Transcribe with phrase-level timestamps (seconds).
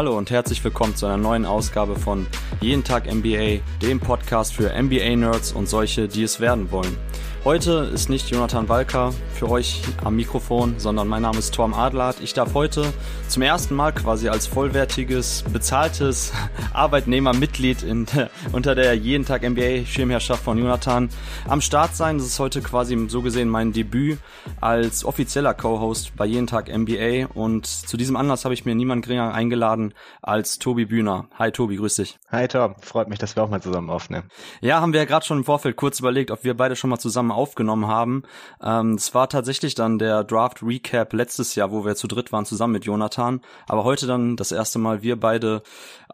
[0.00, 2.26] Hallo und herzlich willkommen zu einer neuen Ausgabe von
[2.62, 6.96] Jeden Tag NBA, dem Podcast für NBA-Nerds und solche, die es werden wollen.
[7.42, 12.20] Heute ist nicht Jonathan Walker für euch am Mikrofon, sondern mein Name ist Tom Adlert.
[12.20, 12.84] Ich darf heute
[13.28, 16.34] zum ersten Mal quasi als vollwertiges, bezahltes
[16.74, 18.06] Arbeitnehmermitglied in,
[18.52, 21.08] unter der jeden Tag NBA-Schirmherrschaft von Jonathan
[21.48, 22.18] am Start sein.
[22.18, 24.18] Das ist heute quasi so gesehen mein Debüt
[24.60, 29.06] als offizieller Co-Host bei jeden Tag NBA und zu diesem Anlass habe ich mir niemand
[29.06, 31.30] geringer eingeladen als Tobi Bühner.
[31.38, 32.18] Hi Tobi, grüß dich.
[32.30, 34.28] Hi Tom, freut mich, dass wir auch mal zusammen aufnehmen.
[34.60, 36.98] Ja, haben wir ja gerade schon im Vorfeld kurz überlegt, ob wir beide schon mal
[36.98, 38.22] zusammen zusammen aufgenommen haben.
[38.62, 42.44] Ähm, es war tatsächlich dann der Draft Recap letztes Jahr, wo wir zu dritt waren,
[42.44, 43.40] zusammen mit Jonathan.
[43.66, 45.62] Aber heute dann das erste Mal wir beide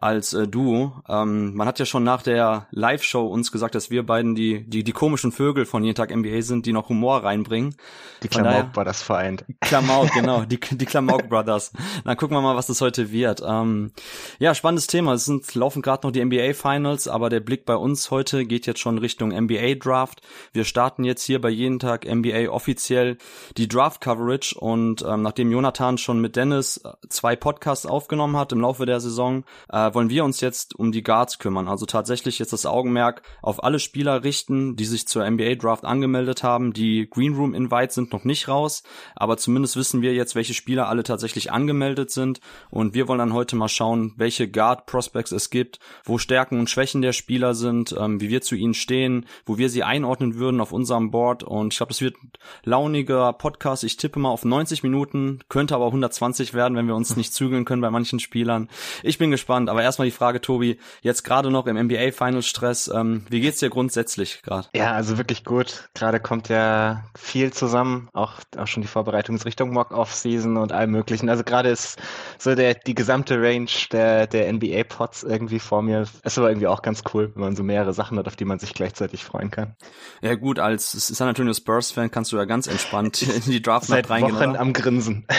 [0.01, 1.01] als äh, Duo.
[1.09, 4.83] Ähm, man hat ja schon nach der Live-Show uns gesagt, dass wir beiden die, die,
[4.83, 7.75] die komischen Vögel von jeden Tag NBA sind, die noch Humor reinbringen.
[8.23, 9.45] Die Klamauk Brothers vereint.
[9.61, 11.71] Klamauk, genau, die, die Klamauk Brothers.
[12.03, 13.41] Dann gucken wir mal, was das heute wird.
[13.45, 13.91] Ähm,
[14.39, 15.13] ja, spannendes Thema.
[15.13, 18.67] Es sind, laufen gerade noch die NBA Finals, aber der Blick bei uns heute geht
[18.67, 20.21] jetzt schon Richtung NBA Draft.
[20.53, 23.17] Wir starten jetzt hier bei jeden Tag NBA offiziell
[23.57, 28.51] die Draft Coverage und ähm, nachdem Jonathan schon mit Dennis äh, zwei Podcasts aufgenommen hat
[28.51, 31.67] im Laufe der Saison, äh, wollen wir uns jetzt um die Guards kümmern.
[31.67, 36.43] Also tatsächlich jetzt das Augenmerk auf alle Spieler richten, die sich zur NBA Draft angemeldet
[36.43, 36.73] haben.
[36.73, 38.83] Die Green Room Invites sind noch nicht raus,
[39.15, 42.39] aber zumindest wissen wir jetzt, welche Spieler alle tatsächlich angemeldet sind.
[42.69, 46.69] Und wir wollen dann heute mal schauen, welche Guard Prospects es gibt, wo Stärken und
[46.69, 50.61] Schwächen der Spieler sind, ähm, wie wir zu ihnen stehen, wo wir sie einordnen würden
[50.61, 51.43] auf unserem Board.
[51.43, 52.15] Und ich glaube, das wird
[52.63, 53.83] launiger Podcast.
[53.83, 57.65] Ich tippe mal auf 90 Minuten, könnte aber 120 werden, wenn wir uns nicht zügeln
[57.65, 58.69] können bei manchen Spielern.
[59.03, 62.87] Ich bin gespannt, aber erstmal die Frage, Tobi, jetzt gerade noch im NBA Final Stress,
[62.93, 64.67] ähm, wie geht's dir grundsätzlich gerade?
[64.75, 65.89] Ja, also wirklich gut.
[65.93, 71.29] Gerade kommt ja viel zusammen, auch, auch schon die Vorbereitungsrichtung Mock-Off-Season und allem möglichen.
[71.29, 71.99] Also gerade ist
[72.37, 76.07] so der, die gesamte Range der, der NBA-Pots irgendwie vor mir.
[76.23, 78.59] Ist aber irgendwie auch ganz cool, wenn man so mehrere Sachen hat, auf die man
[78.59, 79.75] sich gleichzeitig freuen kann.
[80.21, 84.09] Ja gut, als San Antonio Spurs-Fan kannst du ja ganz entspannt in die Draft Seit
[84.09, 84.35] reingehen.
[84.35, 84.59] Wochen oder?
[84.59, 85.25] am Grinsen.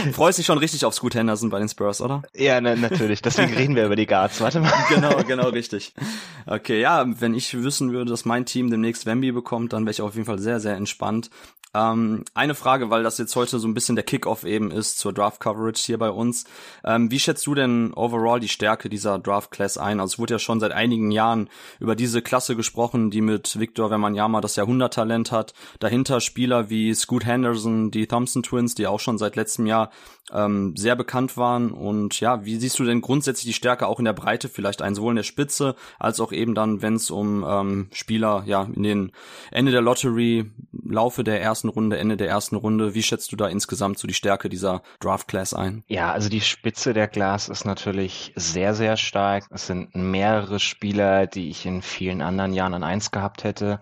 [0.12, 2.22] Freust dich schon richtig auf Scoot Henderson bei den Spurs, oder?
[2.34, 3.22] Ja, na, natürlich.
[3.22, 4.40] Deswegen reden wir über die Guards.
[4.40, 4.72] Warte mal.
[4.88, 5.92] Genau, genau, richtig.
[6.46, 10.02] Okay, ja, wenn ich wissen würde, dass mein Team demnächst Wemby bekommt, dann wäre ich
[10.02, 11.30] auf jeden Fall sehr, sehr entspannt.
[11.72, 15.12] Ähm, eine Frage, weil das jetzt heute so ein bisschen der Kickoff eben ist zur
[15.12, 16.44] Draft Coverage hier bei uns.
[16.84, 20.00] Ähm, wie schätzt du denn overall die Stärke dieser Draft Class ein?
[20.00, 21.48] Also es wurde ja schon seit einigen Jahren
[21.78, 25.54] über diese Klasse gesprochen, die mit Victor Wembanyama das Jahrhunderttalent hat.
[25.78, 29.90] Dahinter Spieler wie Scoot Henderson, die Thompson Twins, die auch schon seit letztem Jahr
[30.32, 31.70] ähm, sehr bekannt waren.
[31.70, 34.94] Und ja, wie siehst du denn grundsätzlich die Stärke auch in der Breite vielleicht ein,
[34.94, 38.82] sowohl in der Spitze als auch eben dann, wenn es um ähm, Spieler ja in
[38.82, 39.12] den
[39.50, 42.94] Ende der Lottery, Laufe der ersten ersten Runde, Ende der ersten Runde.
[42.94, 45.84] Wie schätzt du da insgesamt so die Stärke dieser Draft Class ein?
[45.88, 49.44] Ja, also die Spitze der Class ist natürlich sehr, sehr stark.
[49.50, 53.78] Es sind mehrere Spieler, die ich in vielen anderen Jahren an eins gehabt hätte,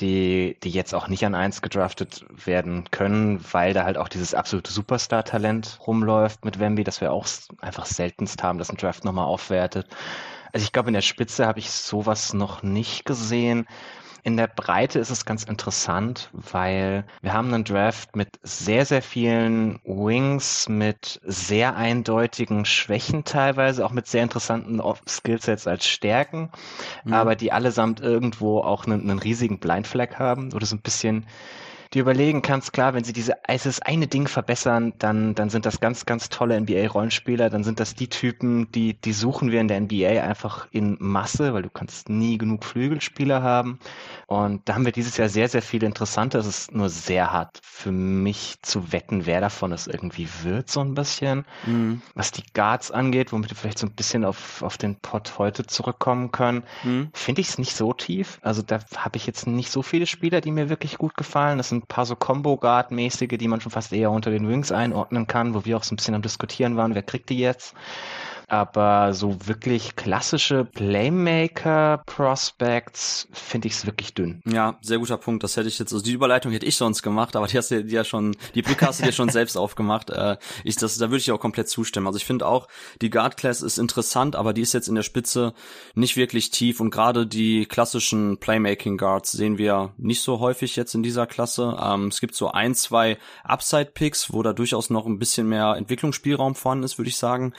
[0.00, 4.34] die, die jetzt auch nicht an eins gedraftet werden können, weil da halt auch dieses
[4.34, 7.26] absolute Superstar-Talent rumläuft mit Wemby, das wir auch
[7.62, 9.86] einfach seltenst haben, dass ein Draft nochmal aufwertet.
[10.52, 13.66] Also ich glaube, in der Spitze habe ich sowas noch nicht gesehen.
[14.24, 19.02] In der Breite ist es ganz interessant, weil wir haben einen Draft mit sehr, sehr
[19.02, 26.50] vielen Wings, mit sehr eindeutigen Schwächen teilweise, auch mit sehr interessanten Skillsets als Stärken,
[27.04, 27.12] mhm.
[27.12, 31.26] aber die allesamt irgendwo auch einen, einen riesigen Blindflag haben oder so ein bisschen
[31.94, 35.80] dir überlegen kannst, klar, wenn sie diese, dieses eine Ding verbessern, dann, dann sind das
[35.80, 39.80] ganz, ganz tolle NBA-Rollenspieler, dann sind das die Typen, die, die suchen wir in der
[39.80, 43.78] NBA einfach in Masse, weil du kannst nie genug Flügelspieler haben.
[44.26, 46.38] Und da haben wir dieses Jahr sehr, sehr viele interessante.
[46.38, 50.80] Es ist nur sehr hart für mich zu wetten, wer davon es irgendwie wird, so
[50.80, 51.44] ein bisschen.
[51.66, 52.02] Mhm.
[52.14, 55.66] Was die Guards angeht, womit wir vielleicht so ein bisschen auf, auf den Pot heute
[55.66, 57.10] zurückkommen können, mhm.
[57.12, 58.38] finde ich es nicht so tief.
[58.42, 61.58] Also da habe ich jetzt nicht so viele Spieler, die mir wirklich gut gefallen.
[61.58, 65.54] Das sind paar so Combo-Guard-mäßige, die man schon fast eher unter den Wings einordnen kann,
[65.54, 67.74] wo wir auch so ein bisschen am Diskutieren waren, wer kriegt die jetzt
[68.48, 74.42] aber so wirklich klassische Playmaker-Prospects finde ich es wirklich dünn.
[74.46, 75.42] Ja, sehr guter Punkt.
[75.42, 77.80] Das hätte ich jetzt, also die Überleitung hätte ich sonst gemacht, aber die hast du
[77.80, 80.10] ja schon, die Brücke hast du dir schon selbst aufgemacht.
[80.10, 82.06] Äh, ich, das, da würde ich auch komplett zustimmen.
[82.06, 82.68] Also ich finde auch,
[83.00, 85.54] die Guard-Class ist interessant, aber die ist jetzt in der Spitze
[85.94, 91.02] nicht wirklich tief und gerade die klassischen Playmaking-Guards sehen wir nicht so häufig jetzt in
[91.02, 91.76] dieser Klasse.
[91.80, 96.54] Ähm, es gibt so ein, zwei Upside-Picks, wo da durchaus noch ein bisschen mehr Entwicklungsspielraum
[96.54, 97.54] vorhanden ist, würde ich sagen.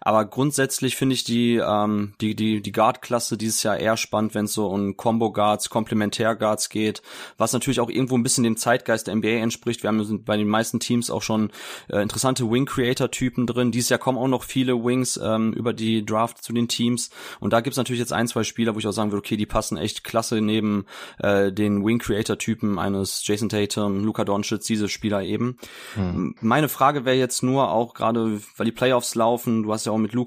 [0.00, 4.46] Aber grundsätzlich finde ich die, ähm, die, die, die Guard-Klasse dieses Jahr eher spannend, wenn
[4.46, 7.02] es so um Combo-Guards, Komplementär-Guards geht,
[7.36, 9.82] was natürlich auch irgendwo ein bisschen dem Zeitgeist der NBA entspricht.
[9.82, 11.50] Wir haben bei den meisten Teams auch schon
[11.88, 13.72] äh, interessante Wing-Creator-Typen drin.
[13.72, 17.10] Dieses Jahr kommen auch noch viele Wings ähm, über die Draft zu den Teams.
[17.40, 19.46] Und da gibt's natürlich jetzt ein, zwei Spieler, wo ich auch sagen würde, okay, die
[19.46, 20.86] passen echt klasse neben
[21.18, 25.56] äh, den Wing-Creator-Typen eines Jason Tatum, Luka Doncic, diese Spieler eben.
[25.94, 26.34] Hm.
[26.40, 29.98] Meine Frage wäre jetzt nur auch gerade, weil die Playoffs laufen, du hast ja auch
[29.98, 30.19] mit Luca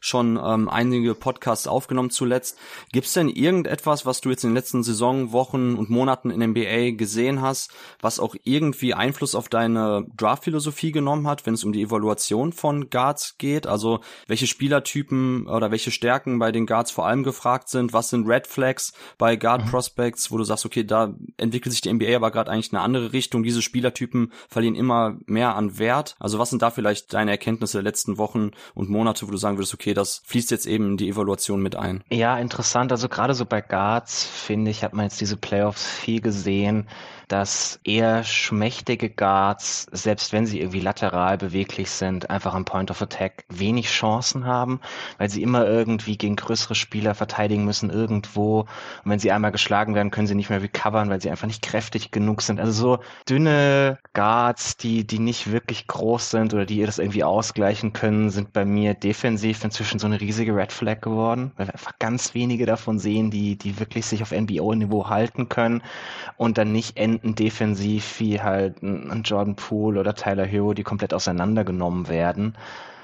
[0.00, 2.58] schon ähm, einige Podcasts aufgenommen zuletzt.
[2.92, 6.96] Gibt's denn irgendetwas, was du jetzt in den letzten Saison, Wochen und Monaten in NBA
[6.96, 11.82] gesehen hast, was auch irgendwie Einfluss auf deine Draft-Philosophie genommen hat, wenn es um die
[11.82, 13.66] Evaluation von Guards geht?
[13.66, 17.92] Also welche Spielertypen oder welche Stärken bei den Guards vor allem gefragt sind?
[17.92, 19.70] Was sind Red Flags bei Guard mhm.
[19.70, 23.12] Prospects, wo du sagst, okay, da entwickelt sich die NBA aber gerade eigentlich eine andere
[23.12, 23.42] Richtung.
[23.42, 26.16] Diese Spielertypen verlieren immer mehr an Wert.
[26.18, 29.58] Also was sind da vielleicht deine Erkenntnisse der letzten Wochen und Monate, wo du sagen
[29.58, 32.02] würdest, okay, das fließt jetzt eben in die Evaluation mit ein?
[32.10, 32.92] Ja, interessant.
[32.92, 36.86] Also gerade so bei Guards, finde ich, hat man jetzt diese Playoffs viel gesehen
[37.32, 43.00] dass eher schmächtige Guards, selbst wenn sie irgendwie lateral beweglich sind, einfach am Point of
[43.00, 44.80] Attack wenig Chancen haben,
[45.16, 48.60] weil sie immer irgendwie gegen größere Spieler verteidigen müssen irgendwo.
[48.60, 51.62] Und wenn sie einmal geschlagen werden, können sie nicht mehr recovern, weil sie einfach nicht
[51.62, 52.60] kräftig genug sind.
[52.60, 57.94] Also so dünne Guards, die, die nicht wirklich groß sind oder die das irgendwie ausgleichen
[57.94, 61.98] können, sind bei mir defensiv inzwischen so eine riesige Red Flag geworden, weil wir einfach
[61.98, 65.82] ganz wenige davon sehen, die, die wirklich sich auf NBO-Niveau halten können
[66.36, 70.82] und dann nicht enden Elementen defensiv wie halt ein Jordan Poole oder Tyler Hero, die
[70.82, 72.54] komplett auseinandergenommen werden.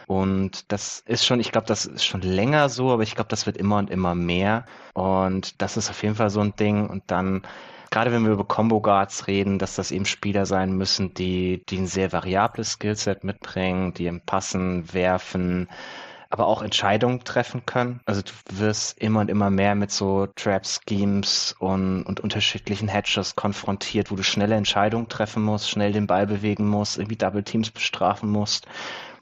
[0.06, 3.46] Und das ist schon, ich glaube, das ist schon länger so, aber ich glaube, das
[3.46, 4.64] wird immer und immer mehr.
[4.94, 6.88] Und das ist auf jeden Fall so ein Ding.
[6.88, 7.42] Und dann,
[7.90, 11.78] gerade wenn wir über Combo Guards reden, dass das eben Spieler sein müssen, die, die
[11.78, 15.68] ein sehr variables Skillset mitbringen, die im Passen, Werfen,
[16.30, 18.00] aber auch Entscheidungen treffen können.
[18.04, 24.10] Also du wirst immer und immer mehr mit so Trap-Schemes und, und unterschiedlichen Hedges konfrontiert,
[24.10, 28.30] wo du schnelle Entscheidungen treffen musst, schnell den Ball bewegen musst, irgendwie Double Teams bestrafen
[28.30, 28.66] musst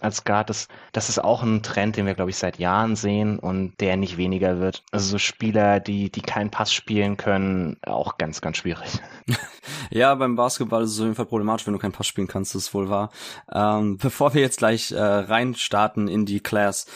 [0.01, 0.51] als Guard.
[0.51, 3.97] Das, das ist auch ein Trend, den wir, glaube ich, seit Jahren sehen und der
[3.97, 4.83] nicht weniger wird.
[4.93, 9.01] Also so Spieler, die, die keinen Pass spielen können, auch ganz, ganz schwierig.
[9.91, 12.55] ja, beim Basketball ist es auf jeden Fall problematisch, wenn du keinen Pass spielen kannst,
[12.55, 13.11] das ist wohl wahr.
[13.53, 16.87] Ähm, bevor wir jetzt gleich äh, reinstarten in die Class,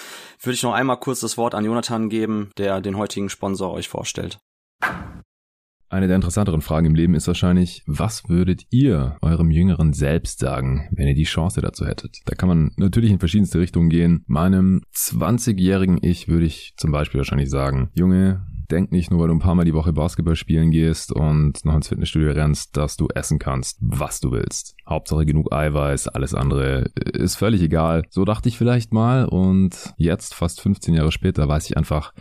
[0.40, 3.88] würde ich noch einmal kurz das Wort an Jonathan geben, der den heutigen Sponsor euch
[3.88, 4.40] vorstellt.
[5.90, 10.88] Eine der interessanteren Fragen im Leben ist wahrscheinlich, was würdet ihr eurem jüngeren Selbst sagen,
[10.92, 12.20] wenn ihr die Chance dazu hättet?
[12.26, 14.22] Da kann man natürlich in verschiedenste Richtungen gehen.
[14.28, 19.34] Meinem 20-jährigen Ich würde ich zum Beispiel wahrscheinlich sagen, Junge, denk nicht nur, weil du
[19.34, 23.08] ein paar Mal die Woche Basketball spielen gehst und noch ins Fitnessstudio rennst, dass du
[23.14, 24.76] essen kannst, was du willst.
[24.88, 28.04] Hauptsache genug Eiweiß, alles andere ist völlig egal.
[28.10, 32.12] So dachte ich vielleicht mal und jetzt, fast 15 Jahre später, weiß ich einfach,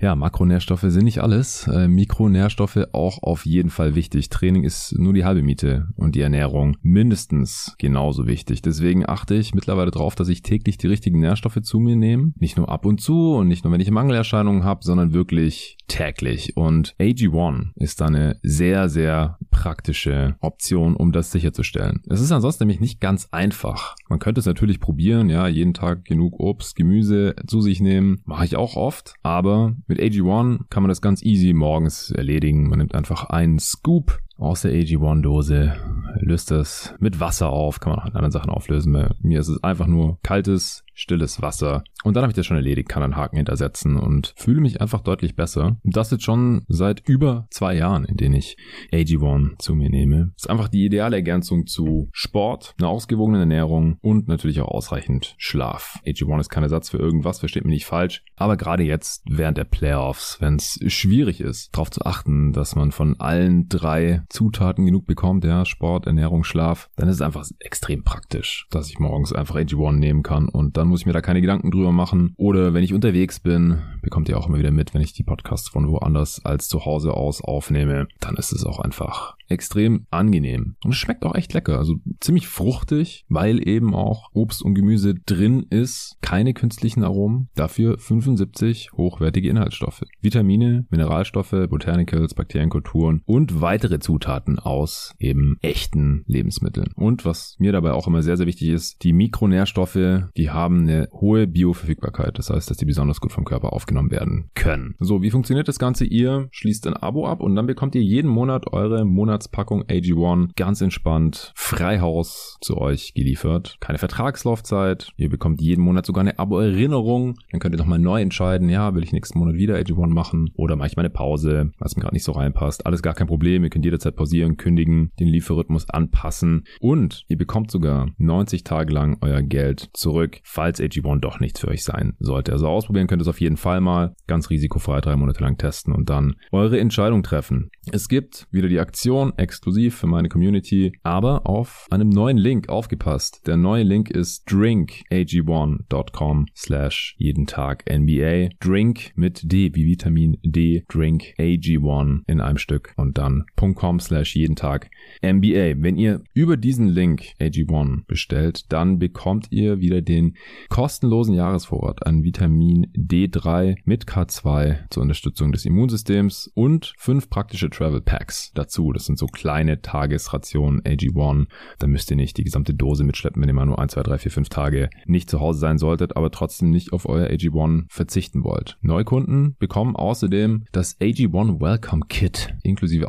[0.00, 1.66] ja, Makronährstoffe sind nicht alles.
[1.66, 4.28] Äh, Mikronährstoffe auch auf jeden Fall wichtig.
[4.28, 8.62] Training ist nur die halbe Miete und die Ernährung mindestens genauso wichtig.
[8.62, 12.32] Deswegen achte ich mittlerweile darauf, dass ich täglich die richtigen Nährstoffe zu mir nehme.
[12.38, 16.56] Nicht nur ab und zu und nicht nur, wenn ich Mangelerscheinungen habe, sondern wirklich täglich.
[16.56, 22.02] Und AG1 ist da eine sehr, sehr praktische Option, um das sicherzustellen.
[22.08, 23.94] Es ist ansonsten nämlich nicht ganz einfach.
[24.08, 28.22] Man könnte es natürlich probieren, ja, jeden Tag genug Obst, Gemüse zu sich nehmen.
[28.24, 29.14] Mache ich auch oft.
[29.22, 32.68] Aber mit AG1 kann man das ganz easy morgens erledigen.
[32.68, 35.74] Man nimmt einfach einen Scoop aus der AG1-Dose,
[36.20, 38.92] löst das mit Wasser auf, kann man auch in anderen Sachen auflösen.
[38.92, 41.84] Bei mir ist es einfach nur kaltes, stilles Wasser.
[42.04, 45.00] Und dann habe ich das schon erledigt, kann einen Haken hintersetzen und fühle mich einfach
[45.00, 45.76] deutlich besser.
[45.82, 48.56] Und das jetzt schon seit über zwei Jahren, in denen ich
[48.92, 50.32] AG1 zu mir nehme.
[50.36, 56.00] ist einfach die ideale Ergänzung zu Sport, einer ausgewogenen Ernährung und natürlich auch ausreichend Schlaf.
[56.06, 58.24] AG1 ist kein Ersatz für irgendwas, versteht mich nicht falsch.
[58.36, 62.92] Aber gerade jetzt während der Playoffs, wenn es schwierig ist, darauf zu achten, dass man
[62.92, 68.02] von allen drei Zutaten genug bekommt, ja, Sport, Ernährung, Schlaf, dann ist es einfach extrem
[68.02, 71.40] praktisch, dass ich morgens einfach AG1 nehmen kann und dann muss ich mir da keine
[71.40, 72.34] Gedanken drüber machen.
[72.36, 75.68] Oder wenn ich unterwegs bin, bekommt ihr auch immer wieder mit, wenn ich die Podcasts
[75.68, 80.76] von woanders als zu Hause aus aufnehme, dann ist es auch einfach extrem angenehm.
[80.82, 81.78] Und es schmeckt auch echt lecker.
[81.78, 86.16] Also ziemlich fruchtig, weil eben auch Obst und Gemüse drin ist.
[86.22, 87.50] Keine künstlichen Aromen.
[87.54, 90.04] Dafür 75 hochwertige Inhaltsstoffe.
[90.20, 94.11] Vitamine, Mineralstoffe, Botanicals, Bakterienkulturen und weitere Zutaten
[94.58, 96.92] aus eben echten Lebensmitteln.
[96.94, 101.08] Und was mir dabei auch immer sehr, sehr wichtig ist, die Mikronährstoffe, die haben eine
[101.12, 102.38] hohe Bioverfügbarkeit.
[102.38, 104.94] Das heißt, dass die besonders gut vom Körper aufgenommen werden können.
[104.98, 106.04] So, wie funktioniert das Ganze?
[106.04, 110.50] Ihr schließt ein Abo ab und dann bekommt ihr jeden Monat eure Monats Monatspackung AG1
[110.56, 113.76] ganz entspannt Freihaus zu euch geliefert.
[113.80, 115.12] Keine Vertragslaufzeit.
[115.16, 117.36] Ihr bekommt jeden Monat sogar eine Abo-Erinnerung.
[117.50, 120.76] Dann könnt ihr nochmal neu entscheiden, ja, will ich nächsten Monat wieder AG1 machen oder
[120.76, 122.86] mache ich meine Pause, was mir gerade nicht so reinpasst.
[122.86, 123.64] Alles gar kein Problem.
[123.64, 129.18] Ihr könnt jederzeit pausieren, kündigen, den Lieferrhythmus anpassen und ihr bekommt sogar 90 Tage lang
[129.20, 132.52] euer Geld zurück, falls AG1 doch nichts für euch sein sollte.
[132.52, 134.14] Also ausprobieren könnt ihr es auf jeden Fall mal.
[134.26, 137.70] Ganz risikofrei drei Monate lang testen und dann eure Entscheidung treffen.
[137.90, 143.46] Es gibt wieder die Aktion exklusiv für meine Community, aber auf einem neuen Link aufgepasst.
[143.46, 148.48] Der neue Link ist drinkag1.com slash jeden Tag NBA.
[148.60, 150.84] Drink mit D wie Vitamin D.
[150.88, 154.90] Drink AG1 in einem Stück und dann .com slash jeden Tag
[155.24, 155.74] NBA.
[155.82, 160.36] Wenn ihr über diesen Link AG1 bestellt, dann bekommt ihr wieder den
[160.68, 168.00] kostenlosen Jahresvorrat an Vitamin D3 mit K2 zur Unterstützung des Immunsystems und fünf praktische Travel
[168.00, 168.92] Packs dazu.
[168.92, 171.46] Das sind so kleine Tagesrationen AG1.
[171.78, 174.18] Da müsst ihr nicht die gesamte Dose mitschleppen, wenn ihr mal nur 1, 2, 3,
[174.18, 178.44] 4, 5 Tage nicht zu Hause sein solltet, aber trotzdem nicht auf euer AG1 verzichten
[178.44, 178.78] wollt.
[178.80, 183.08] Neukunden bekommen außerdem das AG1 Welcome Kit inklusive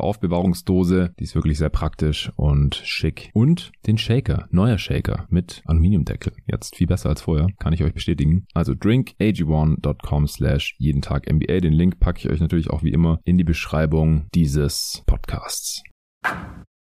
[0.74, 1.14] Aufbewahrungsdose.
[1.18, 3.30] Die ist wirklich sehr praktisch und schick.
[3.32, 6.32] Und den Shaker, neuer Shaker mit Aluminiumdeckel.
[6.46, 8.46] Jetzt viel besser als vorher, kann ich euch bestätigen.
[8.54, 11.60] Also drinkag1.com slash jeden Tag MBA.
[11.60, 15.82] Den Link packe ich euch natürlich auch wie immer in die Beschreibung dieses Podcasts.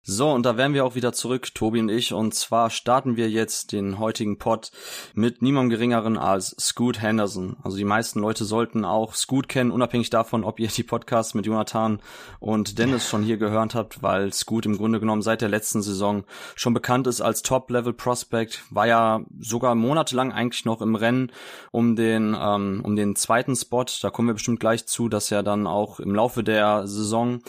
[0.02, 2.14] So, und da wären wir auch wieder zurück, Tobi und ich.
[2.14, 4.70] Und zwar starten wir jetzt den heutigen Pod
[5.12, 7.58] mit niemandem geringeren als Scoot Henderson.
[7.62, 11.44] Also die meisten Leute sollten auch Scoot kennen, unabhängig davon, ob ihr die Podcasts mit
[11.44, 12.00] Jonathan
[12.38, 16.24] und Dennis schon hier gehört habt, weil Scoot im Grunde genommen seit der letzten Saison
[16.56, 21.30] schon bekannt ist als Top-Level-Prospect, war ja sogar monatelang eigentlich noch im Rennen
[21.72, 23.84] um den, ähm, um den zweiten Spot.
[24.00, 27.40] Da kommen wir bestimmt gleich zu, dass er dann auch im Laufe der Saison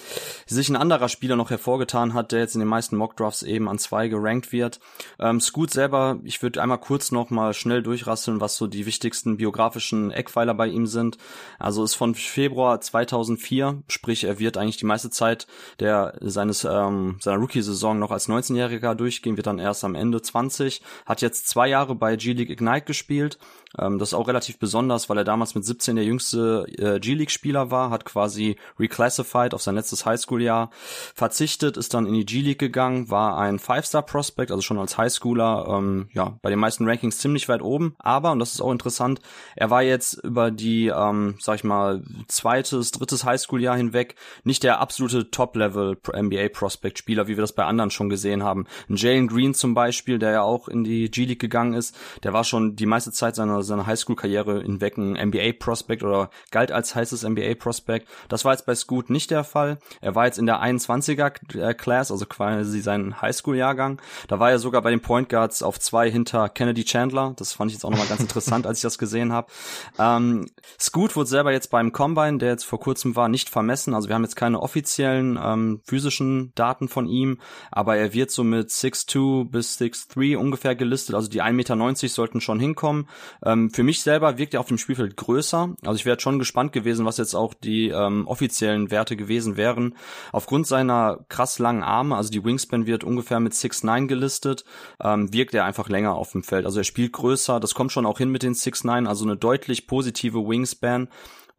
[0.45, 3.77] sich ein anderer Spieler noch hervorgetan hat, der jetzt in den meisten Mockdrafts eben an
[3.79, 4.79] zwei gerankt wird.
[5.19, 9.37] Ähm, Scoot selber, ich würde einmal kurz noch mal schnell durchrasseln, was so die wichtigsten
[9.37, 11.17] biografischen Eckpfeiler bei ihm sind.
[11.59, 15.47] Also ist von Februar 2004, sprich er wird eigentlich die meiste Zeit
[15.79, 20.81] der seines ähm, seiner Rookie-Saison noch als 19-Jähriger durchgehen, wird dann erst am Ende 20,
[21.05, 23.37] hat jetzt zwei Jahre bei G-League Ignite gespielt.
[23.77, 27.71] Ähm, das ist auch relativ besonders, weil er damals mit 17 der jüngste äh, G-League-Spieler
[27.71, 30.69] war, hat quasi reclassified auf sein letztes Highschool-Jahr
[31.15, 36.09] verzichtet, ist dann in die G-League gegangen, war ein Five-Star-Prospect, also schon als Highschooler, ähm,
[36.13, 37.95] ja, bei den meisten Rankings ziemlich weit oben.
[37.99, 39.21] Aber, und das ist auch interessant,
[39.55, 44.79] er war jetzt über die, ähm, sag ich mal, zweites, drittes Highschool-Jahr hinweg nicht der
[44.79, 48.65] absolute Top-Level NBA-Prospect-Spieler, wie wir das bei anderen schon gesehen haben.
[48.89, 52.75] Jalen Green zum Beispiel, der ja auch in die G-League gegangen ist, der war schon
[52.75, 58.07] die meiste Zeit seiner, seiner Highschool-Karriere hinweg ein NBA-Prospect oder galt als heißes NBA-Prospect.
[58.29, 59.79] Das war jetzt bei Scoot nicht der Fall.
[60.01, 64.01] Er war jetzt in der 21er-Class, also quasi sein Highschool-Jahrgang.
[64.27, 67.33] Da war er sogar bei den Point Guards auf zwei hinter Kennedy Chandler.
[67.37, 69.51] Das fand ich jetzt auch nochmal ganz interessant, als ich das gesehen habe.
[69.99, 70.47] Ähm,
[70.79, 73.93] Scoot wurde selber jetzt beim Combine, der jetzt vor kurzem war, nicht vermessen.
[73.93, 77.39] Also wir haben jetzt keine offiziellen ähm, physischen Daten von ihm,
[77.71, 81.15] aber er wird so mit 6'2 bis 6'3 ungefähr gelistet.
[81.15, 83.07] Also die 1,90 Meter sollten schon hinkommen.
[83.51, 85.75] Ähm, für mich selber wirkt er auf dem Spielfeld größer.
[85.83, 89.95] Also ich wäre schon gespannt gewesen, was jetzt auch die ähm, offiziellen Werte gewesen wären.
[90.31, 94.65] Aufgrund seiner krass langen Arme, also die Wingspan wird ungefähr mit 6'9 gelistet,
[95.03, 96.65] ähm, wirkt er einfach länger auf dem Feld.
[96.65, 99.87] Also er spielt größer, das kommt schon auch hin mit den 6'9, also eine deutlich
[99.87, 101.09] positive Wingspan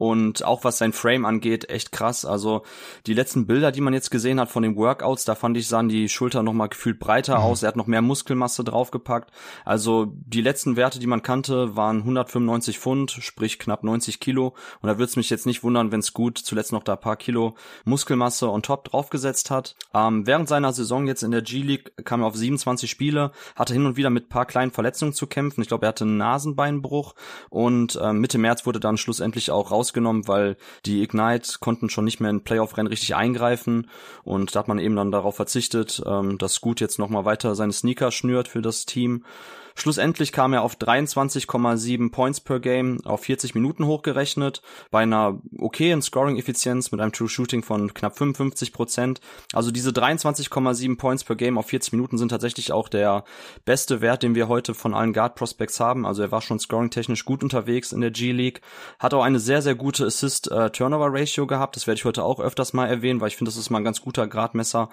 [0.03, 2.25] und auch was sein Frame angeht, echt krass.
[2.25, 2.63] Also
[3.07, 5.89] die letzten Bilder, die man jetzt gesehen hat von den Workouts, da fand ich, sahen
[5.89, 7.45] die Schulter nochmal gefühlt breiter mhm.
[7.45, 7.63] aus.
[7.63, 9.31] Er hat noch mehr Muskelmasse draufgepackt.
[9.65, 14.57] Also die letzten Werte, die man kannte, waren 195 Pfund, sprich knapp 90 Kilo.
[14.81, 17.15] Und da würde es mich jetzt nicht wundern, wenn es gut zuletzt noch da paar
[17.15, 17.55] Kilo
[17.85, 19.77] Muskelmasse on top draufgesetzt hat.
[19.95, 23.87] Ähm, während seiner Saison jetzt in der G-League kam er auf 27 Spiele, hatte hin
[23.87, 25.63] und wieder mit paar kleinen Verletzungen zu kämpfen.
[25.63, 27.15] Ich glaube, er hatte einen Nasenbeinbruch
[27.51, 30.57] und äh, Mitte März wurde dann schlussendlich auch raus rausgenommen, weil
[30.87, 33.89] die Ignite konnten schon nicht mehr in Playoff-Rennen richtig eingreifen.
[34.25, 37.73] Und da hat man eben dann darauf verzichtet, ähm, dass Scoot jetzt nochmal weiter seine
[37.73, 39.25] Sneaker schnürt für das Team
[39.75, 46.03] Schlussendlich kam er auf 23,7 Points per Game auf 40 Minuten hochgerechnet, bei einer okayen
[46.03, 49.21] Scoring-Effizienz mit einem True Shooting von knapp 55 Prozent.
[49.53, 53.25] Also diese 23,7 Points per Game auf 40 Minuten sind tatsächlich auch der
[53.65, 56.07] beste Wert, den wir heute von allen Guard Prospects haben.
[56.07, 58.61] Also er war schon scoring-technisch gut unterwegs in der G-League,
[58.99, 61.77] hat auch eine sehr, sehr gute Assist-Turnover-Ratio gehabt.
[61.77, 63.85] Das werde ich heute auch öfters mal erwähnen, weil ich finde, das ist mal ein
[63.85, 64.89] ganz guter Gradmesser,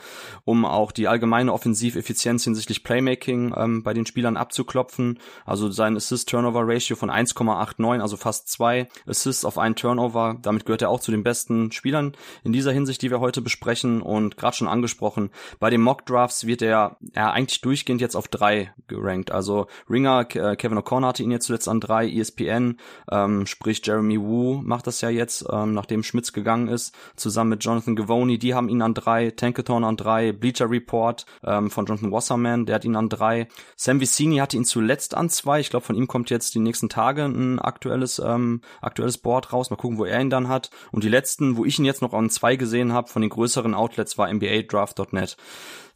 [0.46, 4.38] um auch die allgemeine Offensiveffizienz hinsichtlich Playmaking ähm, bei den Spielern
[4.70, 5.20] abzuklopfen.
[5.46, 10.38] Also sein Assist-Turnover-Ratio von 1,89, also fast zwei Assists auf einen Turnover.
[10.42, 14.02] Damit gehört er auch zu den besten Spielern in dieser Hinsicht, die wir heute besprechen.
[14.02, 18.74] Und gerade schon angesprochen, bei den Mock-Drafts wird er ja, eigentlich durchgehend jetzt auf drei
[18.88, 19.32] gerankt.
[19.32, 22.78] Also Ringer, äh, Kevin O'Connor hatte ihn jetzt zuletzt an drei, ESPN,
[23.12, 27.64] ähm, sprich Jeremy Wu macht das ja jetzt, ähm, nachdem Schmitz gegangen ist, zusammen mit
[27.64, 32.12] Jonathan Gavoni, die haben ihn an drei, Tankathon an drei, Bleacher Report ähm, von Jonathan
[32.12, 35.86] Wasserman, der hat ihn an drei, Sam Vicini hatte ihn zuletzt an zwei, ich glaube
[35.86, 39.98] von ihm kommt jetzt die nächsten Tage ein aktuelles, ähm, aktuelles Board raus, mal gucken,
[39.98, 40.70] wo er ihn dann hat.
[40.92, 43.74] Und die letzten, wo ich ihn jetzt noch an zwei gesehen habe, von den größeren
[43.74, 45.38] Outlets war NBADraft.net.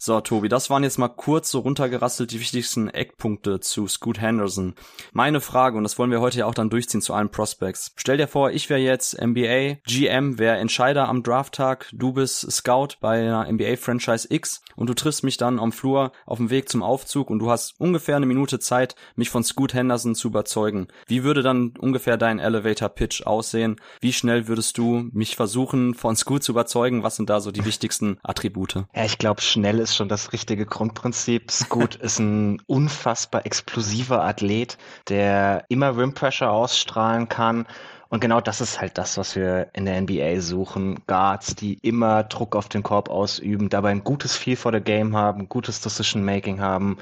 [0.05, 4.75] So, Tobi, das waren jetzt mal kurz so runtergerasselt die wichtigsten Eckpunkte zu Scoot Henderson.
[5.13, 7.93] Meine Frage, und das wollen wir heute ja auch dann durchziehen zu allen Prospects.
[7.95, 12.97] Stell dir vor, ich wäre jetzt NBA, GM, wäre Entscheider am Drafttag, du bist Scout
[12.99, 16.83] bei einer NBA-Franchise X und du triffst mich dann am Flur auf dem Weg zum
[16.83, 20.89] Aufzug und du hast ungefähr eine Minute Zeit, mich von Scoot Henderson zu überzeugen.
[21.07, 23.77] Wie würde dann ungefähr dein Elevator-Pitch aussehen?
[24.01, 27.03] Wie schnell würdest du mich versuchen, von Scoot zu überzeugen?
[27.03, 28.83] Was sind da so die wichtigsten Attribute?
[28.93, 31.51] Ja, ich glaube, schnell ist schon das richtige Grundprinzip.
[31.51, 34.77] Scoot ist ein unfassbar explosiver Athlet,
[35.09, 37.65] der immer Rim Pressure ausstrahlen kann.
[38.13, 40.99] Und genau das ist halt das, was wir in der NBA suchen.
[41.07, 45.15] Guards, die immer Druck auf den Korb ausüben, dabei ein gutes Feel for the Game
[45.17, 46.97] haben, gutes Decision Making haben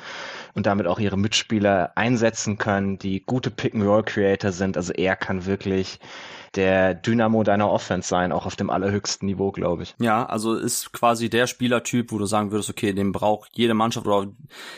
[0.54, 4.78] und damit auch ihre Mitspieler einsetzen können, die gute Pick-and-Roll-Creator sind.
[4.78, 6.00] Also er kann wirklich
[6.56, 9.96] der Dynamo deiner Offense sein, auch auf dem allerhöchsten Niveau, glaube ich.
[10.00, 14.06] Ja, also ist quasi der Spielertyp, wo du sagen würdest, okay, den braucht jede Mannschaft
[14.06, 14.28] oder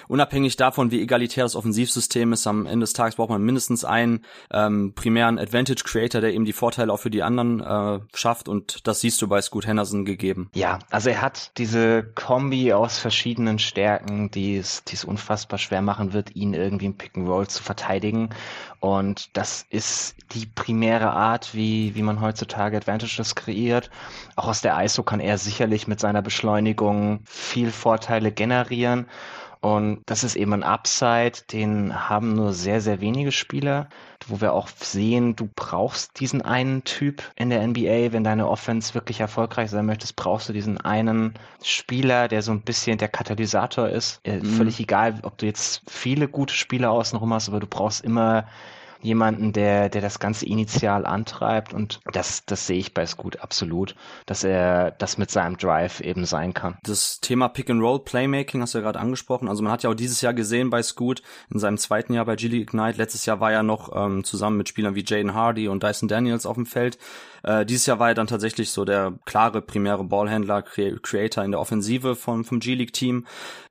[0.08, 4.24] unabhängig davon, wie egalitär das Offensivsystem ist, am Ende des Tages braucht man mindestens einen
[4.52, 8.88] ähm, primären Advantage Creator, der eben die Vorteile auch für die anderen äh, schafft und
[8.88, 10.50] das siehst du bei Scoot Henderson gegeben.
[10.54, 15.82] Ja, also er hat diese Kombi aus verschiedenen Stärken, die es, die es unfassbar schwer
[15.82, 18.30] machen wird, ihn irgendwie im Pick and Roll zu verteidigen
[18.84, 23.90] und das ist die primäre Art, wie, wie man heutzutage Advantages kreiert.
[24.36, 29.08] Auch aus der ISO kann er sicherlich mit seiner Beschleunigung viel Vorteile generieren.
[29.64, 33.88] Und das ist eben ein Upside, den haben nur sehr, sehr wenige Spieler,
[34.28, 38.94] wo wir auch sehen, du brauchst diesen einen Typ in der NBA, wenn deine Offense
[38.94, 43.88] wirklich erfolgreich sein möchtest, brauchst du diesen einen Spieler, der so ein bisschen der Katalysator
[43.88, 44.20] ist.
[44.26, 44.44] Äh, mhm.
[44.44, 48.46] Völlig egal, ob du jetzt viele gute Spieler außenrum hast, aber du brauchst immer
[49.04, 53.96] jemanden, der, der das Ganze initial antreibt und das, das sehe ich bei Scoot absolut,
[54.26, 56.78] dass er das mit seinem Drive eben sein kann.
[56.84, 59.48] Das Thema Pick and Roll Playmaking hast du ja gerade angesprochen.
[59.48, 62.36] Also man hat ja auch dieses Jahr gesehen bei Scoot in seinem zweiten Jahr bei
[62.36, 62.98] G League Ignite.
[62.98, 66.46] Letztes Jahr war er noch ähm, zusammen mit Spielern wie Jaden Hardy und Dyson Daniels
[66.46, 66.98] auf dem Feld.
[67.44, 71.60] Äh, dieses Jahr war er dann tatsächlich so der klare primäre Ballhändler, Creator in der
[71.60, 73.26] Offensive vom, vom G-League-Team.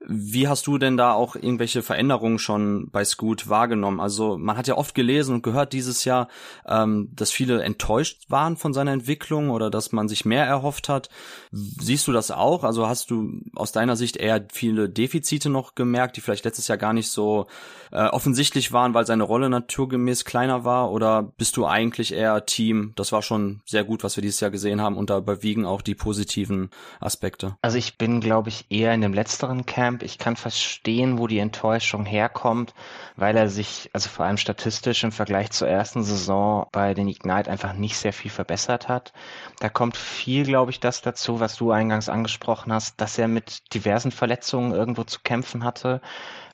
[0.06, 4.00] Wie hast du denn da auch irgendwelche Veränderungen schon bei Scoot wahrgenommen?
[4.00, 6.28] Also man hat ja oft gelesen und gehört dieses Jahr,
[6.66, 11.08] ähm, dass viele enttäuscht waren von seiner Entwicklung oder dass man sich mehr erhofft hat.
[11.50, 12.64] Siehst du das auch?
[12.64, 16.78] Also hast du aus deiner Sicht eher viele Defizite noch gemerkt, die vielleicht letztes Jahr
[16.78, 17.46] gar nicht so
[17.90, 20.90] äh, offensichtlich waren, weil seine Rolle naturgemäß kleiner war?
[20.90, 24.51] Oder bist du eigentlich eher Team, das war schon sehr gut, was wir dieses Jahr
[24.51, 26.70] gesehen haben und da überwiegen auch die positiven
[27.01, 27.57] Aspekte?
[27.62, 30.03] Also ich bin, glaube ich, eher in dem letzteren Camp.
[30.03, 32.75] Ich kann verstehen, wo die Enttäuschung herkommt,
[33.16, 37.51] weil er sich, also vor allem statistisch im Vergleich zur ersten Saison bei den Ignite
[37.51, 39.12] einfach nicht sehr viel verbessert hat.
[39.61, 43.75] Da kommt viel, glaube ich, das dazu, was du eingangs angesprochen hast, dass er mit
[43.75, 46.01] diversen Verletzungen irgendwo zu kämpfen hatte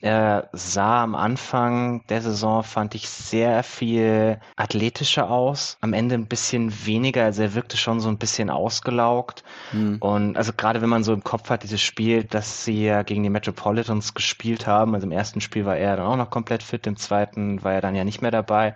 [0.00, 5.76] er sah am Anfang der Saison, fand ich, sehr viel athletischer aus.
[5.80, 7.24] Am Ende ein bisschen weniger.
[7.24, 9.42] Also er wirkte schon so ein bisschen ausgelaugt.
[9.72, 9.96] Mhm.
[9.98, 13.24] Und also gerade wenn man so im Kopf hat, dieses Spiel, dass sie ja gegen
[13.24, 14.94] die Metropolitans gespielt haben.
[14.94, 17.80] Also im ersten Spiel war er dann auch noch komplett fit, im zweiten war er
[17.80, 18.74] dann ja nicht mehr dabei.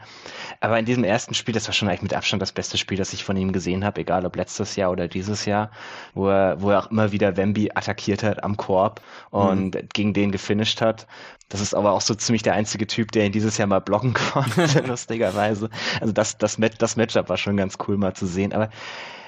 [0.60, 3.12] Aber in diesem ersten Spiel, das war schon eigentlich mit Abstand das beste Spiel, das
[3.12, 5.70] ich von ihm gesehen habe, egal ob letztes Jahr oder dieses Jahr,
[6.14, 9.88] wo er, wo er auch immer wieder Wemby attackiert hat am Korb und mhm.
[9.92, 11.06] gegen den gefinisht hat.
[11.48, 14.14] Das ist aber auch so ziemlich der einzige Typ, der ihn dieses Jahr mal blocken
[14.32, 15.68] konnte, lustigerweise.
[16.00, 18.52] Also das, das, das Matchup war schon ganz cool mal zu sehen.
[18.52, 18.70] Aber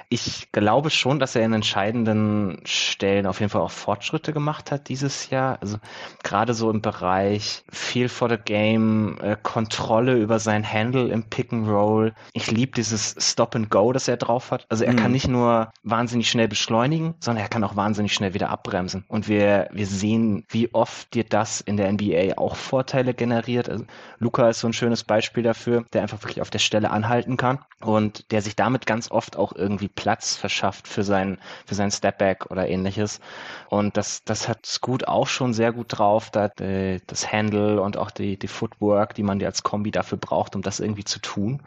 [0.08, 4.88] Ich glaube schon, dass er in entscheidenden Stellen auf jeden Fall auch Fortschritte gemacht hat
[4.88, 5.58] dieses Jahr.
[5.60, 5.78] Also
[6.22, 11.52] gerade so im Bereich Feel for the Game, äh, Kontrolle über sein Handle im Pick
[11.52, 12.14] and Roll.
[12.32, 14.66] Ich liebe dieses Stop and Go, das er drauf hat.
[14.68, 14.96] Also er mhm.
[14.96, 19.04] kann nicht nur wahnsinnig schnell beschleunigen, sondern er kann auch wahnsinnig schnell wieder abbremsen.
[19.08, 23.68] Und wir, wir sehen, wie oft dir das in der NBA auch Vorteile generiert.
[23.68, 23.84] Also
[24.18, 27.58] Luca ist so ein schönes Beispiel dafür, der einfach wirklich auf der Stelle anhalten kann
[27.80, 32.50] und der sich damit ganz oft auch irgendwie Platz verschafft für sein, für sein Stepback
[32.50, 33.20] oder ähnliches.
[33.68, 37.96] Und das, das hat Scoot auch schon sehr gut drauf, da, äh, das Handle und
[37.96, 41.62] auch die, die Footwork, die man als Kombi dafür braucht, um das irgendwie zu tun.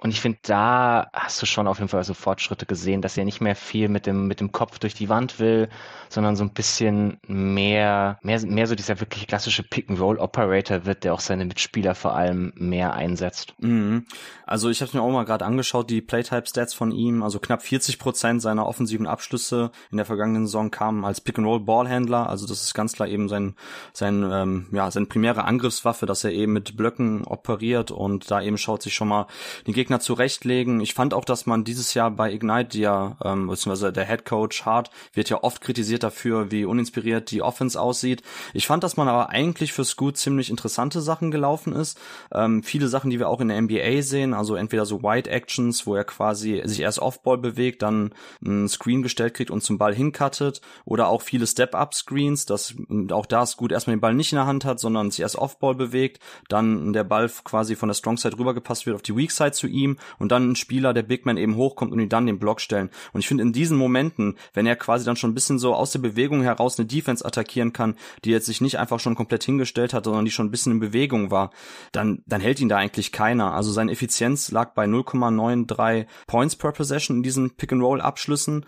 [0.00, 3.24] Und ich finde, da hast du schon auf jeden Fall so Fortschritte gesehen, dass er
[3.24, 5.68] nicht mehr viel mit dem, mit dem Kopf durch die Wand will,
[6.08, 11.20] sondern so ein bisschen mehr, mehr, mehr so dieser wirklich klassische Pick-and-Roll-Operator wird, der auch
[11.20, 13.54] seine Mitspieler vor allem mehr einsetzt.
[13.58, 14.06] Mhm.
[14.46, 17.98] Also ich habe mir auch mal gerade angeschaut, die Playtype-Stats von ihm, also knapp 40
[17.98, 22.92] Prozent seiner offensiven Abschlüsse in der vergangenen Saison kamen als Pick-and-Roll-Ballhändler, also das ist ganz
[22.92, 23.56] klar eben sein,
[23.92, 28.58] sein, ähm, ja, seine primäre Angriffswaffe, dass er eben mit Blöcken operiert und da eben
[28.58, 29.26] schaut sich schon mal
[29.66, 30.80] den Gegner zurechtlegen.
[30.80, 34.64] Ich fand auch, dass man dieses Jahr bei Ignite, ja, ähm, beziehungsweise der Head Coach
[34.64, 38.22] Hart wird ja oft kritisiert dafür, wie uninspiriert die Offense aussieht.
[38.52, 41.98] Ich fand, dass man aber eigentlich für Scoot ziemlich interessante Sachen gelaufen ist.
[42.32, 45.86] Ähm, viele Sachen, die wir auch in der NBA sehen, also entweder so Wide Actions,
[45.86, 48.12] wo er quasi sich erst Offball bewegt, dann
[48.44, 52.74] einen Screen gestellt kriegt und zum Ball hincuttet, oder auch viele Step-Up-Screens, dass
[53.10, 55.74] auch da Scoot erstmal den Ball nicht in der Hand hat, sondern sich erst Offball
[55.74, 59.52] bewegt, dann der Ball quasi von der Strong Side rübergepasst wird auf die Weak Side
[59.52, 59.77] zu ihm
[60.18, 62.90] und dann ein Spieler, der Big Man eben hochkommt und ihn dann den Block stellen.
[63.12, 65.92] Und ich finde in diesen Momenten, wenn er quasi dann schon ein bisschen so aus
[65.92, 69.94] der Bewegung heraus eine Defense attackieren kann, die jetzt sich nicht einfach schon komplett hingestellt
[69.94, 71.50] hat, sondern die schon ein bisschen in Bewegung war,
[71.92, 73.54] dann, dann hält ihn da eigentlich keiner.
[73.54, 78.64] Also seine Effizienz lag bei 0,93 Points per Possession in diesen Pick-and-Roll-Abschlüssen.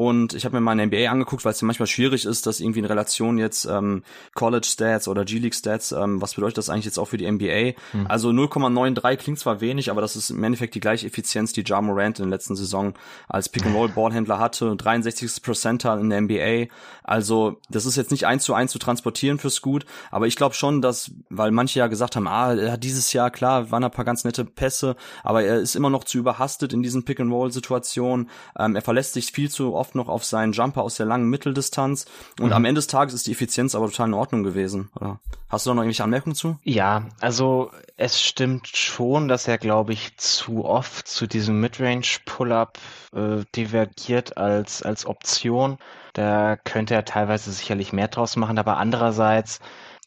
[0.00, 2.60] Und ich habe mir mal eine NBA angeguckt, weil es ja manchmal schwierig ist, dass
[2.60, 6.70] irgendwie in Relation jetzt ähm, College Stats oder G League Stats, ähm, was bedeutet das
[6.70, 7.72] eigentlich jetzt auch für die NBA?
[7.92, 8.06] Mhm.
[8.06, 11.80] Also 0,93 klingt zwar wenig, aber das ist im Endeffekt die gleiche Effizienz, die Ja
[11.80, 12.94] Morant in der letzten Saison
[13.28, 15.42] als Pick and Roll Ballhändler hatte, 63.
[15.42, 16.72] Percentile in der NBA.
[17.02, 20.54] Also das ist jetzt nicht eins zu eins zu transportieren fürs Gut, aber ich glaube
[20.54, 23.90] schon, dass, weil manche ja gesagt haben, ah, er hat dieses Jahr klar waren ein
[23.90, 27.32] paar ganz nette Pässe, aber er ist immer noch zu überhastet in diesen Pick and
[27.32, 28.30] Roll Situationen.
[28.56, 31.30] Ähm, er verlässt sich viel zu oft oft noch auf seinen Jumper aus der langen
[31.30, 32.04] Mitteldistanz.
[32.38, 32.52] Und mhm.
[32.52, 34.90] am Ende des Tages ist die Effizienz aber total in Ordnung gewesen.
[34.94, 36.58] Oder hast du da noch irgendwelche Anmerkungen zu?
[36.62, 42.78] Ja, also es stimmt schon, dass er, glaube ich, zu oft zu diesem Midrange-Pull-Up
[43.14, 45.78] äh, divergiert als, als Option.
[46.12, 49.60] Da könnte er teilweise sicherlich mehr draus machen, aber andererseits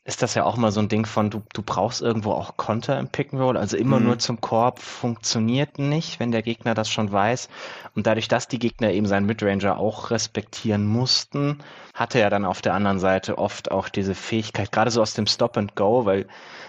[0.04, 2.98] ist das ja auch mal so ein Ding von, du, du brauchst irgendwo auch Konter
[3.00, 4.06] im Pick'n'Roll, also immer mhm.
[4.08, 7.50] nur zum Korb funktioniert nicht, wenn der Gegner das schon weiß.
[7.96, 11.60] Und dadurch, dass die Gegner eben seinen Midranger auch respektieren mussten,
[11.94, 15.28] hatte er dann auf der anderen Seite oft auch diese Fähigkeit, gerade so aus dem
[15.28, 16.26] Stop and Go, weil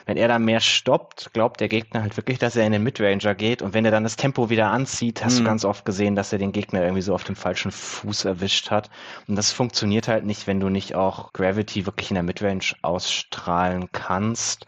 [0.06, 3.34] wenn er da mehr stoppt, glaubt der Gegner halt wirklich, dass er in den Midranger
[3.34, 3.62] geht.
[3.62, 5.38] Und wenn er dann das Tempo wieder anzieht, hast mhm.
[5.38, 8.70] du ganz oft gesehen, dass er den Gegner irgendwie so auf dem falschen Fuß erwischt
[8.70, 8.90] hat.
[9.28, 13.90] Und das funktioniert halt nicht, wenn du nicht auch Gravity wirklich in der Midrange ausstrahlen
[13.92, 14.66] kannst.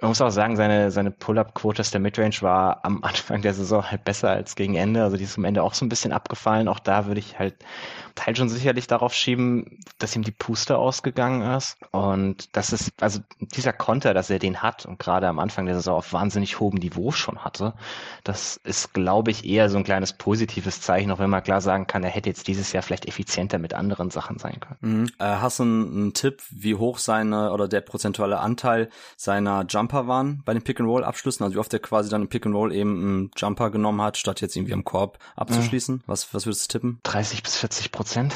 [0.00, 3.90] Man muss auch sagen, seine, seine Pull-Up-Quote aus der Midrange war am Anfang der Saison
[3.90, 5.02] halt besser als gegen Ende.
[5.02, 6.68] Also die ist am Ende auch so ein bisschen abgefallen.
[6.68, 7.54] Auch da würde ich halt
[8.16, 11.76] Teil schon sicherlich darauf schieben, dass ihm die Puste ausgegangen ist.
[11.92, 15.76] Und das ist, also dieser Konter, dass er den hat und gerade am Anfang der
[15.76, 17.74] Saison auf wahnsinnig hohem Niveau schon hatte,
[18.24, 21.86] das ist, glaube ich, eher so ein kleines positives Zeichen, auch wenn man klar sagen
[21.86, 24.78] kann, er hätte jetzt dieses Jahr vielleicht effizienter mit anderen Sachen sein können.
[24.80, 25.06] Mhm.
[25.18, 30.42] Äh, hast du einen, Tipp, wie hoch seine oder der prozentuale Anteil seiner Jumper waren
[30.44, 31.44] bei den Pick-and-Roll-Abschlüssen?
[31.44, 34.56] Also wie oft er quasi dann im Pick-and-Roll eben einen Jumper genommen hat, statt jetzt
[34.56, 35.96] irgendwie am Korb abzuschließen?
[35.96, 36.02] Mhm.
[36.06, 37.00] Was, was würdest du tippen?
[37.04, 38.06] 30 bis 40 Prozent.
[38.06, 38.34] Prozent?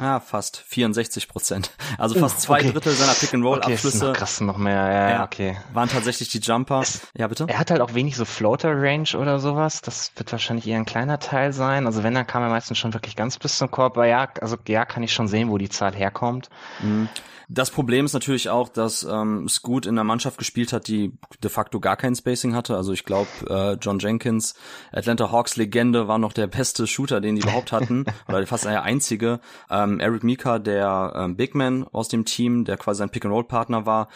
[0.00, 1.72] Ja, fast 64 Prozent.
[1.98, 2.72] Also fast uh, zwei okay.
[2.72, 4.10] Drittel seiner Pick-and-Roll-Abschlüsse.
[4.10, 5.56] Okay, krass noch mehr, ja, ja, okay.
[5.72, 6.80] Waren tatsächlich die Jumper.
[6.80, 7.46] Es, ja, bitte?
[7.48, 9.82] Er hat halt auch wenig so Floater-Range oder sowas.
[9.82, 11.86] Das wird wahrscheinlich eher ein kleiner Teil sein.
[11.86, 13.96] Also wenn, dann kam er meistens schon wirklich ganz bis zum Korb.
[13.96, 16.48] Aber ja, also ja, kann ich schon sehen, wo die Zahl herkommt.
[16.80, 17.08] Mhm.
[17.52, 21.50] Das Problem ist natürlich auch, dass ähm, Scoot in einer Mannschaft gespielt hat, die de
[21.50, 22.76] facto gar kein Spacing hatte.
[22.76, 24.54] Also ich glaube, äh, John Jenkins,
[24.92, 28.84] Atlanta Hawks Legende, war noch der beste Shooter, den die überhaupt hatten, oder fast der
[28.84, 29.40] einzige.
[29.68, 34.10] Ähm, Eric Mika, der ähm, Big Man aus dem Team, der quasi ein Pick-and-Roll-Partner war,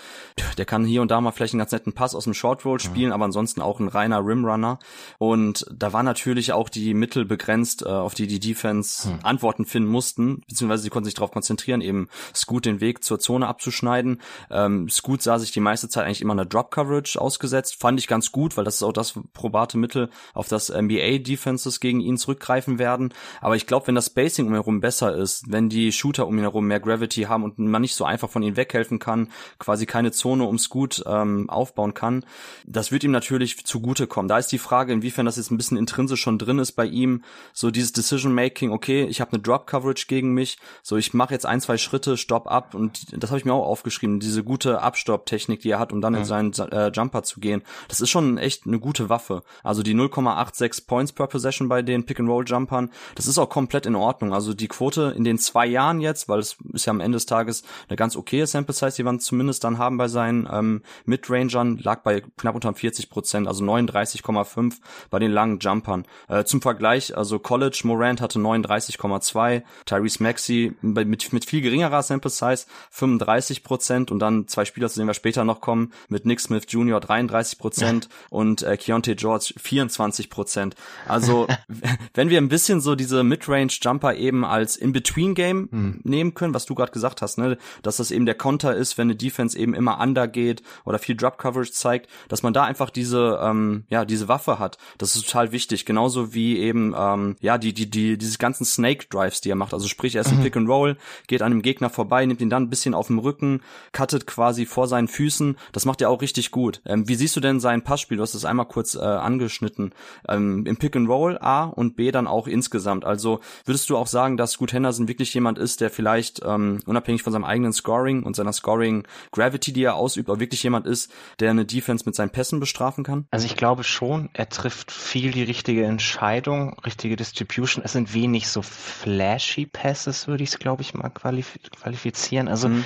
[0.57, 3.09] der kann hier und da mal vielleicht einen ganz netten Pass aus dem Short-Roll spielen,
[3.09, 3.15] ja.
[3.17, 4.79] aber ansonsten auch ein reiner Rim-Runner.
[5.19, 9.19] Und da war natürlich auch die Mittel begrenzt, äh, auf die die Defense hm.
[9.25, 13.47] Antworten finden mussten, beziehungsweise sie konnten sich darauf konzentrieren, eben Scoot den Weg zur Zone
[13.49, 14.21] abzuschneiden.
[14.51, 17.81] Ähm, Scoot sah sich die meiste Zeit eigentlich immer eine Drop-Coverage ausgesetzt.
[17.81, 22.01] Fand ich ganz gut, weil das ist auch das probate Mittel, auf das NBA-Defenses gegen
[22.01, 23.13] ihn zurückgreifen werden.
[23.41, 26.37] Aber ich glaube, wenn das Spacing um ihn herum besser ist, wenn die Shooter um
[26.37, 29.87] ihn herum mehr Gravity haben und man nicht so einfach von ihnen weghelfen kann, quasi
[29.87, 32.25] keine Zone ums Gut ähm, aufbauen kann,
[32.67, 34.29] das wird ihm natürlich zugutekommen.
[34.29, 37.23] Da ist die Frage, inwiefern das jetzt ein bisschen intrinsisch schon drin ist bei ihm,
[37.53, 41.61] so dieses Decision-Making, okay, ich habe eine Drop-Coverage gegen mich, so ich mache jetzt ein,
[41.61, 45.71] zwei Schritte, stopp ab und das habe ich mir auch aufgeschrieben, diese gute Abstopp-Technik, die
[45.71, 46.21] er hat, um dann mhm.
[46.21, 49.43] in seinen äh, Jumper zu gehen, das ist schon echt eine gute Waffe.
[49.63, 54.33] Also die 0,86 Points per Possession bei den Pick-and-Roll-Jumpern, das ist auch komplett in Ordnung.
[54.33, 57.27] Also die Quote in den zwei Jahren jetzt, weil es ist ja am Ende des
[57.27, 62.03] Tages eine ganz okaye Sample-Size, die man zumindest dann haben bei seinen ähm, Mid-Rangern, lag
[62.03, 64.75] bei knapp unter 40 Prozent, also 39,5
[65.11, 66.05] bei den langen Jumpern.
[66.29, 72.31] Äh, zum Vergleich, also College Morant hatte 39,2, Tyrese Maxey mit, mit viel geringerer Sample
[72.31, 72.67] Size
[73.05, 76.65] 35 Prozent und dann zwei Spieler, zu denen wir später noch kommen, mit Nick Smith
[76.69, 77.01] Jr.
[77.01, 80.75] 33 Prozent und äh, Keontae George 24 Prozent.
[81.07, 81.47] Also
[82.15, 86.01] wenn wir ein bisschen so diese Midrange Jumper eben als In-Between-Game hm.
[86.05, 89.09] nehmen können, was du gerade gesagt hast, ne, dass das eben der Konter ist, wenn
[89.09, 93.39] eine Defense eben immer under geht oder viel Drop-Coverage zeigt, dass man da einfach diese,
[93.43, 94.79] ähm, ja, diese Waffe hat.
[94.99, 95.85] Das ist total wichtig.
[95.85, 99.75] Genauso wie eben, ähm, ja, die, die, die, diese ganzen Snake-Drives, die er macht.
[99.75, 100.43] Also sprich, er ist ein mhm.
[100.43, 103.19] Pick and Roll, geht an dem Gegner vorbei, nimmt ihn dann ein bisschen auf dem
[103.19, 103.61] Rücken,
[103.93, 105.57] cuttet quasi vor seinen Füßen.
[105.73, 106.81] Das macht er auch richtig gut.
[106.87, 108.17] Ähm, wie siehst du denn sein Passspiel?
[108.17, 109.93] Du hast es einmal kurz äh, angeschnitten.
[110.29, 113.05] Ähm, Im Pick and Roll A und B dann auch insgesamt.
[113.05, 117.23] Also würdest du auch sagen, dass Scoot Henderson wirklich jemand ist, der vielleicht ähm, unabhängig
[117.23, 121.13] von seinem eigenen Scoring und seiner Scoring Gravity, die er ausübt, auch wirklich jemand ist,
[121.41, 123.27] der eine Defense mit seinen Pässen bestrafen kann?
[123.31, 127.85] Also ich glaube schon, er trifft viel die richtige Entscheidung, richtige Distribution.
[127.85, 132.49] Es sind wenig so flashy Passes, würde ich es, glaube ich, mal qualif qualifizieren.
[132.49, 132.85] Also mhm.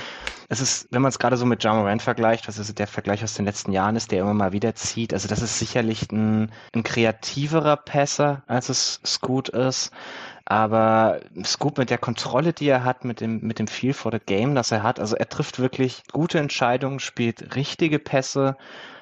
[0.49, 3.33] es ist, wenn man es gerade so mit Jamoran vergleicht, was ist der Vergleich aus
[3.33, 6.83] den letzten Jahren ist, der immer mal wieder zieht, also das ist sicherlich ein, ein
[6.83, 9.91] kreativerer Passer, als es Scoot ist.
[10.45, 14.17] Aber Scoop mit der Kontrolle, die er hat, mit dem, mit dem Feel for the
[14.17, 18.57] Game, das er hat, also er trifft wirklich gute Entscheidungen, spielt richtige Pässe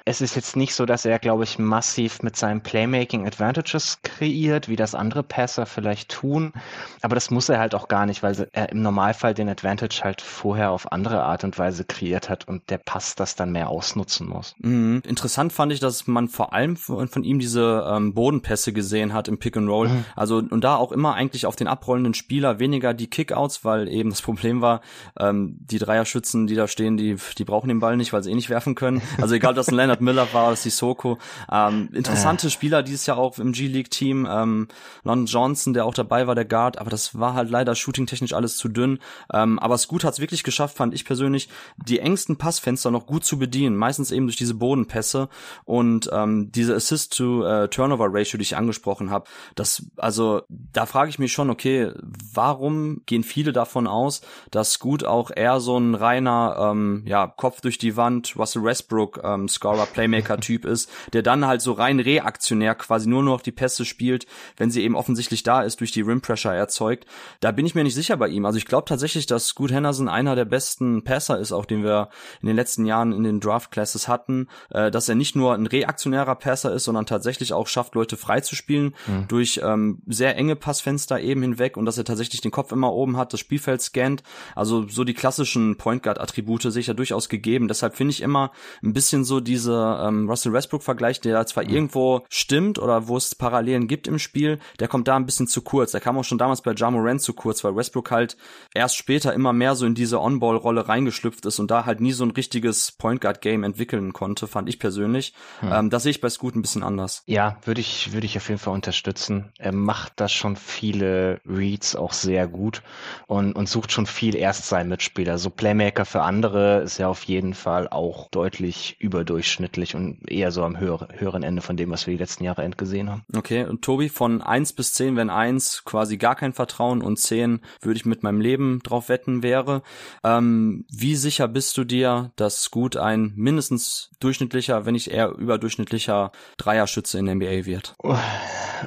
[0.08, 4.66] es ist jetzt nicht so, dass er, glaube ich, massiv mit seinem Playmaking Advantages kreiert,
[4.66, 6.54] wie das andere Passer vielleicht tun.
[7.02, 10.22] Aber das muss er halt auch gar nicht, weil er im Normalfall den Advantage halt
[10.22, 14.26] vorher auf andere Art und Weise kreiert hat und der Pass das dann mehr ausnutzen
[14.26, 14.54] muss.
[14.58, 15.02] Mhm.
[15.06, 19.28] Interessant fand ich, dass man vor allem von, von ihm diese ähm, Bodenpässe gesehen hat
[19.28, 19.88] im Pick and Roll.
[19.88, 20.04] Mhm.
[20.16, 24.08] Also und da auch immer eigentlich auf den abrollenden Spieler weniger die Kickouts, weil eben
[24.08, 24.80] das Problem war,
[25.20, 28.34] ähm, die Dreierschützen, die da stehen, die die brauchen den Ball nicht, weil sie eh
[28.34, 29.02] nicht werfen können.
[29.20, 31.18] Also egal, dass ein Leonard Leonard Miller war, Sissoko.
[31.50, 32.50] Ähm, interessante äh.
[32.50, 34.26] Spieler dieses Jahr auch im G-League-Team.
[34.30, 34.68] Ähm,
[35.04, 38.56] London Johnson, der auch dabei war, der Guard, aber das war halt leider shootingtechnisch alles
[38.56, 38.98] zu dünn.
[39.32, 43.24] Ähm, aber Scoot hat es wirklich geschafft, fand ich persönlich, die engsten Passfenster noch gut
[43.24, 43.76] zu bedienen.
[43.76, 45.28] Meistens eben durch diese Bodenpässe
[45.64, 49.28] und ähm, diese Assist-to-Turnover-Ratio, die ich angesprochen habe.
[49.54, 51.92] Das, also da frage ich mich schon, okay,
[52.32, 57.60] warum gehen viele davon aus, dass Scoot auch eher so ein reiner, ähm, ja, Kopf
[57.60, 62.74] durch die Wand, Russell Westbrook ähm, Scorer Playmaker-Typ ist, der dann halt so rein reaktionär
[62.74, 66.20] quasi nur noch die Pässe spielt, wenn sie eben offensichtlich da ist, durch die Rim
[66.20, 67.06] Pressure erzeugt.
[67.40, 68.44] Da bin ich mir nicht sicher bei ihm.
[68.44, 72.08] Also ich glaube tatsächlich, dass Scoot Henderson einer der besten Passer ist, auch den wir
[72.40, 75.66] in den letzten Jahren in den Draft Classes hatten, äh, dass er nicht nur ein
[75.66, 79.28] reaktionärer Passer ist, sondern tatsächlich auch schafft, Leute frei zu spielen mhm.
[79.28, 83.16] durch ähm, sehr enge Passfenster eben hinweg und dass er tatsächlich den Kopf immer oben
[83.16, 84.22] hat, das Spielfeld scannt.
[84.54, 87.68] Also so die klassischen Point Guard Attribute sich ja durchaus gegeben.
[87.68, 91.70] Deshalb finde ich immer ein bisschen so diese ähm, Russell Westbrook-Vergleich, der zwar mhm.
[91.70, 95.62] irgendwo stimmt oder wo es Parallelen gibt im Spiel, der kommt da ein bisschen zu
[95.62, 95.92] kurz.
[95.92, 98.36] Der kam auch schon damals bei Ja Morant zu kurz, weil Westbrook halt
[98.74, 102.24] erst später immer mehr so in diese On-Ball-Rolle reingeschlüpft ist und da halt nie so
[102.24, 105.34] ein richtiges Point Guard-Game entwickeln konnte, fand ich persönlich.
[105.62, 105.72] Mhm.
[105.72, 107.22] Ähm, das sehe ich bei Scoot ein bisschen anders.
[107.26, 109.52] Ja, würde ich, würde ich auf jeden Fall unterstützen.
[109.58, 112.82] Er macht da schon viele Reads auch sehr gut
[113.26, 115.38] und, und sucht schon viel erst seinen Mitspieler.
[115.38, 120.52] So Playmaker für andere ist ja auf jeden Fall auch deutlich überdurchschnittlich durchschnittlich und eher
[120.52, 123.24] so am höher, höheren Ende von dem, was wir die letzten Jahre endgesehen haben.
[123.34, 127.60] Okay, und Tobi, von eins bis zehn, wenn eins quasi gar kein Vertrauen und zehn
[127.80, 129.82] würde ich mit meinem Leben drauf wetten wäre.
[130.24, 136.32] Ähm, wie sicher bist du dir, dass gut ein mindestens durchschnittlicher, wenn nicht eher überdurchschnittlicher
[136.56, 137.94] Dreierschütze in der NBA wird?
[137.98, 138.20] Uff.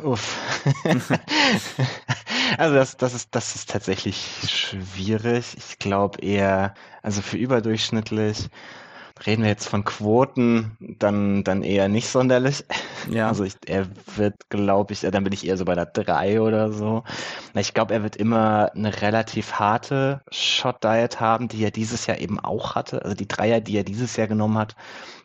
[0.03, 0.39] Uff.
[2.57, 5.55] Also das, das ist, das ist tatsächlich schwierig.
[5.57, 8.49] Ich glaube eher, also für überdurchschnittlich
[9.25, 12.65] reden wir jetzt von Quoten, dann, dann eher nicht sonderlich.
[13.09, 13.27] Ja.
[13.27, 16.71] Also ich, er wird, glaube ich, dann bin ich eher so bei der 3 oder
[16.71, 17.03] so.
[17.55, 22.39] Ich glaube, er wird immer eine relativ harte Shot-Diet haben, die er dieses Jahr eben
[22.39, 23.03] auch hatte.
[23.03, 24.75] Also die Dreier, die er dieses Jahr genommen hat.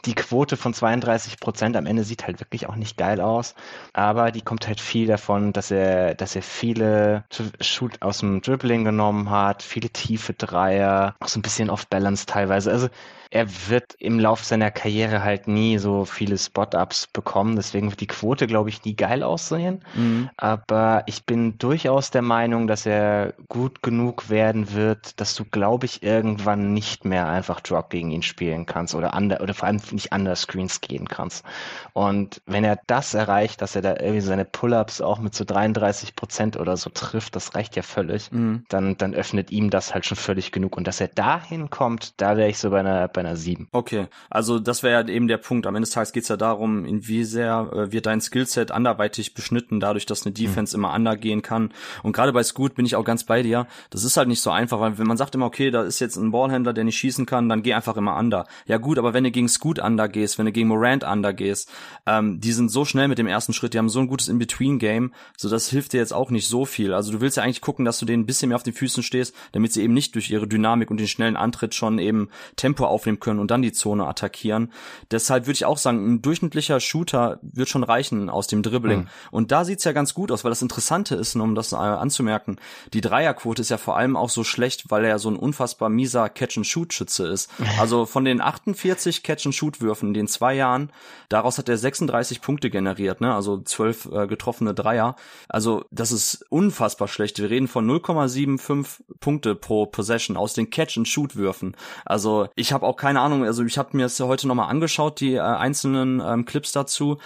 [0.07, 3.55] Die Quote von 32 Prozent am Ende sieht halt wirklich auch nicht geil aus.
[3.93, 7.25] Aber die kommt halt viel davon, dass er, dass er viele
[7.61, 12.71] Shoot aus dem Dribbling genommen hat, viele tiefe Dreier, auch so ein bisschen off-balance teilweise.
[12.71, 12.89] Also
[13.31, 17.57] er wird im Lauf seiner Karriere halt nie so viele Spot-Ups bekommen.
[17.57, 19.83] Deswegen wird die Quote, glaube ich, nie geil aussehen.
[19.95, 20.31] Mhm.
[20.37, 25.87] Aber ich bin durchaus der Meinung, dass er gut genug werden wird, dass du, glaube
[25.87, 29.81] ich, irgendwann nicht mehr einfach Drop gegen ihn spielen kannst oder under, oder vor allem
[29.97, 31.45] nicht under Screens gehen kannst.
[31.93, 36.15] Und wenn er das erreicht, dass er da irgendwie seine Pull-Ups auch mit so 33
[36.15, 38.65] Prozent oder so trifft, das reicht ja völlig, mhm.
[38.69, 40.77] dann, dann öffnet ihm das halt schon völlig genug.
[40.77, 43.69] Und dass er dahin kommt, da wäre ich so bei einer bei einer 7.
[43.73, 45.67] Okay, also das wäre ja eben der Punkt.
[45.67, 48.71] Am Ende des Tages geht es ja darum, in wie sehr äh, wird dein Skillset
[48.71, 50.85] anderweitig beschnitten, dadurch, dass eine Defense mhm.
[50.85, 51.73] immer under gehen kann.
[52.03, 53.67] Und gerade bei Scoot bin ich auch ganz bei dir.
[53.91, 56.17] Das ist halt nicht so einfach, weil wenn man sagt immer, okay, da ist jetzt
[56.17, 58.47] ein Ballhändler, der nicht schießen kann, dann geh einfach immer under.
[58.67, 61.71] Ja gut, aber wenn du gegen Scoot under gehst, wenn du gegen Morant under gehst,
[62.05, 65.15] ähm, die sind so schnell mit dem ersten Schritt, die haben so ein gutes In-Between-Game,
[65.37, 66.93] so das hilft dir jetzt auch nicht so viel.
[66.93, 69.03] Also du willst ja eigentlich gucken, dass du denen ein bisschen mehr auf den Füßen
[69.03, 72.85] stehst, damit sie eben nicht durch ihre Dynamik und den schnellen Antritt schon eben Tempo
[72.85, 74.73] auf aufnehmen können und dann die Zone attackieren.
[75.11, 79.01] Deshalb würde ich auch sagen, ein durchschnittlicher Shooter wird schon reichen aus dem Dribbling.
[79.01, 79.09] Mhm.
[79.31, 82.57] Und da sieht's ja ganz gut aus, weil das Interessante ist, um das äh, anzumerken,
[82.93, 85.89] die Dreierquote ist ja vor allem auch so schlecht, weil er ja so ein unfassbar
[85.89, 87.51] mieser Catch-and-Shoot-Schütze ist.
[87.79, 89.23] Also von den 48
[89.67, 90.91] Catch-and-Shoot-Würfen in den zwei Jahren,
[91.29, 93.35] daraus hat er 36 Punkte generiert, ne?
[93.35, 95.17] also 12 äh, getroffene Dreier.
[95.49, 97.39] Also das ist unfassbar schlecht.
[97.39, 101.77] Wir reden von 0,75 Punkte pro Possession aus den Catch-and-Shoot-Würfen.
[102.05, 105.21] Also ich habe auch keine Ahnung, also ich habe mir das ja heute nochmal angeschaut,
[105.21, 107.19] die äh, einzelnen ähm, Clips dazu.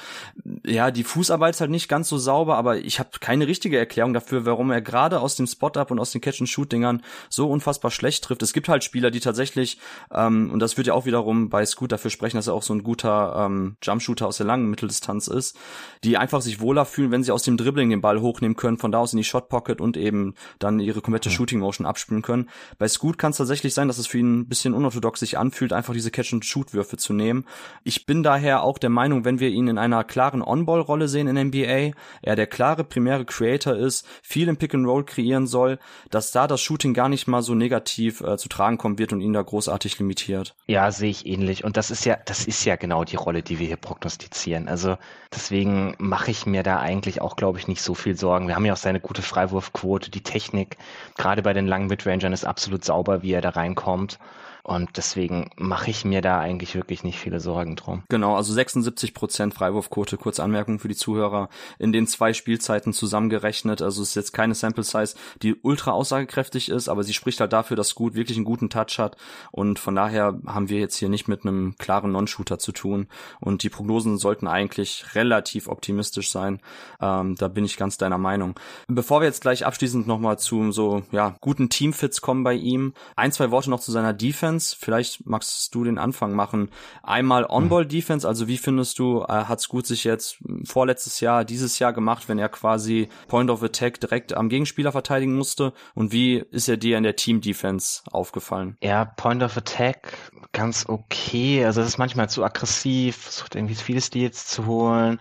[0.65, 4.15] Ja, die Fußarbeit ist halt nicht ganz so sauber, aber ich habe keine richtige Erklärung
[4.15, 8.43] dafür, warum er gerade aus dem Spot-Up und aus den Catch-and-Shoot-Dingern so unfassbar schlecht trifft.
[8.43, 9.79] Es gibt halt Spieler, die tatsächlich,
[10.13, 12.75] ähm, und das wird ja auch wiederum bei Scoot dafür sprechen, dass er auch so
[12.75, 15.57] ein guter ähm, Jumpshooter aus der langen Mitteldistanz ist,
[16.05, 18.93] die einfach sich wohler fühlen, wenn sie aus dem Dribbling den Ball hochnehmen können, von
[18.93, 22.49] da aus in die Shot-Pocket und eben dann ihre komplette Shooting-Motion abspielen können.
[22.79, 25.61] Bei Scoot kann es tatsächlich sein, dass es für ihn ein bisschen unorthodox sich anfühlt,
[25.61, 27.45] anfühlt, einfach diese Catch-and-Shoot-Würfe zu nehmen.
[27.85, 31.49] Ich bin daher auch der Meinung, wenn wir ihn in einer klaren On-Ball-Rolle sehen in
[31.49, 35.79] NBA, er der klare primäre Creator ist, viel im Pick-and-Roll kreieren soll,
[36.11, 39.21] dass da das Shooting gar nicht mal so negativ äh, zu tragen kommen wird und
[39.21, 40.55] ihn da großartig limitiert.
[40.67, 41.65] Ja, sehe ich ähnlich.
[41.65, 44.69] Und das ist ja, das ist ja genau die Rolle, die wir hier prognostizieren.
[44.69, 44.97] Also
[45.33, 48.49] deswegen mache ich mir da eigentlich auch, glaube ich, nicht so viel Sorgen.
[48.49, 50.77] Wir haben ja auch seine gute Freiwurfquote, die Technik,
[51.17, 54.19] gerade bei den langen Midrangern ist absolut sauber, wie er da reinkommt.
[54.63, 58.03] Und deswegen mache ich mir da eigentlich wirklich nicht viele Sorgen drum.
[58.09, 63.83] Genau, also 76 Prozent Freiwurfquote, kurz Anmerkung für die Zuhörer, in den zwei Spielzeiten zusammengerechnet.
[63.83, 67.53] Also es ist jetzt keine Sample Size, die ultra aussagekräftig ist, aber sie spricht halt
[67.53, 69.17] dafür, dass Gut wirklich einen guten Touch hat.
[69.51, 73.09] Und von daher haben wir jetzt hier nicht mit einem klaren Non-Shooter zu tun.
[73.41, 76.61] Und die Prognosen sollten eigentlich relativ optimistisch sein.
[77.01, 78.59] Ähm, da bin ich ganz deiner Meinung.
[78.89, 83.33] Bevor wir jetzt gleich abschließend nochmal zu so ja guten Teamfits kommen bei ihm, ein,
[83.33, 84.50] zwei Worte noch zu seiner Defense.
[84.51, 84.77] Defense.
[84.79, 86.71] Vielleicht magst du den Anfang machen.
[87.03, 91.79] Einmal On-Ball Defense, also wie findest du, äh, hat's gut sich jetzt vorletztes Jahr, dieses
[91.79, 95.73] Jahr gemacht, wenn er quasi Point of Attack direkt am Gegenspieler verteidigen musste?
[95.95, 98.77] Und wie ist er dir in der Team Defense aufgefallen?
[98.83, 100.17] Ja, Point of Attack
[100.53, 101.65] ganz okay.
[101.65, 105.21] Also es ist manchmal zu aggressiv, versucht irgendwie viele Steals zu holen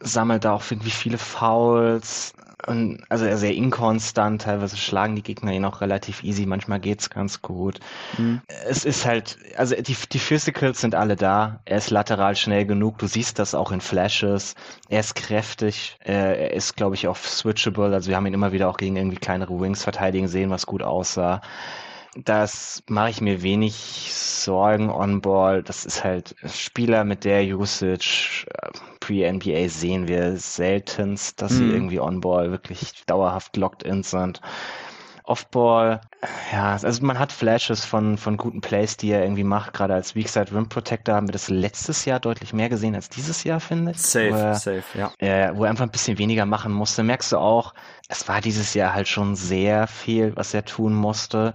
[0.00, 2.32] sammelt da auch irgendwie viele Fouls.
[2.66, 7.10] Und also er sehr inkonstant, teilweise schlagen die Gegner ihn auch relativ easy, manchmal geht's
[7.10, 7.78] ganz gut.
[8.16, 8.40] Mhm.
[8.66, 11.60] Es ist halt, also die, die Physicals sind alle da.
[11.66, 14.54] Er ist lateral schnell genug, du siehst das auch in Flashes.
[14.88, 17.92] Er ist kräftig, er ist, glaube ich, auch switchable.
[17.92, 20.82] Also wir haben ihn immer wieder auch gegen irgendwie kleinere Wings verteidigen sehen, was gut
[20.82, 21.42] aussah
[22.16, 25.62] das mache ich mir wenig Sorgen on Ball.
[25.62, 28.68] Das ist halt Spieler mit der Usage äh,
[29.04, 31.56] pre-NBA sehen wir seltenst, dass mhm.
[31.56, 34.40] sie irgendwie on Ball wirklich dauerhaft locked in sind.
[35.26, 36.02] Off-Ball,
[36.52, 39.72] ja, also man hat Flashes von, von guten Plays, die er irgendwie macht.
[39.72, 43.42] Gerade als Weakside Rim Protector haben wir das letztes Jahr deutlich mehr gesehen als dieses
[43.42, 43.98] Jahr, finde ich.
[43.98, 45.12] Safe, er, safe, ja.
[45.18, 47.02] Äh, wo er einfach ein bisschen weniger machen musste.
[47.02, 47.72] Merkst du auch,
[48.08, 51.54] es war dieses Jahr halt schon sehr viel, was er tun musste.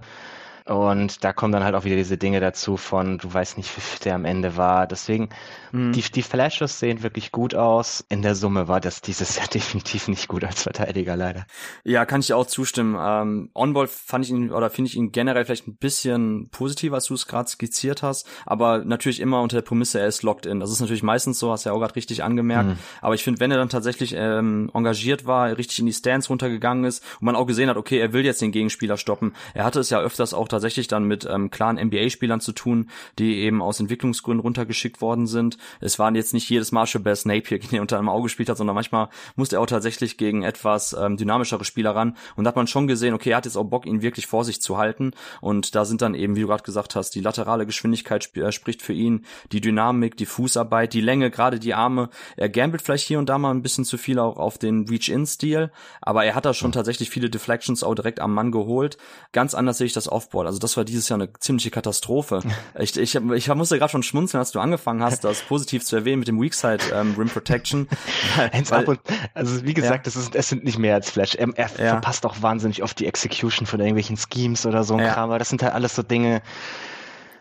[0.70, 4.04] Und da kommen dann halt auch wieder diese Dinge dazu von, du weißt nicht, wie
[4.04, 4.86] der am Ende war.
[4.86, 5.30] Deswegen,
[5.72, 5.92] mhm.
[5.92, 8.04] die, die Flashes sehen wirklich gut aus.
[8.08, 11.44] In der Summe war das dieses Jahr definitiv nicht gut als Verteidiger, leider.
[11.82, 12.96] Ja, kann ich auch zustimmen.
[13.00, 17.06] Ähm, On-Ball fand ich ihn, oder finde ich ihn generell vielleicht ein bisschen positiver, als
[17.06, 18.28] du es gerade skizziert hast.
[18.46, 20.60] Aber natürlich immer unter der Prämisse, er ist locked in.
[20.60, 22.68] Das ist natürlich meistens so, hast du ja auch gerade richtig angemerkt.
[22.68, 22.78] Mhm.
[23.00, 26.84] Aber ich finde, wenn er dann tatsächlich ähm, engagiert war, richtig in die Stands runtergegangen
[26.84, 29.34] ist und man auch gesehen hat, okay, er will jetzt den Gegenspieler stoppen.
[29.52, 33.38] Er hatte es ja öfters auch tatsächlich dann mit ähm, klaren NBA-Spielern zu tun, die
[33.38, 35.56] eben aus Entwicklungsgründen runtergeschickt worden sind.
[35.80, 38.58] Es waren jetzt nicht jedes Mal Shabazz Napier, den er unter einem Auge gespielt hat,
[38.58, 42.16] sondern manchmal musste er auch tatsächlich gegen etwas ähm, dynamischere Spieler ran.
[42.36, 44.44] Und da hat man schon gesehen, okay, er hat jetzt auch Bock, ihn wirklich vor
[44.44, 45.12] sich zu halten.
[45.40, 48.52] Und da sind dann eben, wie du gerade gesagt hast, die laterale Geschwindigkeit sp äh,
[48.52, 52.10] spricht für ihn, die Dynamik, die Fußarbeit, die Länge, gerade die Arme.
[52.36, 55.70] Er gambelt vielleicht hier und da mal ein bisschen zu viel auch auf den Reach-In-Stil,
[56.02, 58.98] aber er hat da schon tatsächlich viele Deflections auch direkt am Mann geholt.
[59.32, 60.46] Ganz anders sehe ich das Offboard.
[60.50, 62.40] Also das war dieses Jahr eine ziemliche Katastrophe.
[62.76, 66.18] ich, ich, ich musste gerade schon schmunzeln, als du angefangen hast, das positiv zu erwähnen
[66.18, 67.88] mit dem Weakside ähm, Rim Protection.
[68.68, 68.98] weil, und,
[69.32, 70.10] also wie gesagt, ja.
[70.10, 71.36] es, ist, es sind nicht mehr als Flash.
[71.36, 71.90] Er, er ja.
[71.92, 75.12] verpasst auch wahnsinnig oft die Execution von irgendwelchen Schemes oder so ein ja.
[75.12, 76.42] Kram, aber das sind halt alles so Dinge,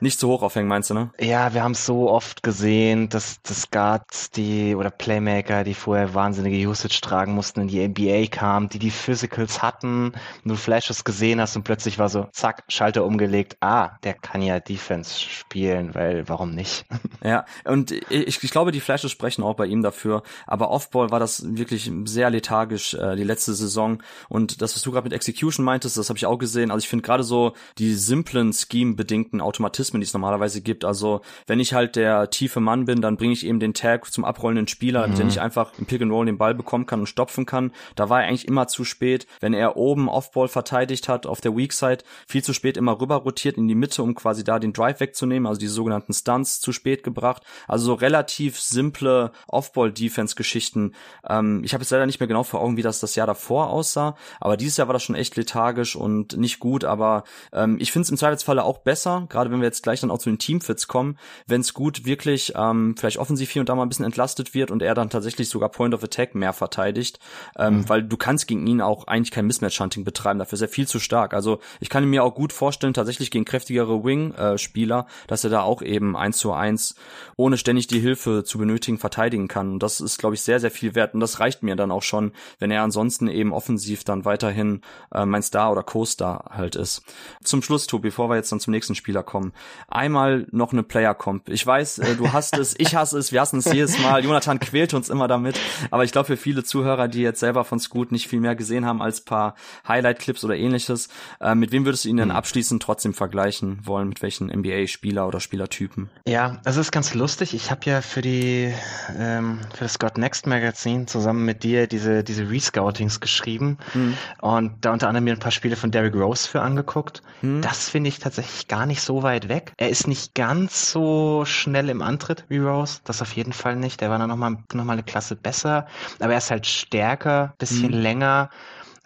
[0.01, 1.11] nicht zu hoch aufhängen, meinst du, ne?
[1.19, 6.13] Ja, wir haben es so oft gesehen, dass, dass Guards, die oder Playmaker, die vorher
[6.13, 10.13] wahnsinnige Usage tragen mussten, in die NBA kamen, die die Physicals hatten,
[10.45, 14.59] du Flashes gesehen hast und plötzlich war so, zack, Schalter umgelegt, ah, der kann ja
[14.59, 16.85] Defense spielen, weil warum nicht?
[17.21, 21.19] Ja, und ich, ich glaube, die Flashes sprechen auch bei ihm dafür, aber Offball war
[21.19, 25.65] das wirklich sehr lethargisch äh, die letzte Saison und das, was du gerade mit Execution
[25.65, 29.88] meintest, das habe ich auch gesehen, also ich finde gerade so die simplen Scheme-bedingten Automatismen
[29.89, 30.85] Mechanismen, die es normalerweise gibt.
[30.85, 34.25] Also wenn ich halt der tiefe Mann bin, dann bringe ich eben den Tag zum
[34.25, 35.21] abrollenden Spieler, damit mhm.
[35.21, 37.71] er nicht einfach im Pick and Roll den Ball bekommen kann und stopfen kann.
[37.95, 39.27] Da war er eigentlich immer zu spät.
[39.39, 43.17] Wenn er oben Offball verteidigt hat auf der Weak Side, viel zu spät immer rüber
[43.17, 46.71] rotiert in die Mitte, um quasi da den Drive wegzunehmen, also die sogenannten Stunts zu
[46.71, 47.43] spät gebracht.
[47.67, 50.93] Also so relativ simple Offball-Defense-Geschichten.
[51.27, 53.69] Ähm, ich habe jetzt leider nicht mehr genau vor Augen, wie das das Jahr davor
[53.69, 57.23] aussah, aber dieses Jahr war das schon echt lethargisch und nicht gut, aber
[57.53, 60.11] ähm, ich finde es im Zweifelsfalle auch besser, gerade wenn wir jetzt jetzt gleich dann
[60.11, 61.17] auch zu den Teamfits kommen,
[61.47, 64.71] wenn es gut wirklich ähm, vielleicht offensiv hier und da mal ein bisschen entlastet wird
[64.71, 67.19] und er dann tatsächlich sogar Point of Attack mehr verteidigt,
[67.57, 67.89] ähm, mhm.
[67.89, 70.99] weil du kannst gegen ihn auch eigentlich kein Mismatch-Hunting betreiben, dafür ist er viel zu
[70.99, 71.34] stark.
[71.34, 75.82] Also ich kann mir auch gut vorstellen, tatsächlich gegen kräftigere Wing-Spieler, dass er da auch
[75.82, 76.95] eben eins zu eins,
[77.36, 79.73] ohne ständig die Hilfe zu benötigen, verteidigen kann.
[79.73, 81.13] Und das ist, glaube ich, sehr, sehr viel wert.
[81.13, 84.82] Und das reicht mir dann auch schon, wenn er ansonsten eben offensiv dann weiterhin
[85.13, 87.03] äh, mein Star oder Co-Star halt ist.
[87.43, 89.53] Zum Schluss, Tobi, bevor wir jetzt dann zum nächsten Spieler kommen
[89.88, 91.49] einmal noch eine Player-Comp.
[91.49, 94.24] Ich weiß, äh, du hast es, ich hasse es, wir hassen es jedes Mal.
[94.24, 95.59] Jonathan quält uns immer damit.
[95.91, 98.86] Aber ich glaube, für viele Zuhörer, die jetzt selber von Scoot nicht viel mehr gesehen
[98.86, 99.55] haben als paar
[99.88, 101.09] Highlight-Clips oder ähnliches,
[101.39, 102.36] äh, mit wem würdest du ihn denn hm.
[102.36, 104.09] abschließend trotzdem vergleichen wollen?
[104.09, 106.09] Mit welchen NBA-Spieler oder Spielertypen?
[106.28, 107.53] Ja, das ist ganz lustig.
[107.53, 108.74] Ich habe ja für die
[109.17, 114.17] ähm, für das Scott Next Magazin zusammen mit dir diese diese Rescoutings geschrieben mhm.
[114.41, 117.22] und da unter anderem mir ein paar Spiele von Derrick Rose für angeguckt.
[117.41, 117.61] Mhm.
[117.61, 119.74] Das finde ich tatsächlich gar nicht so weit weg weg.
[119.78, 124.01] Er ist nicht ganz so schnell im Antritt wie Rose, das auf jeden Fall nicht.
[124.01, 125.88] Er war dann nochmal noch mal eine Klasse besser,
[126.20, 128.01] aber er ist halt stärker, bisschen mhm.
[128.01, 128.49] länger.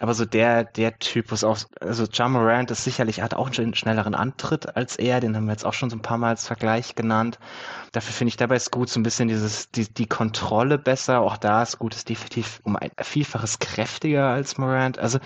[0.00, 4.14] Aber so der, der Typus auch, also John Morant ist sicherlich, hat auch einen schnelleren
[4.14, 6.94] Antritt als er, den haben wir jetzt auch schon so ein paar Mal als Vergleich
[6.94, 7.38] genannt.
[7.92, 11.20] Dafür finde ich dabei ist gut so ein bisschen dieses, die, die Kontrolle besser.
[11.20, 14.98] Auch da ist gut, ist definitiv um ein Vielfaches kräftiger als Morant.
[14.98, 15.20] Also,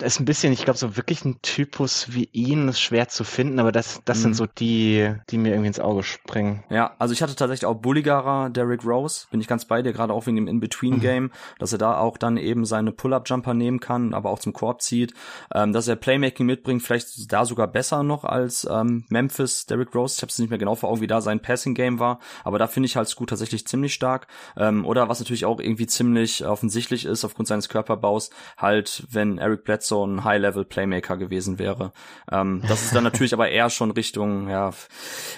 [0.00, 3.58] ist ein bisschen, ich glaube, so wirklich ein Typus wie ihn ist schwer zu finden,
[3.58, 4.22] aber das, das mhm.
[4.22, 6.64] sind so die, die mir irgendwie ins Auge springen.
[6.70, 10.12] Ja, also ich hatte tatsächlich auch Bulligarer, Derrick Rose, bin ich ganz bei dir, gerade
[10.12, 11.30] auch wegen dem In-Between-Game, mhm.
[11.58, 15.14] dass er da auch dann eben seine Pull-Up-Jumper nehmen kann, aber auch zum Korb zieht,
[15.54, 20.16] ähm, dass er Playmaking mitbringt, vielleicht da sogar besser noch als ähm, Memphis, Derrick Rose.
[20.16, 22.66] Ich habe es nicht mehr genau vor Augen, wie da sein Passing-Game war, aber da
[22.66, 24.26] finde ich halt Scoot tatsächlich ziemlich stark.
[24.56, 29.59] Ähm, oder was natürlich auch irgendwie ziemlich offensichtlich ist, aufgrund seines Körperbaus, halt, wenn Eric
[29.64, 31.92] Bledsoe so ein High-Level-Playmaker gewesen wäre.
[32.30, 34.70] Ähm, das ist dann natürlich aber eher schon Richtung, ja,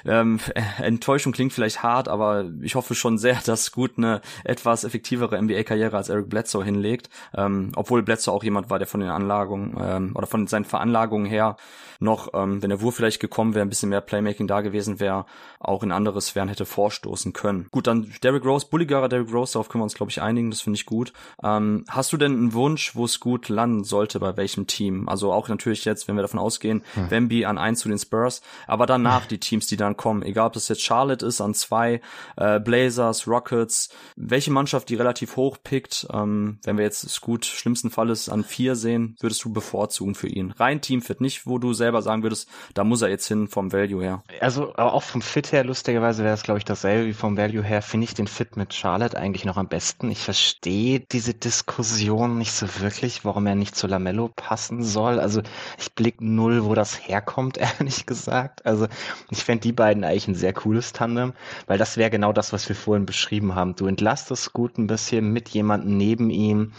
[0.04, 0.38] ähm,
[0.78, 5.96] Enttäuschung klingt vielleicht hart, aber ich hoffe schon sehr, dass Gut eine etwas effektivere NBA-Karriere
[5.96, 7.08] als Eric Bledsoe hinlegt.
[7.34, 11.26] Ähm, obwohl Bledsoe auch jemand war, der von den Anlagungen ähm, oder von seinen Veranlagungen
[11.26, 11.56] her
[12.02, 15.24] noch, ähm, wenn der Wurf vielleicht gekommen wäre, ein bisschen mehr Playmaking da gewesen wäre,
[15.58, 17.68] auch in andere Sphären hätte vorstoßen können.
[17.70, 20.60] Gut, dann Derrick Rose, bulligerer Derrick Rose, darauf können wir uns, glaube ich, einigen, das
[20.60, 21.12] finde ich gut.
[21.42, 24.11] Ähm, hast du denn einen Wunsch, wo es gut landen sollte?
[24.12, 25.08] Sollte, bei welchem Team.
[25.08, 27.10] Also auch natürlich jetzt, wenn wir davon ausgehen, hm.
[27.10, 30.52] Wemby an eins zu den Spurs, aber danach die Teams, die dann kommen, egal ob
[30.52, 32.00] das jetzt Charlotte ist an zwei,
[32.36, 37.90] äh, Blazers, Rockets, welche Mannschaft die relativ hoch pickt, ähm, wenn wir jetzt Scoot schlimmsten
[37.90, 40.52] Falles an vier sehen, würdest du bevorzugen für ihn?
[40.52, 44.02] Rein Teamfit, nicht wo du selber sagen würdest, da muss er jetzt hin vom Value
[44.02, 44.22] her.
[44.40, 47.62] Also aber auch vom Fit her, lustigerweise wäre es glaube ich dasselbe wie vom Value
[47.62, 50.10] her, finde ich den Fit mit Charlotte eigentlich noch am besten.
[50.10, 55.20] Ich verstehe diese Diskussion nicht so wirklich, warum er nicht zu Lamello passen soll.
[55.20, 55.42] Also
[55.78, 58.64] ich blick null, wo das herkommt, ehrlich gesagt.
[58.66, 58.88] Also
[59.30, 61.32] ich fände die beiden eigentlich ein sehr cooles Tandem,
[61.66, 63.76] weil das wäre genau das, was wir vorhin beschrieben haben.
[63.76, 66.72] Du entlastest gut ein bisschen mit jemandem neben ihm,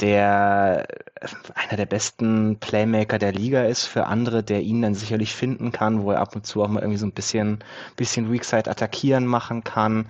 [0.00, 0.86] der
[1.54, 6.02] einer der besten Playmaker der Liga ist für andere, der ihn dann sicherlich finden kann,
[6.02, 7.58] wo er ab und zu auch mal irgendwie so ein bisschen,
[7.96, 10.06] bisschen Weakside attackieren machen kann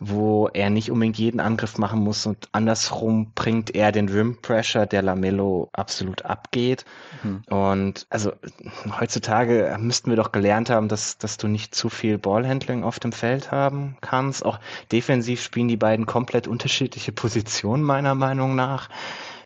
[0.00, 4.86] wo er nicht unbedingt jeden Angriff machen muss und andersrum bringt er den Rim Pressure,
[4.86, 6.86] der Lamello absolut abgeht.
[7.22, 7.42] Mhm.
[7.50, 8.32] Und also
[8.98, 13.12] heutzutage müssten wir doch gelernt haben, dass, dass du nicht zu viel Ballhandling auf dem
[13.12, 14.44] Feld haben kannst.
[14.44, 14.58] Auch
[14.90, 18.88] defensiv spielen die beiden komplett unterschiedliche Positionen meiner Meinung nach.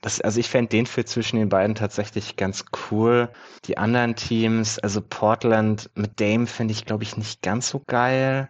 [0.02, 3.30] Das, also ich fände den Fit zwischen den beiden tatsächlich ganz cool.
[3.64, 8.48] Die anderen Teams, also Portland mit Dame finde ich, glaube ich, nicht ganz so geil.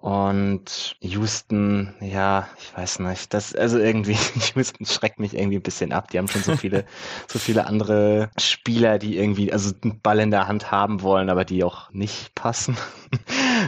[0.00, 3.34] Und Houston, ja, ich weiß nicht.
[3.34, 4.16] Das, also irgendwie,
[4.54, 6.10] Houston schreckt mich irgendwie ein bisschen ab.
[6.10, 6.86] Die haben schon so viele,
[7.28, 11.44] so viele andere Spieler, die irgendwie, also einen Ball in der Hand haben wollen, aber
[11.44, 12.78] die auch nicht passen.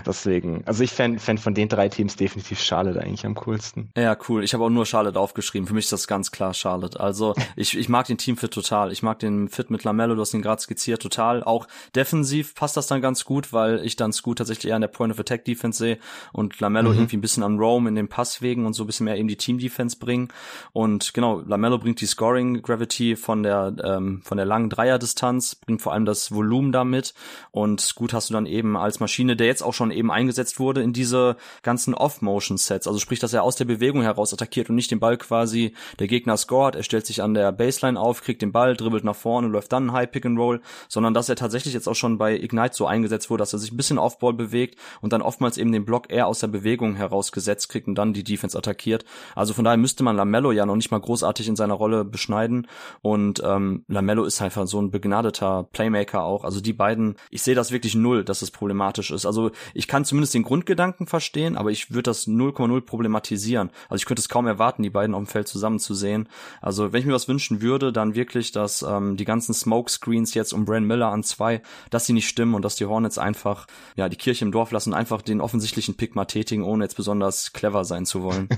[0.07, 3.91] Deswegen, also ich fände fänd von den drei Teams definitiv Charlotte eigentlich am coolsten.
[3.97, 4.45] Ja, cool.
[4.45, 5.67] Ich habe auch nur Charlotte aufgeschrieben.
[5.67, 6.99] Für mich ist das ganz klar Charlotte.
[6.99, 8.93] Also ich, ich mag den Teamfit total.
[8.93, 11.43] Ich mag den Fit mit Lamello, du hast ihn gerade skizziert, total.
[11.45, 14.89] Auch defensiv passt das dann ganz gut, weil ich dann Scoot tatsächlich eher in der
[14.89, 15.99] Point of Attack Defense sehe
[16.33, 16.97] und Lamello mhm.
[16.97, 19.37] irgendwie ein bisschen an Rome in den Passwegen und so ein bisschen mehr eben die
[19.37, 20.29] Team Defense bringen.
[20.73, 25.83] Und genau, Lamello bringt die Scoring Gravity von der ähm, von der langen Dreierdistanz, bringt
[25.83, 27.15] vor allem das Volumen damit
[27.51, 30.83] und Scoot hast du dann eben als Maschine, der jetzt auch schon eben eingesetzt wurde
[30.83, 32.87] in diese ganzen Off-Motion-Sets.
[32.87, 36.07] Also sprich, dass er aus der Bewegung heraus attackiert und nicht den Ball quasi der
[36.07, 36.77] Gegner scored.
[36.77, 39.93] Er stellt sich an der Baseline auf, kriegt den Ball, dribbelt nach vorne, läuft dann
[39.93, 43.31] High Pick and Roll, sondern dass er tatsächlich jetzt auch schon bei Ignite so eingesetzt
[43.31, 46.27] wurde, dass er sich ein bisschen Off-Ball bewegt und dann oftmals eben den Block eher
[46.27, 49.05] aus der Bewegung herausgesetzt kriegt und dann die Defense attackiert.
[49.35, 52.67] Also von daher müsste man Lamello ja noch nicht mal großartig in seiner Rolle beschneiden
[53.01, 56.45] und ähm, Lamello ist einfach so ein begnadeter Playmaker auch.
[56.45, 59.27] Also die beiden, ich sehe das wirklich null, dass es problematisch ist.
[59.27, 63.71] Also ich kann zumindest den Grundgedanken verstehen, aber ich würde das 0,0 problematisieren.
[63.89, 66.29] Also ich könnte es kaum erwarten, die beiden auf dem Feld zusammen zu sehen.
[66.61, 70.35] Also wenn ich mir was wünschen würde, dann wirklich, dass ähm, die ganzen Smoke Screens
[70.35, 73.67] jetzt um Brand Miller an zwei, dass sie nicht stimmen und dass die Hornets einfach
[73.97, 77.53] ja die Kirche im Dorf lassen, einfach den offensichtlichen Pick mal tätigen, ohne jetzt besonders
[77.53, 78.49] clever sein zu wollen.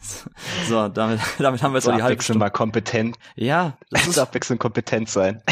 [0.68, 2.40] so, damit, damit haben wir jetzt so die halbe Stunde.
[2.40, 3.18] mal kompetent.
[3.36, 5.42] Ja, das ist abwechselnd kompetent sein.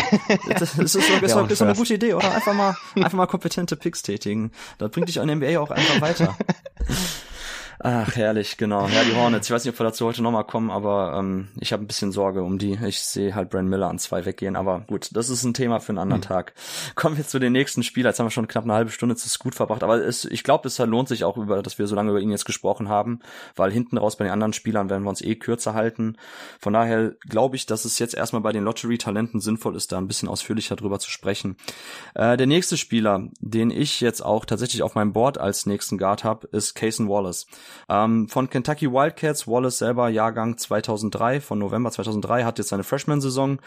[0.49, 2.33] das, das ist, so, ist, ja, ist so eine gute Idee, oder?
[2.35, 4.53] Einfach mal, einfach mal kompetente Picks tätigen.
[4.79, 6.37] Da bringt dich an NBA auch einfach weiter.
[7.81, 8.89] Ach, herrlich, genau.
[8.89, 9.47] Ja, die Hornets.
[9.47, 12.11] Ich weiß nicht, ob wir dazu heute nochmal kommen, aber ähm, ich habe ein bisschen
[12.11, 12.77] Sorge um die.
[12.85, 15.91] Ich sehe halt Brand Miller an zwei weggehen, aber gut, das ist ein Thema für
[15.91, 16.29] einen anderen hm.
[16.29, 16.55] Tag.
[16.97, 18.11] Kommen wir zu den nächsten Spieler.
[18.11, 20.67] Jetzt haben wir schon knapp eine halbe Stunde zu Scoot verbracht, aber es, ich glaube,
[20.67, 23.21] es lohnt sich auch, über, dass wir so lange über ihn jetzt gesprochen haben,
[23.55, 26.17] weil hinten raus bei den anderen Spielern werden wir uns eh kürzer halten.
[26.59, 30.09] Von daher glaube ich, dass es jetzt erstmal bei den Lottery-Talenten sinnvoll ist, da ein
[30.09, 31.57] bisschen ausführlicher drüber zu sprechen.
[32.15, 36.25] Äh, der nächste Spieler, den ich jetzt auch tatsächlich auf meinem Board als nächsten Guard
[36.25, 37.47] habe, ist Cason Wallace.
[37.89, 43.59] Ähm, von Kentucky Wildcats, Wallace selber Jahrgang 2003, von November 2003, hat jetzt seine Freshman-Saison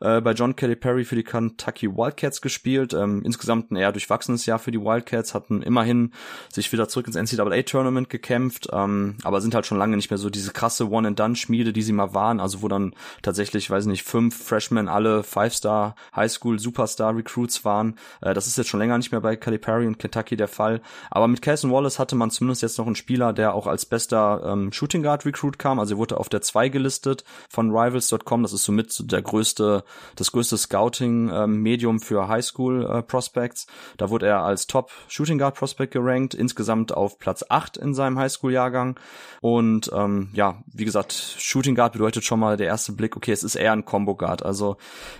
[0.00, 2.94] äh, bei John Kelly Perry für die Kentucky Wildcats gespielt.
[2.94, 6.12] Ähm, insgesamt ein eher durchwachsenes Jahr für die Wildcats, hatten immerhin
[6.52, 10.30] sich wieder zurück ins NCAA-Tournament gekämpft, ähm, aber sind halt schon lange nicht mehr so
[10.30, 14.88] diese krasse One-and-Done-Schmiede, die sie mal waren, also wo dann tatsächlich, weiß nicht, fünf Freshmen
[14.88, 17.96] alle Five-Star Highschool Superstar Recruits waren.
[18.20, 20.80] Äh, das ist jetzt schon länger nicht mehr bei Kelly Perry und Kentucky der Fall.
[21.10, 24.42] Aber mit Cason Wallace hatte man zumindest jetzt noch einen Spieler, der auch als bester
[24.44, 25.78] ähm, Shooting Guard Recruit kam.
[25.78, 28.42] Also er wurde auf der 2 gelistet von Rivals.com.
[28.42, 29.84] Das ist somit der größte,
[30.16, 33.66] das größte Scouting ähm, für Highschool äh, Prospects.
[33.96, 38.18] Da wurde er als Top Shooting Guard Prospect gerankt, insgesamt auf Platz 8 in seinem
[38.18, 38.98] Highschool Jahrgang.
[39.40, 43.42] Und ähm, ja, wie gesagt, Shooting Guard bedeutet schon mal der erste Blick, okay, es
[43.42, 44.44] ist eher ein Combo Guard.
[44.44, 44.76] Also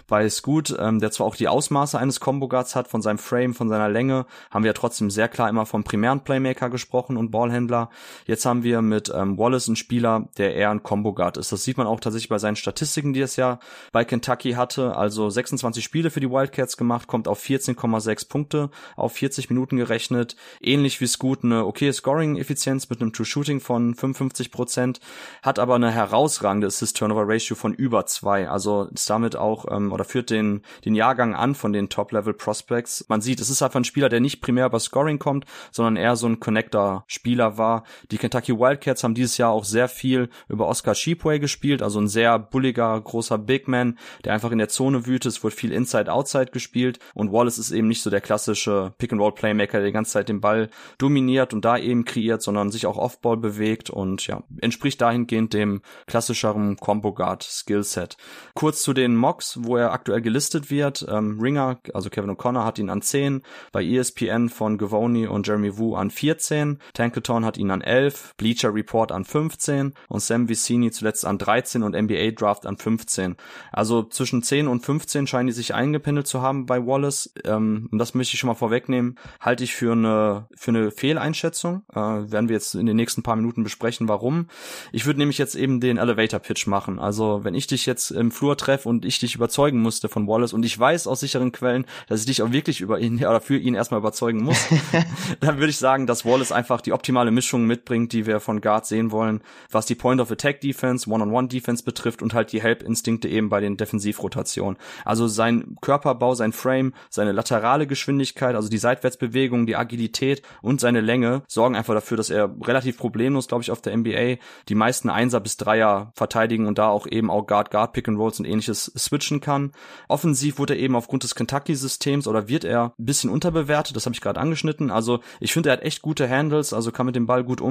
[0.07, 3.55] bei Scoot, ähm, der zwar auch die Ausmaße eines Combo Guards hat, von seinem Frame,
[3.55, 7.31] von seiner Länge, haben wir ja trotzdem sehr klar immer vom primären Playmaker gesprochen und
[7.31, 7.91] Ballhändler.
[8.27, 11.53] Jetzt haben wir mit ähm, Wallace einen Spieler, der eher ein Combo Guard ist.
[11.53, 13.59] Das sieht man auch tatsächlich bei seinen Statistiken, die es ja
[13.93, 14.97] bei Kentucky hatte.
[14.97, 20.37] Also 26 Spiele für die Wildcats gemacht, kommt auf 14,6 Punkte auf 40 Minuten gerechnet.
[20.61, 25.01] Ähnlich wie Scoot eine okay Scoring-Effizienz mit einem True Shooting von 55 Prozent,
[25.43, 28.49] hat aber eine herausragende Assist-Turnover-Ratio von über zwei.
[28.49, 33.07] Also ist damit auch ähm, oder führt den den Jahrgang an von den Top-Level-Prospects.
[33.09, 36.17] Man sieht, es ist einfach ein Spieler, der nicht primär über Scoring kommt, sondern eher
[36.17, 37.85] so ein Connector-Spieler war.
[38.11, 42.09] Die Kentucky Wildcats haben dieses Jahr auch sehr viel über Oscar Sheepway gespielt, also ein
[42.09, 45.27] sehr bulliger, großer Big Man, der einfach in der Zone wütet.
[45.27, 49.87] Es wird viel Inside-Outside gespielt und Wallace ist eben nicht so der klassische Pick-and-Roll-Playmaker, der
[49.87, 53.91] die ganze Zeit den Ball dominiert und da eben kreiert, sondern sich auch Off-Ball bewegt
[53.91, 58.17] und ja, entspricht dahingehend dem klassischeren Combo-Guard-Skillset.
[58.55, 61.07] Kurz zu den Mocks, wo er aktuell gelistet wird.
[61.09, 63.43] Ähm, Ringer, also Kevin O'Connor hat ihn an 10,
[63.73, 68.00] bei ESPN von Gavoni und Jeremy Wu an 14, Tankathon hat ihn an 11,
[68.37, 73.37] Bleacher Report an 15 und Sam Vicini zuletzt an 13 und NBA Draft an 15.
[73.73, 77.33] Also zwischen 10 und 15 scheinen die sich eingependelt zu haben bei Wallace.
[77.45, 81.83] Ähm, und das möchte ich schon mal vorwegnehmen, halte ich für eine, für eine Fehleinschätzung.
[81.93, 84.47] Äh, werden wir jetzt in den nächsten paar Minuten besprechen, warum.
[84.93, 86.99] Ich würde nämlich jetzt eben den Elevator Pitch machen.
[86.99, 90.53] Also wenn ich dich jetzt im Flur treffe und ich dich überzeugen musste von Wallace
[90.53, 93.57] und ich weiß aus sicheren Quellen, dass ich dich auch wirklich über ihn oder für
[93.57, 94.69] ihn erstmal überzeugen muss,
[95.41, 98.87] dann würde ich sagen, dass Wallace einfach die optimale Mischung mitbringt, die wir von Guard
[98.87, 102.83] sehen wollen, was die Point of Attack Defense, One-on-One Defense betrifft und halt die Help
[102.83, 104.79] Instinkte eben bei den Defensivrotationen.
[105.05, 111.01] Also sein Körperbau, sein Frame, seine laterale Geschwindigkeit, also die Seitwärtsbewegung, die Agilität und seine
[111.01, 114.37] Länge sorgen einfach dafür, dass er relativ problemlos, glaube ich, auf der NBA
[114.69, 118.19] die meisten Einser bis Dreier verteidigen und da auch eben auch Guard, Guard, Pick and
[118.19, 119.73] Rolls und ähnliches switchen kann.
[120.09, 124.15] Offensiv wurde er eben aufgrund des Kentucky-Systems oder wird er ein bisschen unterbewertet, das habe
[124.15, 124.91] ich gerade angeschnitten.
[124.91, 127.70] Also ich finde, er hat echt gute Handles, also kann mit dem Ball gut umgehen,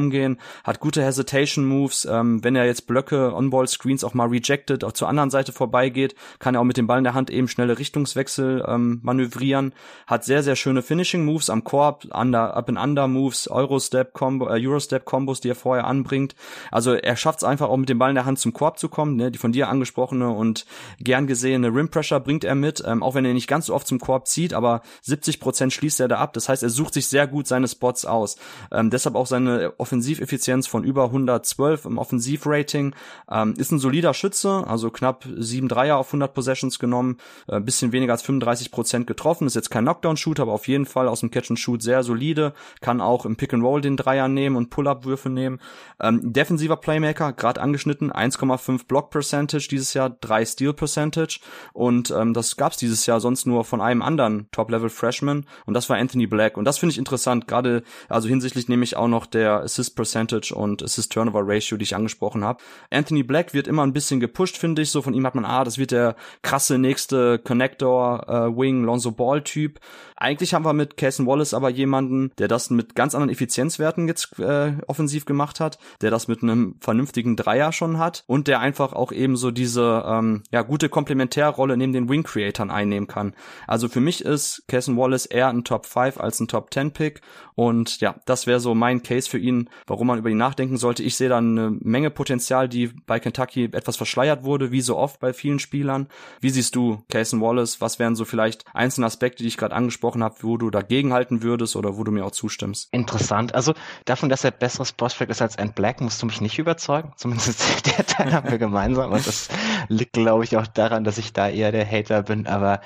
[0.63, 2.05] hat gute Hesitation-Moves.
[2.05, 6.55] Ähm, wenn er jetzt Blöcke, On-Ball-Screens auch mal rejected, auch zur anderen Seite vorbeigeht, kann
[6.55, 9.73] er auch mit dem Ball in der Hand eben schnelle Richtungswechsel ähm, manövrieren.
[10.07, 15.85] Hat sehr, sehr schöne Finishing-Moves am Korb, under, Up-and-Under-Moves, Euro-Step-Combo, äh, Euro-Step-Combos, die er vorher
[15.85, 16.35] anbringt.
[16.71, 18.89] Also er schafft es einfach auch mit dem Ball in der Hand zum Korb zu
[18.89, 19.15] kommen.
[19.15, 19.31] Ne?
[19.31, 20.65] Die von dir angesprochene und
[20.99, 23.99] gern gesehene Rim-Pressure bringt er mit, ähm, auch wenn er nicht ganz so oft zum
[23.99, 26.33] Korb zieht, aber 70 Prozent schließt er da ab.
[26.33, 28.37] Das heißt, er sucht sich sehr gut seine Spots aus.
[28.71, 32.93] Ähm, deshalb auch seine Offensiveffizienz von über 112 im Offensivrating.
[33.29, 37.17] Ähm, ist ein solider Schütze, also knapp 7 Dreier auf 100 Possessions genommen,
[37.47, 39.47] äh, bisschen weniger als 35 Prozent getroffen.
[39.47, 42.53] Ist jetzt kein Knockdown-Shooter, aber auf jeden Fall aus dem Catch-and-Shoot sehr solide.
[42.81, 45.59] Kann auch im Pick-and-Roll den Dreier nehmen und Pull-Up-Würfe nehmen.
[45.99, 51.39] Ähm, defensiver Playmaker, gerade angeschnitten, 1,5 Block-Percentage dieses Jahr, 3 Steal-Percentage
[51.73, 55.97] und ähm, das gab's dieses Jahr sonst nur von einem anderen Top-Level-Freshman und das war
[55.97, 59.78] Anthony Black und das finde ich interessant, gerade also hinsichtlich nämlich auch noch der Assist
[59.88, 62.63] Percentage und Assist Turnover Ratio, die ich angesprochen habe.
[62.89, 65.63] Anthony Black wird immer ein bisschen gepusht, finde ich, so von ihm hat man, ah,
[65.63, 69.80] das wird der krasse nächste Connector äh, Wing Lonzo Ball Typ.
[70.15, 74.38] Eigentlich haben wir mit Cason Wallace aber jemanden, der das mit ganz anderen Effizienzwerten jetzt
[74.39, 78.91] äh, offensiv gemacht hat, der das mit einem vernünftigen Dreier schon hat und der einfach
[78.91, 83.34] auch eben so diese ähm, ja gute Komplementärrolle neben den Wing Creatoren einnehmen kann.
[83.65, 87.21] Also für mich ist Cason Wallace eher ein Top 5 als ein Top 10 Pick
[87.55, 91.03] und ja, das wäre so mein Case für ihn, warum man über ihn nachdenken sollte.
[91.03, 95.20] Ich sehe da eine Menge Potenzial, die bei Kentucky etwas verschleiert wurde, wie so oft
[95.20, 96.07] bei vielen Spielern.
[96.41, 97.82] Wie siehst du Cason Wallace?
[97.82, 101.43] Was wären so vielleicht einzelne Aspekte, die ich gerade angesprochen habe, wo du dagegen halten
[101.43, 102.89] würdest oder wo du mir auch zustimmst?
[102.91, 103.53] Interessant.
[103.55, 103.74] Also
[104.05, 107.13] davon, dass er besseres Prospect ist als Ant Black, musst du mich nicht überzeugen.
[107.15, 109.11] Zumindest der Teil haben wir gemeinsam.
[109.11, 109.49] Und das
[109.88, 112.47] liegt, glaube ich, auch daran, dass ich da eher der Hater bin.
[112.47, 112.82] Aber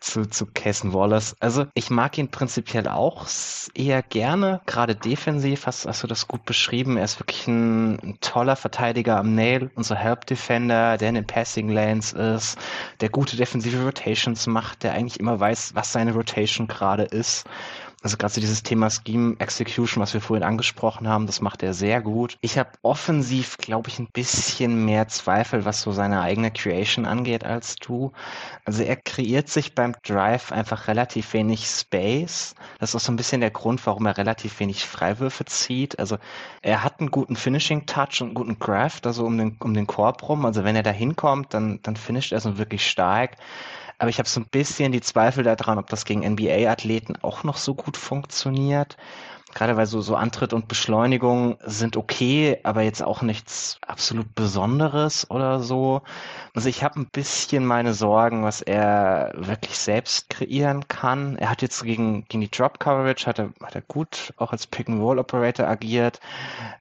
[0.00, 1.36] zu, zu Cason Wallace.
[1.40, 3.26] Also ich mag ihn prinzipiell auch
[3.74, 6.96] eher gerne, gerade defensiv hast, hast du das gut beschrieben.
[6.96, 11.26] Er ist wirklich ein, ein toller Verteidiger am Nail, unser Help Defender, der in den
[11.26, 12.58] Passing Lanes ist,
[13.00, 17.44] der gute defensive Rotations macht, der eigentlich immer weiß, was seine Rotation gerade ist.
[18.04, 21.72] Also gerade so dieses Thema Scheme Execution, was wir vorhin angesprochen haben, das macht er
[21.72, 22.36] sehr gut.
[22.42, 27.44] Ich habe offensiv, glaube ich, ein bisschen mehr Zweifel, was so seine eigene Creation angeht
[27.44, 28.12] als du.
[28.66, 32.54] Also er kreiert sich beim Drive einfach relativ wenig Space.
[32.78, 35.98] Das ist auch so ein bisschen der Grund, warum er relativ wenig Freiwürfe zieht.
[35.98, 36.18] Also
[36.60, 39.86] er hat einen guten Finishing Touch und einen guten Graft, also um den, um den
[39.86, 40.44] Korb rum.
[40.44, 43.38] Also wenn er da hinkommt, dann, dann finisht er so wirklich stark.
[44.04, 47.56] Aber ich habe so ein bisschen die Zweifel daran, ob das gegen NBA-Athleten auch noch
[47.56, 48.98] so gut funktioniert.
[49.54, 55.30] Gerade weil so, so Antritt und Beschleunigung sind okay, aber jetzt auch nichts absolut Besonderes
[55.30, 56.02] oder so.
[56.54, 61.36] Also ich habe ein bisschen meine Sorgen, was er wirklich selbst kreieren kann.
[61.36, 64.66] Er hat jetzt gegen, gegen die Drop Coverage, hat er, hat er gut auch als
[64.66, 66.20] Pick-and-Roll-Operator agiert,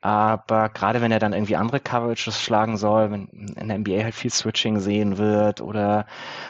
[0.02, 4.16] aber gerade wenn er dann irgendwie andere Coverages schlagen soll, wenn in der NBA halt
[4.16, 6.06] viel Switching sehen wird oder,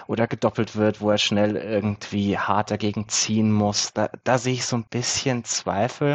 [0.07, 4.65] oder gedoppelt wird, wo er schnell irgendwie hart dagegen ziehen muss, da, da sehe ich
[4.65, 6.12] so ein bisschen Zweifel.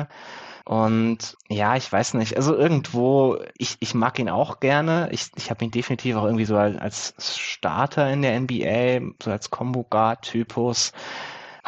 [0.68, 2.36] Und ja, ich weiß nicht.
[2.36, 5.08] Also irgendwo, ich, ich mag ihn auch gerne.
[5.12, 9.50] Ich, ich habe ihn definitiv auch irgendwie so als, Starter in der NBA, so als
[9.50, 10.92] Combo-Guard-Typus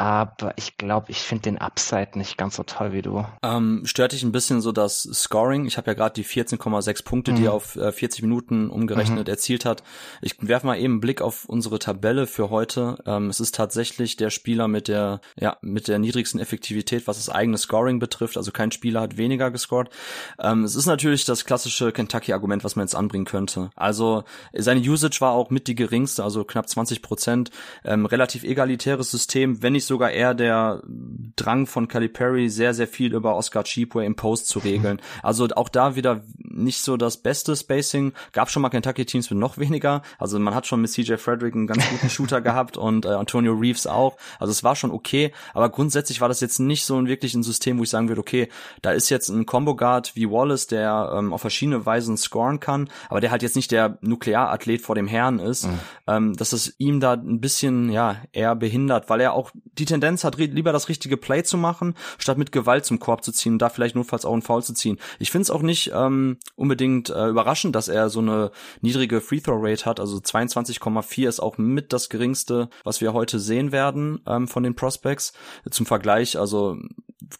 [0.00, 3.26] aber ich glaube, ich finde den Upside nicht ganz so toll wie du.
[3.42, 5.66] Ähm, stört dich ein bisschen so das Scoring?
[5.66, 7.36] Ich habe ja gerade die 14,6 Punkte, mhm.
[7.36, 9.30] die er auf äh, 40 Minuten umgerechnet mhm.
[9.30, 9.82] erzielt hat.
[10.22, 12.96] Ich werfe mal eben einen Blick auf unsere Tabelle für heute.
[13.04, 17.28] Ähm, es ist tatsächlich der Spieler mit der ja mit der niedrigsten Effektivität, was das
[17.28, 18.38] eigene Scoring betrifft.
[18.38, 19.90] Also kein Spieler hat weniger gescored.
[20.38, 23.68] Ähm, es ist natürlich das klassische Kentucky-Argument, was man jetzt anbringen könnte.
[23.76, 24.24] Also
[24.54, 27.50] seine Usage war auch mit die geringste, also knapp 20 Prozent.
[27.84, 30.82] Ähm, relativ egalitäres System, wenn nicht sogar eher der
[31.36, 35.00] Drang von Calipari, sehr, sehr viel über Oscar Cheapway im Post zu regeln.
[35.22, 38.12] Also auch da wieder nicht so das beste Spacing.
[38.32, 40.02] Gab schon mal Kentucky-Teams mit noch weniger.
[40.18, 43.52] Also man hat schon mit CJ Frederick einen ganz guten Shooter gehabt und äh, Antonio
[43.52, 44.16] Reeves auch.
[44.38, 47.42] Also es war schon okay, aber grundsätzlich war das jetzt nicht so ein wirklich ein
[47.42, 48.48] System, wo ich sagen würde, okay,
[48.82, 53.20] da ist jetzt ein Combo-Guard wie Wallace, der ähm, auf verschiedene Weisen scoren kann, aber
[53.20, 55.78] der halt jetzt nicht der Nuklearathlet vor dem Herrn ist, mhm.
[56.06, 59.50] ähm, dass es ihm da ein bisschen, ja, eher behindert, weil er auch
[59.80, 63.32] die Tendenz hat, lieber das richtige Play zu machen, statt mit Gewalt zum Korb zu
[63.32, 64.98] ziehen und da vielleicht notfalls auch einen Foul zu ziehen.
[65.18, 68.50] Ich finde es auch nicht ähm, unbedingt äh, überraschend, dass er so eine
[68.80, 70.00] niedrige Free Throw Rate hat.
[70.00, 74.74] Also 22,4 ist auch mit das geringste, was wir heute sehen werden ähm, von den
[74.74, 75.32] Prospects.
[75.70, 76.76] Zum Vergleich, also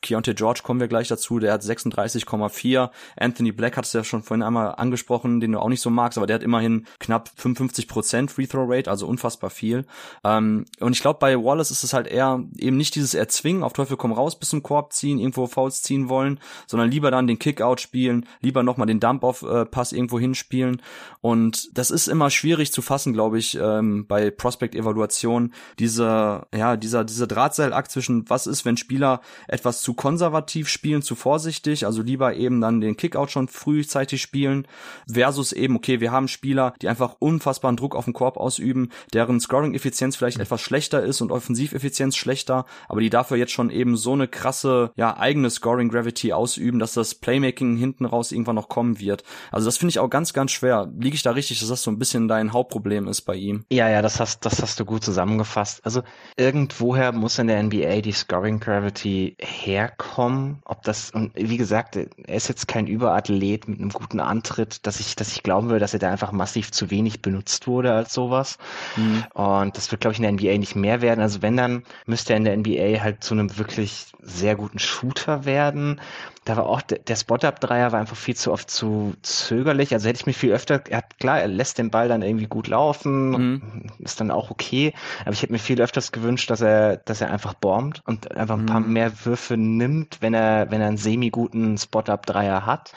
[0.03, 2.91] Keontae George kommen wir gleich dazu, der hat 36,4.
[3.16, 6.18] Anthony Black hat es ja schon vorhin einmal angesprochen, den du auch nicht so magst,
[6.18, 9.87] aber der hat immerhin knapp 55% Free Throw Rate, also unfassbar viel.
[10.24, 13.72] Ähm, und ich glaube, bei Wallace ist es halt eher eben nicht dieses Erzwingen, auf
[13.72, 17.39] Teufel komm raus bis zum Korb ziehen, irgendwo Fouls ziehen wollen, sondern lieber dann den
[17.39, 20.83] Kickout spielen, lieber nochmal den Dump-Off-Pass irgendwo hinspielen.
[21.20, 25.53] Und das ist immer schwierig zu fassen, glaube ich, ähm, bei Prospect-Evaluation.
[25.78, 31.14] Diese, ja, dieser, dieser Drahtseilakt zwischen was ist, wenn Spieler etwas zu konservativ spielen, zu
[31.14, 34.66] vorsichtig, also lieber eben dann den Kickout schon frühzeitig spielen,
[35.11, 39.41] versus eben, okay, wir haben Spieler, die einfach unfassbaren Druck auf den Korb ausüben, deren
[39.41, 40.43] Scoring-Effizienz vielleicht mhm.
[40.43, 44.91] etwas schlechter ist und Offensiveffizienz schlechter, aber die dafür jetzt schon eben so eine krasse,
[44.97, 49.25] ja, eigene Scoring-Gravity ausüben, dass das Playmaking hinten raus irgendwann noch kommen wird.
[49.53, 50.91] Also das finde ich auch ganz, ganz schwer.
[50.99, 53.64] Liege ich da richtig, dass das so ein bisschen dein Hauptproblem ist bei ihm?
[53.71, 55.81] Ja, ja, das hast, das hast du gut zusammengefasst.
[55.85, 56.03] Also
[56.37, 60.61] irgendwoher muss in der NBA die Scoring-Gravity herkommen.
[60.64, 65.00] Ob das, und wie gesagt, er ist jetzt kein Überathlet mit einem guten Antritt, dass
[65.00, 68.12] ich, dass ich glauben würde, dass er da einfach massiv zu wenig benutzt wurde als
[68.14, 68.58] sowas.
[68.96, 69.24] Mhm.
[69.34, 71.20] Und das wird, glaube ich, in der NBA nicht mehr werden.
[71.20, 75.44] Also wenn, dann müsste er in der NBA halt zu einem wirklich sehr guten Shooter
[75.44, 76.00] werden
[76.44, 79.92] da war auch der, Spot-Up-Dreier war einfach viel zu oft zu zögerlich.
[79.92, 82.46] Also hätte ich mich viel öfter, er hat klar, er lässt den Ball dann irgendwie
[82.46, 83.82] gut laufen, mhm.
[83.98, 84.94] ist dann auch okay.
[85.22, 88.58] Aber ich hätte mir viel öfters gewünscht, dass er, dass er einfach bombt und einfach
[88.58, 88.92] ein paar mhm.
[88.92, 92.92] mehr Würfe nimmt, wenn er, wenn er einen semi-guten Spot-Up-Dreier hat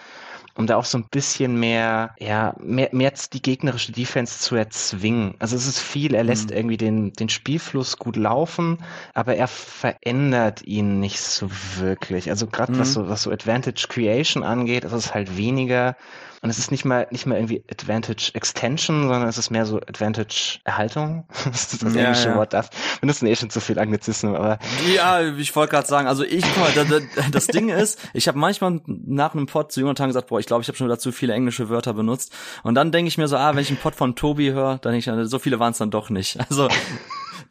[0.56, 5.34] um da auch so ein bisschen mehr, ja, mehr, mehr die gegnerische Defense zu erzwingen.
[5.40, 6.58] Also es ist viel, er lässt mhm.
[6.58, 8.78] irgendwie den, den Spielfluss gut laufen,
[9.14, 12.30] aber er verändert ihn nicht so wirklich.
[12.30, 12.80] Also gerade mhm.
[12.80, 15.96] was so, was so Advantage Creation angeht, ist es halt weniger
[16.44, 19.78] und es ist nicht mal, nicht mal irgendwie Advantage Extension, sondern es ist mehr so
[19.78, 21.26] Advantage Erhaltung.
[21.46, 22.36] das ist das ja, englische ja.
[22.36, 22.52] Wort.
[22.52, 22.66] Wir
[23.00, 24.60] benutzen eh schon zu viel Anglizismen, aber.
[24.94, 28.82] Ja, ich wollte gerade sagen, also ich, guck mal, das Ding ist, ich habe manchmal
[28.86, 31.70] nach einem Pod zu Jonathan gesagt, boah, ich glaube, ich habe schon dazu viele englische
[31.70, 32.34] Wörter benutzt.
[32.64, 34.92] Und dann denke ich mir so, ah, wenn ich einen Pod von Tobi höre, dann
[34.92, 36.38] denke ich, so viele waren es dann doch nicht.
[36.50, 36.68] Also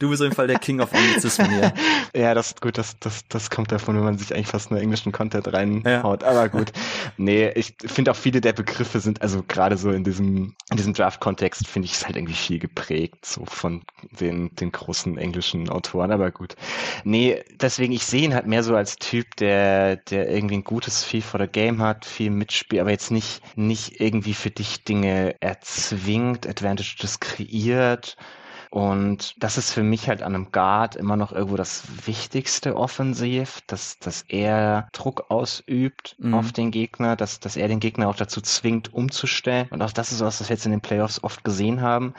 [0.03, 1.73] Du bist auf jeden Fall der King of Anglizismen hier.
[2.17, 5.13] ja, das gut, das, das, das kommt davon, wenn man sich eigentlich fast nur englischen
[5.13, 6.23] Content reinhaut.
[6.23, 6.29] Ja.
[6.29, 6.73] Aber gut.
[7.19, 10.93] Nee, ich finde auch viele der Begriffe sind, also gerade so in diesem, in diesem
[10.93, 13.83] Draft-Kontext finde ich es halt irgendwie viel geprägt, so von
[14.19, 16.11] den, den großen englischen Autoren.
[16.11, 16.57] Aber gut.
[17.05, 21.05] Nee, deswegen, ich sehe ihn halt mehr so als Typ, der, der irgendwie ein gutes
[21.05, 25.37] Feel for the Game hat, viel mitspielt, aber jetzt nicht, nicht irgendwie für dich Dinge
[25.41, 28.17] erzwingt, Advantages kreiert
[28.73, 33.61] und das ist für mich halt an einem Guard immer noch irgendwo das Wichtigste offensiv,
[33.67, 36.33] dass, dass er Druck ausübt mhm.
[36.33, 39.69] auf den Gegner, dass, dass er den Gegner auch dazu zwingt, umzustellen.
[39.69, 42.15] Und auch das ist was, was wir jetzt in den Playoffs oft gesehen haben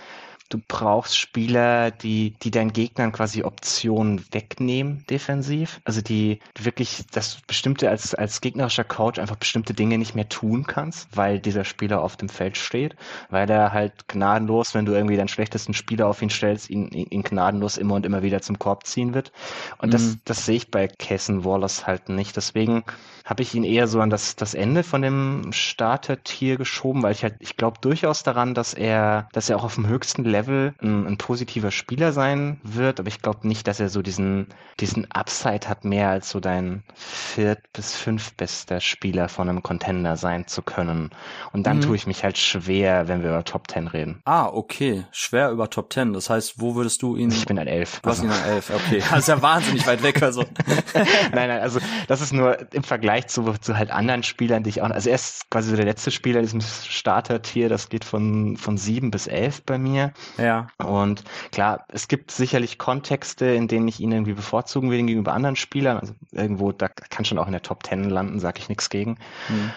[0.54, 5.82] du brauchst Spieler, die, die deinen Gegnern quasi Optionen wegnehmen, defensiv.
[5.84, 10.66] Also die wirklich, dass bestimmte als, als gegnerischer Coach einfach bestimmte Dinge nicht mehr tun
[10.68, 12.96] kannst, weil dieser Spieler auf dem Feld steht,
[13.30, 17.24] weil er halt gnadenlos, wenn du irgendwie deinen schlechtesten Spieler auf ihn stellst, ihn, ihn
[17.24, 19.32] gnadenlos immer und immer wieder zum Korb ziehen wird.
[19.80, 19.92] Und mhm.
[19.92, 22.36] das, das sehe ich bei Cason Wallace halt nicht.
[22.38, 22.84] Deswegen
[23.26, 27.24] habe ich ihn eher so an das, das Ende von dem Starter-Tier geschoben, weil ich
[27.24, 31.08] halt, ich glaube durchaus daran, dass er, dass er auch auf dem höchsten Level ein,
[31.08, 34.48] ein positiver Spieler sein wird, aber ich glaube nicht, dass er so diesen,
[34.80, 40.18] diesen Upside hat, mehr als so dein viert bis fünf bester Spieler von einem Contender
[40.18, 41.12] sein zu können.
[41.52, 41.82] Und dann mhm.
[41.82, 44.22] tue ich mich halt schwer, wenn wir über Top Ten reden.
[44.26, 45.06] Ah, okay.
[45.12, 46.14] Schwer über Top Ten.
[46.14, 47.32] Das heißt, wo würdest du ihn?
[47.32, 48.00] Ich bin ein Elf.
[48.02, 49.02] Du hast ihn ein Elf, okay.
[49.10, 50.42] Das ist ja wahnsinnig weit weg, also.
[50.94, 54.82] nein, nein, also das ist nur im Vergleich zu, zu halt anderen Spielern, die ich
[54.82, 58.58] auch, also er ist quasi so der letzte Spieler in diesem Starter-Tier, das geht von,
[58.58, 60.14] von sieben bis elf bei mir.
[60.38, 60.68] Ja.
[60.78, 65.56] Und klar, es gibt sicherlich Kontexte, in denen ich ihn irgendwie bevorzugen will gegenüber anderen
[65.56, 65.98] Spielern.
[65.98, 69.18] Also irgendwo, da kann schon auch in der Top Ten landen, sage ich nichts gegen.
[69.50, 69.72] Mhm.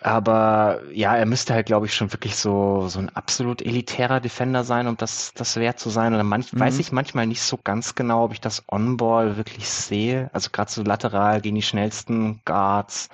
[0.00, 4.64] Aber ja, er müsste halt, glaube ich, schon wirklich so, so ein absolut elitärer Defender
[4.64, 6.14] sein, um das, das wert zu sein.
[6.14, 6.60] Oder manch, mhm.
[6.60, 10.30] weiß ich manchmal nicht so ganz genau, ob ich das On-Ball wirklich sehe.
[10.32, 13.08] Also gerade so lateral gegen die schnellsten Guards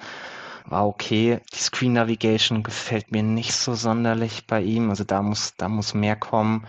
[0.70, 1.40] war okay.
[1.52, 4.90] Die Screen Navigation gefällt mir nicht so sonderlich bei ihm.
[4.90, 6.66] Also da muss, da muss mehr kommen.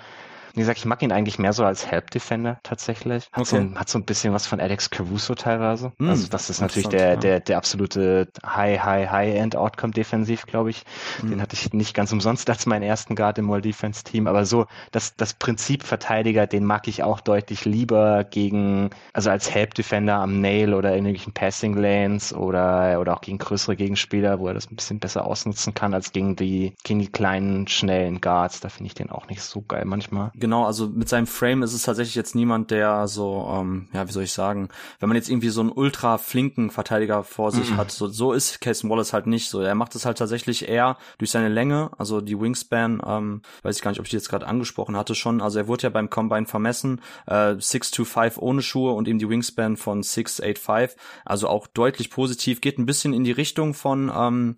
[0.53, 3.25] Wie gesagt, ich mag ihn eigentlich mehr so als Help Defender tatsächlich.
[3.31, 3.45] Hat, okay.
[3.45, 5.93] so, ein, hat so ein bisschen was von Alex Caruso teilweise.
[5.97, 10.71] Mm, also das ist natürlich der, der, der absolute High, High, High-End Outcome defensiv, glaube
[10.71, 10.83] ich.
[11.21, 11.29] Mm.
[11.29, 14.27] Den hatte ich nicht ganz umsonst als meinen ersten Guard im All Defense Team.
[14.27, 19.53] Aber so, das, das Prinzip Verteidiger, den mag ich auch deutlich lieber gegen, also als
[19.53, 24.39] Help Defender am Nail oder in irgendwelchen Passing Lanes oder, oder auch gegen größere Gegenspieler,
[24.39, 28.21] wo er das ein bisschen besser ausnutzen kann als gegen die, gegen die kleinen, schnellen
[28.21, 28.59] Guards.
[28.59, 30.31] Da finde ich den auch nicht so geil manchmal.
[30.41, 34.11] Genau, also mit seinem Frame ist es tatsächlich jetzt niemand, der so, ähm, ja, wie
[34.11, 34.69] soll ich sagen,
[34.99, 37.77] wenn man jetzt irgendwie so einen ultra flinken Verteidiger vor sich mhm.
[37.77, 39.61] hat, so, so ist Casey Wallace halt nicht so.
[39.61, 43.83] Er macht es halt tatsächlich eher durch seine Länge, also die Wingspan, ähm, weiß ich
[43.83, 45.41] gar nicht, ob ich die jetzt gerade angesprochen hatte schon.
[45.41, 49.77] Also er wurde ja beim Combine vermessen, äh, 6'5 ohne Schuhe und eben die Wingspan
[49.77, 54.55] von 6'8'5, also auch deutlich positiv, geht ein bisschen in die Richtung von, ähm,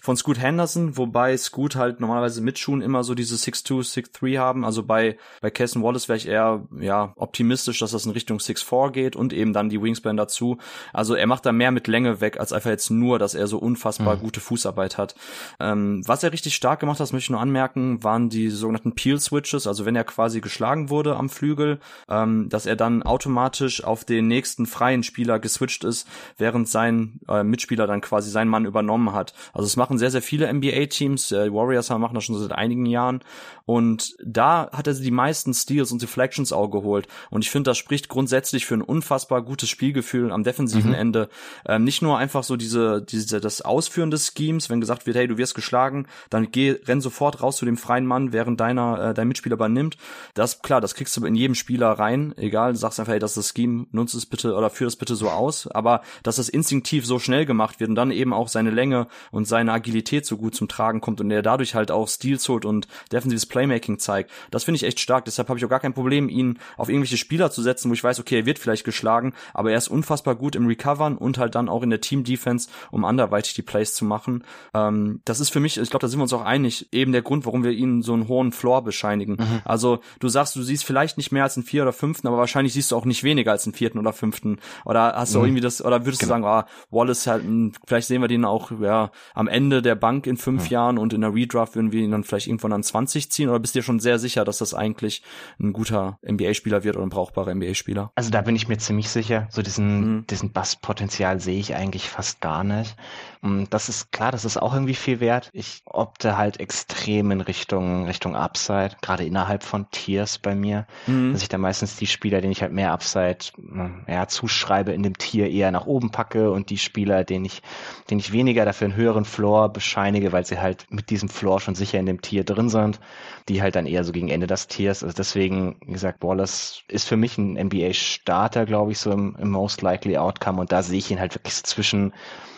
[0.00, 4.64] von Scoot Henderson, wobei Scoot halt normalerweise mit Schuhen immer so diese 6'2, 6'3 haben,
[4.64, 8.90] also bei bei Cason Wallace wäre ich eher ja optimistisch, dass das in Richtung 6'4
[8.90, 10.58] geht und eben dann die Wingspan dazu.
[10.92, 13.58] Also er macht da mehr mit Länge weg, als einfach jetzt nur, dass er so
[13.58, 14.20] unfassbar mhm.
[14.20, 15.14] gute Fußarbeit hat.
[15.60, 18.94] Ähm, was er richtig stark gemacht hat, das möchte ich nur anmerken, waren die sogenannten
[18.94, 23.84] Peel Switches, also wenn er quasi geschlagen wurde am Flügel, ähm, dass er dann automatisch
[23.84, 26.08] auf den nächsten freien Spieler geswitcht ist,
[26.38, 29.34] während sein äh, Mitspieler dann quasi seinen Mann übernommen hat.
[29.52, 33.20] Also es machen sehr, sehr viele NBA-Teams, äh, Warriors machen das schon seit einigen Jahren
[33.64, 37.08] und da hat er die meisten Steals und Deflections auch geholt.
[37.30, 40.96] Und ich finde, das spricht grundsätzlich für ein unfassbar gutes Spielgefühl am defensiven mhm.
[40.96, 41.28] Ende.
[41.66, 45.26] Ähm, nicht nur einfach so diese, diese, das Ausführen des Schemes, wenn gesagt wird, hey,
[45.26, 49.14] du wirst geschlagen, dann geh, renn sofort raus zu dem freien Mann, während deiner, äh,
[49.14, 49.96] dein Mitspieler übernimmt.
[50.34, 53.32] Das, klar, das kriegst du in jedem Spieler rein, egal, du sagst einfach, hey, das
[53.32, 55.66] ist das Scheme, nutzt es bitte oder führ es bitte so aus.
[55.66, 59.46] Aber, dass das instinktiv so schnell gemacht wird und dann eben auch seine Länge und
[59.46, 62.86] seine Agilität so gut zum Tragen kommt und er dadurch halt auch Steals holt und
[63.12, 64.30] defensives Playmaking zeigt.
[64.50, 65.24] Das finde ich echt stark.
[65.24, 68.02] Deshalb habe ich auch gar kein Problem, ihn auf irgendwelche Spieler zu setzen, wo ich
[68.02, 71.54] weiß, okay, er wird vielleicht geschlagen, aber er ist unfassbar gut im Recovern und halt
[71.54, 74.42] dann auch in der Team Defense, um anderweitig die Plays zu machen.
[74.74, 77.22] Ähm, das ist für mich, ich glaube, da sind wir uns auch einig, eben der
[77.22, 79.36] Grund, warum wir ihnen so einen hohen Floor bescheinigen.
[79.38, 79.60] Mhm.
[79.64, 82.72] Also du sagst, du siehst vielleicht nicht mehr als einen vier oder fünften, aber wahrscheinlich
[82.72, 84.58] siehst du auch nicht weniger als einen vierten oder fünften.
[84.84, 85.44] Oder hast du mhm.
[85.44, 86.34] irgendwie das, oder würdest genau.
[86.34, 87.44] du sagen, ah, Wallace halt,
[87.86, 90.70] vielleicht sehen wir den auch ja, am Ende der Bank in fünf mhm.
[90.70, 93.60] Jahren und in der Redraft würden wir ihn dann vielleicht irgendwann an 20 ziehen oder
[93.60, 95.22] bist du dir schon sehr sicher, dass das eigentlich
[95.60, 98.12] ein guter NBA-Spieler wird oder ein brauchbarer NBA-Spieler?
[98.14, 99.46] Also da bin ich mir ziemlich sicher.
[99.50, 100.26] So diesen, mhm.
[100.26, 102.96] diesen Basspotenzial sehe ich eigentlich fast gar nicht.
[103.42, 105.50] Mm, das ist klar, das ist auch irgendwie viel wert.
[105.52, 111.32] Ich opte halt extrem in Richtung, Richtung Upside, gerade innerhalb von Tiers bei mir, mhm.
[111.32, 115.02] dass ich da meistens die Spieler, denen ich halt mehr Upside, mm, ja, zuschreibe, in
[115.02, 117.62] dem Tier eher nach oben packe und die Spieler, denen ich,
[118.10, 121.74] denen ich weniger dafür einen höheren Floor bescheinige, weil sie halt mit diesem Floor schon
[121.74, 123.00] sicher in dem Tier drin sind,
[123.48, 125.02] die halt dann eher so gegen Ende des Tiers.
[125.02, 129.50] Also deswegen, wie gesagt, Wallace ist für mich ein NBA-Starter, glaube ich, so im, im
[129.50, 132.12] Most Likely Outcome und da sehe ich ihn halt wirklich zwischen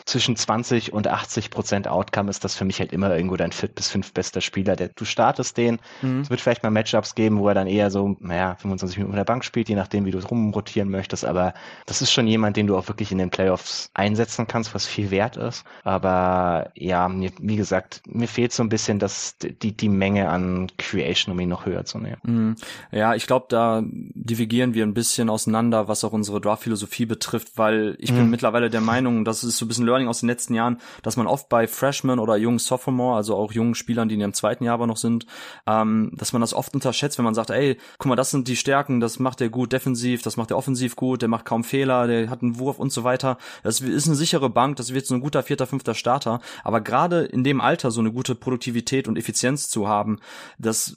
[0.08, 3.74] zwischen 20 und 80 Prozent Outcome ist das für mich halt immer irgendwo dein viert
[3.74, 4.74] bis fünf bester Spieler.
[4.74, 5.78] Der, du startest den.
[6.00, 6.20] Mhm.
[6.20, 9.18] Es wird vielleicht mal Matchups geben, wo er dann eher so, naja, 25 Minuten auf
[9.18, 11.26] der Bank spielt, je nachdem, wie du rumrotieren möchtest.
[11.26, 11.52] Aber
[11.84, 15.10] das ist schon jemand, den du auch wirklich in den Playoffs einsetzen kannst, was viel
[15.10, 15.64] wert ist.
[15.84, 20.68] Aber ja, mir, wie gesagt, mir fehlt so ein bisschen das, die, die Menge an
[20.78, 22.20] Creation, um ihn noch höher zu nehmen.
[22.22, 22.56] Mhm.
[22.92, 27.96] Ja, ich glaube, da divergieren wir ein bisschen auseinander, was auch unsere Draft-Philosophie betrifft, weil
[27.98, 28.16] ich mhm.
[28.16, 31.16] bin mittlerweile der Meinung, das ist so ein bisschen Learning aus den letzten Jahren, dass
[31.16, 34.64] man oft bei Freshmen oder jungen Sophomore, also auch jungen Spielern, die in ihrem zweiten
[34.64, 35.26] Jahr aber noch sind,
[35.66, 38.56] ähm, dass man das oft unterschätzt, wenn man sagt, ey, guck mal, das sind die
[38.56, 42.06] Stärken, das macht er gut defensiv, das macht er offensiv gut, der macht kaum Fehler,
[42.06, 43.38] der hat einen Wurf und so weiter.
[43.62, 46.40] Das ist eine sichere Bank, das wird so ein guter vierter, fünfter Starter.
[46.62, 50.18] Aber gerade in dem Alter so eine gute Produktivität und Effizienz zu haben,
[50.58, 50.96] das,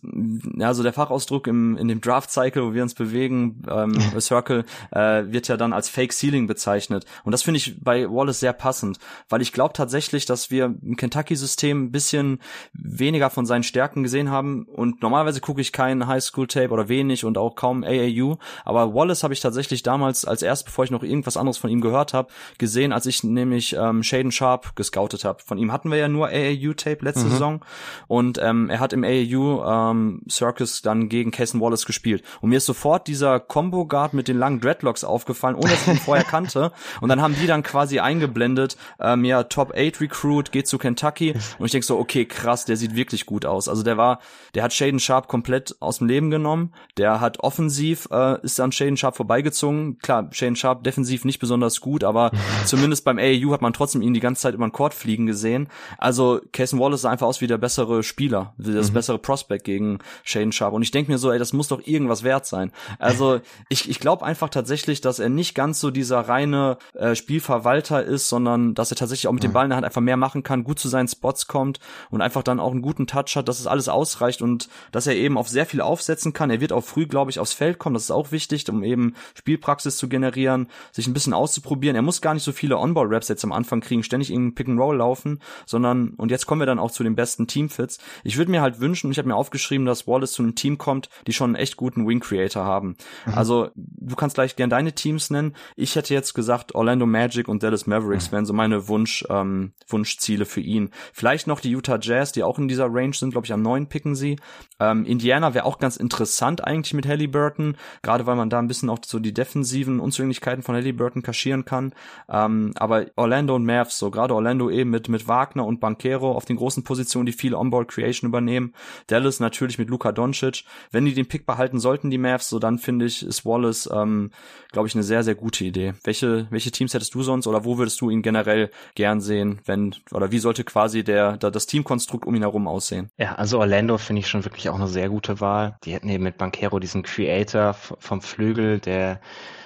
[0.57, 5.23] ja, so der Fachausdruck im, in dem Draft-Cycle, wo wir uns bewegen, ähm, Circle, äh,
[5.27, 7.05] wird ja dann als Fake Ceiling bezeichnet.
[7.23, 8.90] Und das finde ich bei Wallace sehr passend,
[9.29, 12.39] weil ich glaube tatsächlich, dass wir im Kentucky-System ein bisschen
[12.73, 14.65] weniger von seinen Stärken gesehen haben.
[14.65, 18.37] Und normalerweise gucke ich kein Highschool-Tape oder wenig und auch kaum AAU.
[18.65, 21.81] Aber Wallace habe ich tatsächlich damals als erst, bevor ich noch irgendwas anderes von ihm
[21.81, 25.41] gehört habe, gesehen, als ich nämlich ähm, Shaden Sharp gescoutet habe.
[25.45, 27.31] Von ihm hatten wir ja nur AAU-Tape letzte mhm.
[27.31, 27.65] Saison.
[28.07, 32.23] Und ähm, er hat im AAU ähm, Circus dann gegen Cason Wallace gespielt.
[32.41, 35.93] Und mir ist sofort dieser Combo Guard mit den langen Dreadlocks aufgefallen, ohne dass ich
[35.93, 36.71] ihn vorher kannte.
[37.01, 41.33] Und dann haben die dann quasi eingeblendet, ähm, ja, Top 8 Recruit, geht zu Kentucky.
[41.59, 43.67] Und ich denk so, okay, krass, der sieht wirklich gut aus.
[43.67, 44.19] Also der war,
[44.55, 46.73] der hat Shaden Sharp komplett aus dem Leben genommen.
[46.97, 49.97] Der hat offensiv, äh, ist an Shaden Sharp vorbeigezogen.
[49.99, 52.31] Klar, Shaden Sharp defensiv nicht besonders gut, aber
[52.65, 55.67] zumindest beim AAU hat man trotzdem ihn die ganze Zeit über den Court fliegen gesehen.
[55.97, 58.95] Also Cason Wallace sah einfach aus wie der bessere Spieler, wie das mhm.
[58.95, 60.73] bessere Prospect gegen Shaden Sharp.
[60.73, 62.71] Und ich denke mir so, ey, das muss doch irgendwas wert sein.
[62.99, 68.03] Also ich, ich glaube einfach tatsächlich, dass er nicht ganz so dieser reine äh, Spielverwalter
[68.03, 70.43] ist, sondern dass er tatsächlich auch mit dem Ball in der Hand einfach mehr machen
[70.43, 73.59] kann, gut zu seinen Spots kommt und einfach dann auch einen guten Touch hat, dass
[73.59, 76.49] es alles ausreicht und dass er eben auf sehr viel aufsetzen kann.
[76.49, 77.93] Er wird auch früh, glaube ich, aufs Feld kommen.
[77.93, 81.95] Das ist auch wichtig, um eben Spielpraxis zu generieren, sich ein bisschen auszuprobieren.
[81.95, 84.79] Er muss gar nicht so viele On-Ball-Raps jetzt am Anfang kriegen, ständig in Pick and
[84.79, 87.99] Roll laufen, sondern und jetzt kommen wir dann auch zu den besten Teamfits.
[88.23, 91.09] Ich würde mir halt wünschen, ich habe mir aufgeschrieben, dass Wallace zu einem Team kommt,
[91.27, 92.95] die schon einen echt guten Wing Creator haben.
[93.25, 93.33] Mhm.
[93.33, 95.55] Also du kannst gleich gern deine Teams nennen.
[95.75, 98.31] Ich hätte jetzt gesagt, Orlando Magic und Dallas Mavericks mhm.
[98.33, 100.89] wären so meine Wunsch ähm, Wunschziele für ihn.
[101.13, 103.87] Vielleicht noch die Utah Jazz, die auch in dieser Range sind, glaube ich, am neuen
[103.87, 104.37] picken sie.
[104.79, 108.89] Ähm, Indiana wäre auch ganz interessant eigentlich mit Halliburton, gerade weil man da ein bisschen
[108.89, 111.93] auch so die defensiven Unzulänglichkeiten von Halliburton kaschieren kann.
[112.29, 116.45] Ähm, aber Orlando und Mavs, so gerade Orlando eben mit mit Wagner und Banquero auf
[116.45, 118.73] den großen Positionen, die viel Onboard Creation übernehmen.
[119.07, 120.63] Dallas natürlich mit Luka Doncic.
[120.91, 124.31] Wenn die den Pick behalten sollten, die Mavs, so dann finde ich, ist Wallace, ähm,
[124.71, 125.93] glaube ich, eine sehr, sehr gute Idee.
[126.03, 129.95] Welche, welche Teams hättest du sonst oder wo würdest du ihn generell gern sehen, wenn,
[130.11, 133.09] oder wie sollte quasi der, der das Teamkonstrukt um ihn herum aussehen?
[133.17, 135.77] Ja, also Orlando finde ich schon wirklich auch eine sehr gute Wahl.
[135.83, 139.19] Die hätten eben mit Banquero diesen Creator vom Flügel, der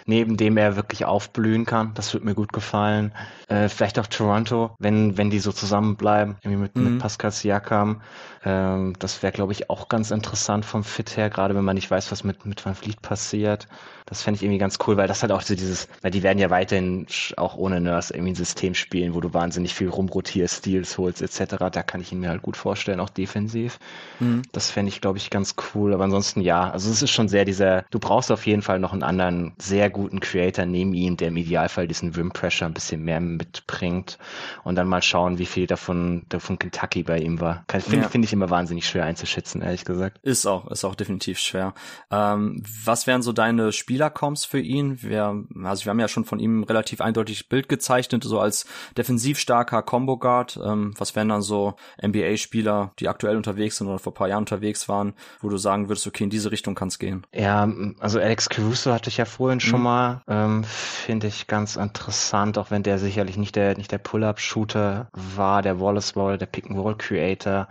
[0.06, 1.94] neben dem er wirklich aufblühen kann.
[1.96, 3.12] Das wird mir gut gefallen.
[3.48, 6.84] Äh, vielleicht auch Toronto, wenn, wenn die so zusammenbleiben, irgendwie mit, mhm.
[6.84, 8.02] mit Pascal Siakam.
[8.46, 11.90] Ähm, das wäre, glaube ich, auch ganz interessant vom Fit her, gerade wenn man nicht
[11.90, 13.68] weiß, was mit, mit Van Vliet passiert.
[14.06, 16.38] Das fände ich irgendwie ganz cool, weil das halt auch so dieses, weil die werden
[16.38, 20.96] ja weiterhin auch ohne Nurse irgendwie ein System spielen, wo du wahnsinnig viel rumrotierst, Steals
[21.00, 21.56] holst etc.
[21.72, 23.80] Da kann ich ihn mir halt gut vorstellen, auch defensiv.
[24.20, 24.44] Mhm.
[24.52, 25.92] Das fände ich, glaube ich, ganz cool.
[25.92, 28.94] Aber ansonsten ja, also es ist schon sehr dieser, du brauchst auf jeden Fall noch
[28.94, 33.04] einen anderen sehr guten Creator neben ihm, der im Idealfall diesen Rim Pressure ein bisschen
[33.04, 34.20] mehr mitbringt
[34.64, 37.66] und dann mal schauen, wie viel davon, davon Kentucky bei ihm war.
[37.68, 38.10] Finde ja.
[38.10, 40.20] find ich immer wahnsinnig schwer einzuschätzen, ehrlich gesagt.
[40.22, 41.74] Ist auch, ist auch definitiv schwer.
[42.12, 45.02] Ähm, was wären so deine Spiele Spielercoms für ihn.
[45.02, 48.66] Wir, also wir haben ja schon von ihm relativ eindeutig Bild gezeichnet, so als
[48.98, 50.60] defensiv starker Combo Guard.
[50.62, 51.76] Ähm, was wären dann so
[52.06, 56.06] NBA-Spieler, die aktuell unterwegs sind oder vor paar Jahren unterwegs waren, wo du sagen würdest,
[56.08, 57.26] okay, in diese Richtung kann es gehen?
[57.34, 57.70] Ja,
[58.00, 59.85] also Alex Caruso hatte ich ja vorhin schon mhm.
[59.86, 60.22] Mal.
[60.28, 65.62] Ähm, Finde ich ganz interessant, auch wenn der sicherlich nicht der, nicht der Pull-Up-Shooter war,
[65.62, 67.68] der Wallace Wall, der Pick-and-Roll-Creator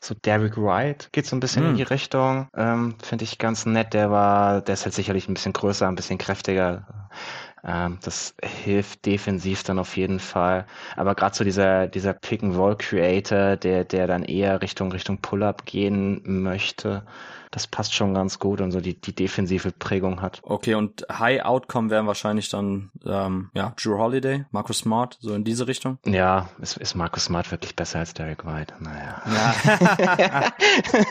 [0.00, 1.66] so Derek Wright geht so ein bisschen mm.
[1.66, 1.76] in hm.
[1.76, 2.48] die Richtung.
[2.56, 3.94] Ähm, Finde ich ganz nett.
[3.94, 6.86] Der war, der ist halt sicherlich ein bisschen größer, ein bisschen kräftiger.
[7.64, 10.66] Ähm, das hilft defensiv dann auf jeden Fall.
[10.96, 17.02] Aber gerade so dieser, dieser Pick-and-Roll-Creator, der, der dann eher Richtung, Richtung Pull-Up gehen möchte,
[17.50, 20.40] das passt schon ganz gut und so die, die defensive Prägung hat.
[20.42, 25.44] Okay, und High Outcome wären wahrscheinlich dann ähm, ja Drew Holiday, Marcus Smart, so in
[25.44, 25.98] diese Richtung?
[26.04, 28.74] Ja, ist, ist Marcus Smart wirklich besser als Derek White?
[28.80, 29.22] Naja.
[30.18, 30.52] Ja.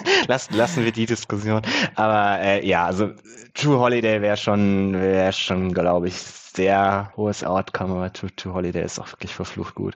[0.27, 1.61] lassen, lassen wir die Diskussion.
[1.95, 3.11] Aber äh, ja, also
[3.53, 6.15] Drew Holiday wäre schon, wäre schon, glaube ich,
[6.57, 9.95] sehr hohes Outcome, aber to, to Holiday ist auch wirklich verflucht gut.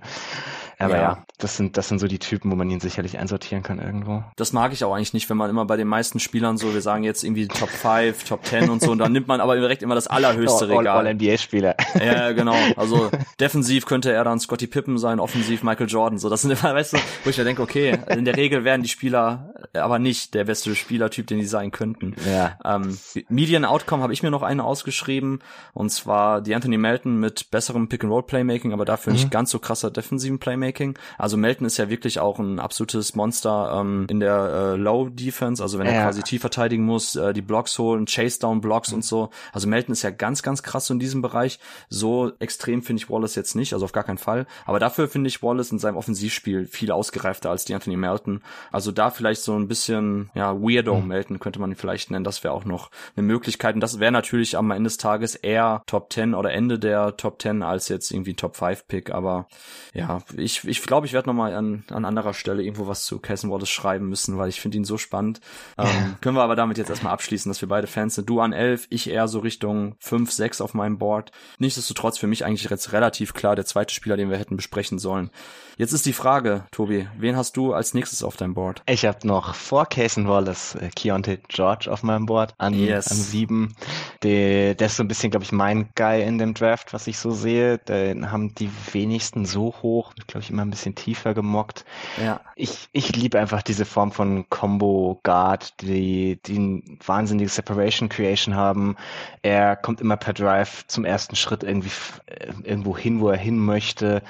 [0.80, 1.02] Aber ja.
[1.02, 1.26] ja.
[1.38, 4.24] das sind, das sind so die Typen, wo man ihn sicherlich einsortieren kann irgendwo.
[4.36, 6.82] Das mag ich auch eigentlich nicht, wenn man immer bei den meisten Spielern so, wir
[6.82, 9.84] sagen jetzt irgendwie Top 5, Top 10 und so, und dann nimmt man aber direkt
[9.84, 10.88] immer das allerhöchste Regal.
[10.88, 11.76] All, All NBA-Spieler.
[12.00, 12.56] Ja, genau.
[12.78, 16.18] Also defensiv könnte er dann Scotty Pippen sein, offensiv Michael Jordan.
[16.18, 18.82] So, das sind immer, weißt du, wo ich mir denke, okay, in der Regel werden
[18.82, 22.16] die Spieler aber nicht der beste Spielertyp, den die sein könnten.
[22.30, 22.58] Ja.
[22.66, 22.98] Ähm,
[23.30, 25.40] Median Outcome habe ich mir noch eine ausgeschrieben,
[25.74, 29.20] und zwar die Anthony Melton mit besserem Pick-and-Roll-Playmaking, aber dafür mhm.
[29.20, 30.98] nicht ganz so krasser defensiven Playmaking.
[31.18, 35.62] Also Melton ist ja wirklich auch ein absolutes Monster ähm, in der äh, Low Defense,
[35.62, 38.96] also wenn er quasi tief verteidigen muss, äh, die Blocks holen, Chase Down Blocks mhm.
[38.96, 39.30] und so.
[39.54, 41.60] Also Melton ist ja ganz, ganz krass in diesem Bereich.
[41.90, 44.46] So extrem finde ich Wallace jetzt nicht, also auf gar keinen Fall.
[44.66, 48.42] Aber dafür finde ich Wallace in seinem Offensivspiel viel ausgereifter als die Anthony Melton.
[48.72, 51.08] Also da vielleicht so ein bisschen, ja, Weirdo mhm.
[51.08, 52.24] Melton könnte man ihn vielleicht nennen.
[52.24, 53.76] Das wäre auch noch eine Möglichkeit.
[53.76, 57.42] Und das wäre natürlich am Ende des Tages eher Top 10 oder Ende der Top
[57.42, 59.14] 10 als jetzt irgendwie Top 5 Pick.
[59.14, 59.48] Aber
[59.94, 63.52] ja, ich, ich glaube, ich werde nochmal an, an anderer Stelle irgendwo was zu Cason
[63.52, 65.40] Wallace schreiben müssen, weil ich finde ihn so spannend.
[65.78, 68.30] Ähm, können wir aber damit jetzt erstmal abschließen, dass wir beide Fans sind.
[68.30, 71.32] Du an 11, ich eher so Richtung 5, 6 auf meinem Board.
[71.60, 75.30] Nichtsdestotrotz für mich eigentlich jetzt relativ klar der zweite Spieler, den wir hätten besprechen sollen.
[75.78, 78.84] Jetzt ist die Frage, Tobi, wen hast du als nächstes auf deinem Board?
[78.88, 83.10] Ich habe noch vor Cason Wallace äh, Keontae George auf meinem Board an, yes.
[83.10, 83.76] an sieben.
[84.24, 87.18] Der, der ist so ein bisschen, glaube ich, mein Guy in dem Draft, was ich
[87.18, 87.78] so sehe.
[87.78, 91.86] Den haben die wenigsten so hoch, glaube ich, immer ein bisschen tiefer gemockt.
[92.22, 92.42] Ja.
[92.56, 98.56] Ich, ich liebe einfach diese Form von Combo Guard, die, die ein wahnsinnige Separation Creation
[98.56, 98.98] haben.
[99.42, 101.92] Er kommt immer per Drive zum ersten Schritt irgendwie
[102.26, 104.22] äh, irgendwo hin, wo er hin möchte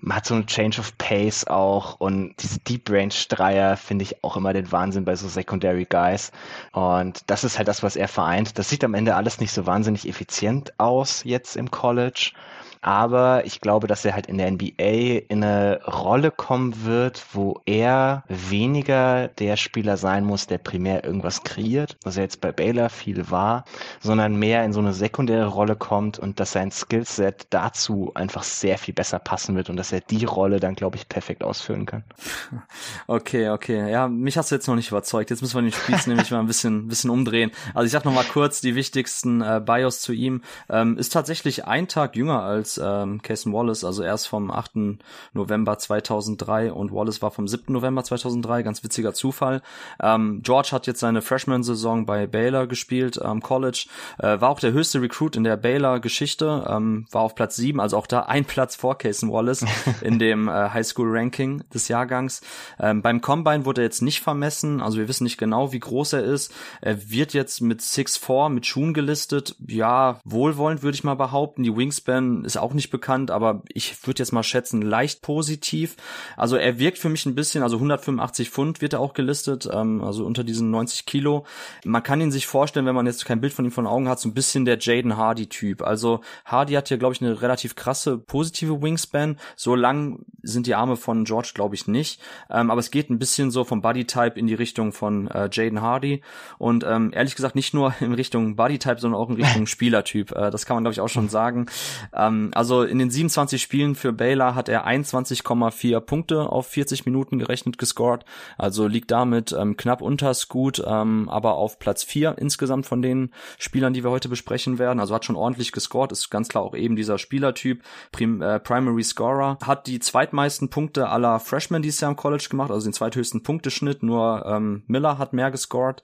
[0.00, 4.22] man hat so einen Change of Pace auch und diese Deep Range Dreier finde ich
[4.22, 6.32] auch immer den Wahnsinn bei so Secondary Guys.
[6.72, 8.58] Und das ist halt das, was er vereint.
[8.58, 12.32] Das sieht am Ende alles nicht so wahnsinnig effizient aus jetzt im College.
[12.80, 17.60] Aber ich glaube, dass er halt in der NBA in eine Rolle kommen wird, wo
[17.66, 22.88] er weniger der Spieler sein muss, der primär irgendwas kreiert, was er jetzt bei Baylor
[22.88, 23.64] viel war,
[24.00, 28.78] sondern mehr in so eine sekundäre Rolle kommt und dass sein Skillset dazu einfach sehr
[28.78, 32.04] viel besser passen wird und dass er die Rolle dann, glaube ich, perfekt ausfüllen kann.
[33.06, 33.90] Okay, okay.
[33.90, 35.30] Ja, mich hast du jetzt noch nicht überzeugt.
[35.30, 37.50] Jetzt müssen wir den Spieß nämlich mal ein bisschen, bisschen umdrehen.
[37.74, 40.42] Also ich sag noch mal kurz die wichtigsten äh, Bios zu ihm.
[40.68, 44.98] Ähm, ist tatsächlich ein Tag jünger als als ähm, Cason Wallace, also erst vom 8.
[45.32, 47.72] November 2003 und Wallace war vom 7.
[47.72, 49.62] November 2003, ganz witziger Zufall.
[50.02, 53.86] Ähm, George hat jetzt seine Freshman-Saison bei Baylor gespielt, am ähm, College,
[54.18, 57.96] äh, war auch der höchste Recruit in der Baylor-Geschichte, ähm, war auf Platz 7, also
[57.96, 59.64] auch da ein Platz vor Cason Wallace
[60.02, 62.42] in dem äh, Highschool-Ranking des Jahrgangs.
[62.78, 66.14] Ähm, beim Combine wurde er jetzt nicht vermessen, also wir wissen nicht genau, wie groß
[66.14, 66.52] er ist.
[66.80, 69.56] Er wird jetzt mit 6'4 mit Schuhen gelistet.
[69.66, 71.62] Ja, wohlwollend würde ich mal behaupten.
[71.62, 75.96] Die Wingspan ist auch nicht bekannt, aber ich würde jetzt mal schätzen, leicht positiv.
[76.36, 80.02] Also er wirkt für mich ein bisschen, also 185 Pfund wird er auch gelistet, ähm,
[80.02, 81.44] also unter diesen 90 Kilo.
[81.84, 84.20] Man kann ihn sich vorstellen, wenn man jetzt kein Bild von ihm von Augen hat,
[84.20, 85.82] so ein bisschen der Jaden Hardy-Typ.
[85.82, 89.38] Also Hardy hat hier, glaube ich, eine relativ krasse positive Wingspan.
[89.56, 92.20] So lang sind die Arme von George, glaube ich, nicht.
[92.50, 95.80] Ähm, aber es geht ein bisschen so vom Bodytype in die Richtung von äh, Jaden
[95.80, 96.22] Hardy.
[96.58, 100.32] Und ähm, ehrlich gesagt nicht nur in Richtung Bodytype, sondern auch in Richtung Spielertyp.
[100.32, 101.66] Äh, das kann man, glaube ich, auch schon sagen.
[102.12, 107.38] Ähm, also in den 27 Spielen für Baylor hat er 21,4 Punkte auf 40 Minuten
[107.38, 108.24] gerechnet gescored.
[108.56, 113.32] Also liegt damit ähm, knapp unter Scoot, ähm, aber auf Platz 4 insgesamt von den
[113.58, 115.00] Spielern, die wir heute besprechen werden.
[115.00, 117.82] Also hat schon ordentlich gescored, ist ganz klar auch eben dieser Spielertyp,
[118.12, 119.58] Prim äh, Primary Scorer.
[119.62, 124.02] Hat die zweitmeisten Punkte aller Freshmen dieses Jahr im College gemacht, also den zweithöchsten Punkteschnitt.
[124.02, 126.02] Nur ähm, Miller hat mehr gescored.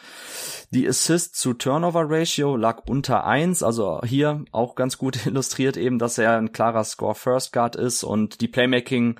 [0.70, 5.98] Die Assist zu Turnover Ratio lag unter 1, also hier auch ganz gut illustriert eben,
[5.98, 9.16] dass er ein klarer Score First Guard ist und die Playmaking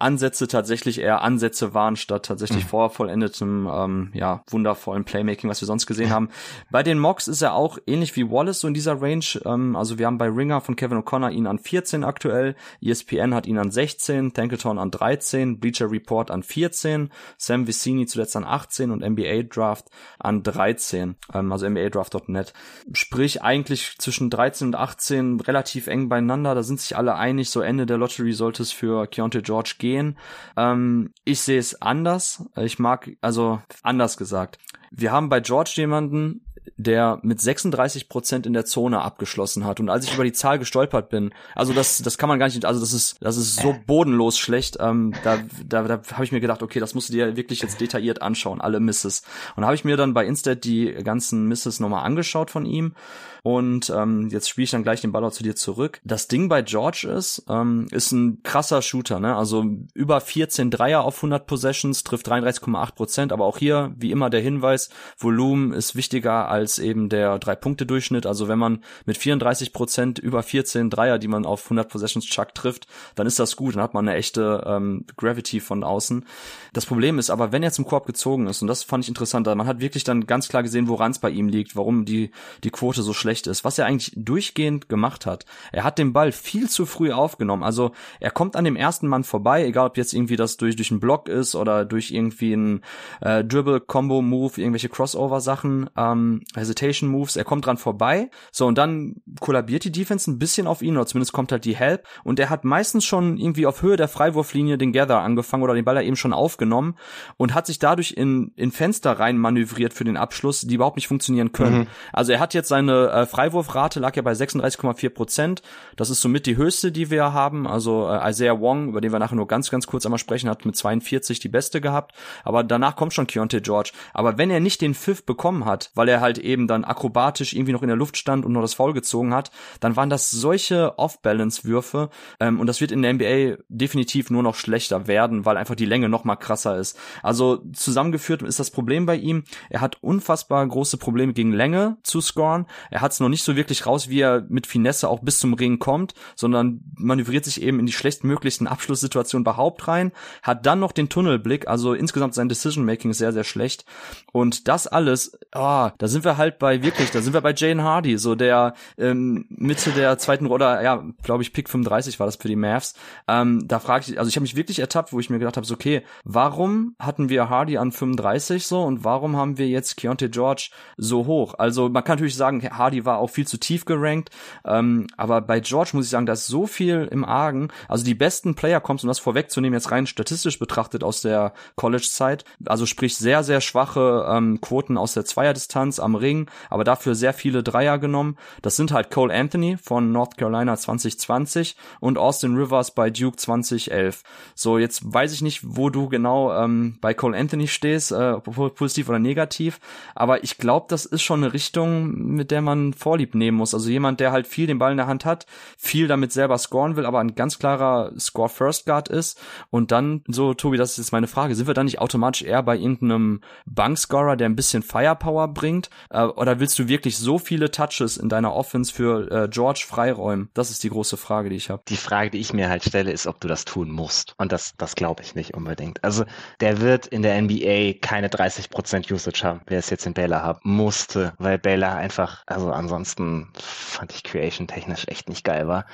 [0.00, 2.68] Ansätze tatsächlich eher Ansätze waren, statt tatsächlich mhm.
[2.68, 6.30] vorvollendetem, ähm, ja, wundervollen Playmaking, was wir sonst gesehen haben.
[6.70, 9.24] Bei den Mocks ist er auch ähnlich wie Wallace so in dieser Range.
[9.44, 13.46] Ähm, also wir haben bei Ringer von Kevin O'Connor ihn an 14 aktuell, ESPN hat
[13.46, 18.90] ihn an 16, Tankelton an 13, Bleacher Report an 14, Sam Vicini zuletzt an 18
[18.90, 22.54] und NBA Draft an 13, ähm, also NBA Draft.net.
[22.92, 27.60] Sprich eigentlich zwischen 13 und 18 relativ eng beieinander, da sind sich alle einig, so
[27.60, 30.16] Ende der Lottery sollte es für Keontae George gehen gehen.
[30.56, 32.44] Ähm, ich sehe es anders.
[32.56, 34.58] Ich mag, also anders gesagt.
[34.90, 36.44] Wir haben bei George jemanden,
[36.76, 39.80] der mit 36 Prozent in der Zone abgeschlossen hat.
[39.80, 42.64] Und als ich über die Zahl gestolpert bin, also das, das kann man gar nicht,
[42.64, 44.78] also das ist, das ist so bodenlos schlecht.
[44.80, 47.80] Ähm, da da, da habe ich mir gedacht, okay, das musst du dir wirklich jetzt
[47.80, 49.22] detailliert anschauen, alle Misses.
[49.56, 52.94] Und habe ich mir dann bei Instead die ganzen Misses nochmal angeschaut von ihm
[53.42, 56.00] und ähm, jetzt spiele ich dann gleich den Ball auch zu dir zurück.
[56.04, 59.36] Das Ding bei George ist, ähm, ist ein krasser Shooter, ne?
[59.36, 59.64] Also
[59.94, 63.32] über 14 Dreier auf 100 Possessions, trifft 33,8 Prozent.
[63.32, 68.26] Aber auch hier, wie immer, der Hinweis, Volumen ist wichtiger als eben der Drei-Punkte-Durchschnitt.
[68.26, 72.54] Also wenn man mit 34 Prozent über 14 Dreier, die man auf 100 Possessions Chuck
[72.54, 73.74] trifft, dann ist das gut.
[73.74, 76.26] Dann hat man eine echte ähm, Gravity von außen.
[76.72, 79.46] Das Problem ist aber, wenn er zum Korb gezogen ist, und das fand ich interessant,
[79.46, 82.30] man hat wirklich dann ganz klar gesehen, woran es bei ihm liegt, warum die,
[82.64, 85.44] die Quote so schlecht schlecht ist, was er eigentlich durchgehend gemacht hat.
[85.70, 87.62] Er hat den Ball viel zu früh aufgenommen.
[87.62, 90.90] Also er kommt an dem ersten Mann vorbei, egal ob jetzt irgendwie das durch, durch
[90.90, 92.80] einen Block ist oder durch irgendwie einen
[93.20, 97.36] äh, Dribble-Combo-Move, irgendwelche Crossover-Sachen, ähm, Hesitation-Moves.
[97.36, 98.30] Er kommt dran vorbei.
[98.50, 101.76] So, und dann kollabiert die Defense ein bisschen auf ihn, oder zumindest kommt halt die
[101.76, 102.08] Help.
[102.24, 105.84] Und er hat meistens schon irgendwie auf Höhe der Freiwurflinie den Gather angefangen oder den
[105.84, 106.96] Ball er eben schon aufgenommen
[107.36, 111.06] und hat sich dadurch in, in Fenster rein manövriert für den Abschluss, die überhaupt nicht
[111.06, 111.78] funktionieren können.
[111.78, 111.86] Mhm.
[112.12, 115.62] Also er hat jetzt seine äh, Freiwurfrate lag ja bei 36,4 Prozent.
[115.96, 117.66] Das ist somit die höchste, die wir haben.
[117.66, 120.64] Also äh, Isaiah Wong, über den wir nachher nur ganz, ganz kurz einmal sprechen, hat
[120.64, 122.14] mit 42 die beste gehabt.
[122.44, 123.92] Aber danach kommt schon Keontae George.
[124.12, 127.72] Aber wenn er nicht den Pfiff bekommen hat, weil er halt eben dann akrobatisch irgendwie
[127.72, 129.50] noch in der Luft stand und noch das Foul gezogen hat,
[129.80, 132.10] dann waren das solche Off-Balance-Würfe.
[132.38, 135.84] Ähm, und das wird in der NBA definitiv nur noch schlechter werden, weil einfach die
[135.84, 136.98] Länge noch mal krasser ist.
[137.22, 139.44] Also zusammengeführt ist das Problem bei ihm.
[139.68, 142.66] Er hat unfassbar große Probleme gegen Länge zu scoren.
[142.90, 145.40] Er hat hat es noch nicht so wirklich raus, wie er mit Finesse auch bis
[145.40, 150.12] zum Ring kommt, sondern manövriert sich eben in die schlechtmöglichsten Abschlusssituationen überhaupt rein,
[150.44, 153.84] hat dann noch den Tunnelblick, also insgesamt sein Decision-Making sehr, sehr schlecht.
[154.32, 157.82] Und das alles, ah, da sind wir halt bei wirklich, da sind wir bei Jane
[157.82, 162.36] Hardy, so der ähm, Mitte der zweiten oder ja, glaube ich, Pick 35 war das
[162.36, 162.94] für die Mavs.
[163.26, 165.66] Ähm, da frage ich, also ich habe mich wirklich ertappt, wo ich mir gedacht habe,
[165.66, 170.28] so, okay, warum hatten wir Hardy an 35 so und warum haben wir jetzt Keontae
[170.28, 171.54] George so hoch?
[171.58, 174.30] Also man kann natürlich sagen, Hardy war auch viel zu tief gerankt.
[174.64, 177.68] Ähm, aber bei George muss ich sagen, da ist so viel im Argen.
[177.88, 182.44] Also die besten Player kommst, um das vorwegzunehmen, jetzt rein statistisch betrachtet aus der College-Zeit.
[182.64, 187.32] Also sprich sehr, sehr schwache ähm, Quoten aus der Zweierdistanz am Ring, aber dafür sehr
[187.32, 188.36] viele Dreier genommen.
[188.62, 194.22] Das sind halt Cole Anthony von North Carolina 2020 und Austin Rivers bei Duke 2011.
[194.54, 199.08] So, jetzt weiß ich nicht, wo du genau ähm, bei Cole Anthony stehst, äh, positiv
[199.08, 199.80] oder negativ,
[200.14, 203.74] aber ich glaube, das ist schon eine Richtung, mit der man Vorlieb nehmen muss.
[203.74, 205.46] Also jemand, der halt viel den Ball in der Hand hat,
[205.76, 209.40] viel damit selber scoren will, aber ein ganz klarer Score-First-Guard ist.
[209.70, 212.62] Und dann, so, Tobi, das ist jetzt meine Frage, sind wir dann nicht automatisch eher
[212.62, 215.90] bei irgendeinem Bankscorer, der ein bisschen Firepower bringt?
[216.10, 220.50] Äh, oder willst du wirklich so viele Touches in deiner Offense für äh, George freiräumen?
[220.54, 221.82] Das ist die große Frage, die ich habe.
[221.88, 224.34] Die Frage, die ich mir halt stelle, ist, ob du das tun musst.
[224.38, 226.02] Und das, das glaube ich nicht unbedingt.
[226.04, 226.24] Also
[226.60, 230.60] der wird in der NBA keine 30% Usage haben, wer es jetzt in Baylor haben
[230.62, 235.86] musste, weil Baylor einfach, also ansonsten fand ich Creation technisch echt nicht geil war.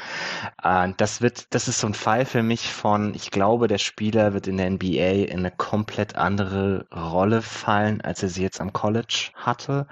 [0.63, 4.33] Äh, das wird, das ist so ein Fall für mich von, ich glaube, der Spieler
[4.33, 8.73] wird in der NBA in eine komplett andere Rolle fallen, als er sie jetzt am
[8.73, 9.87] College hatte.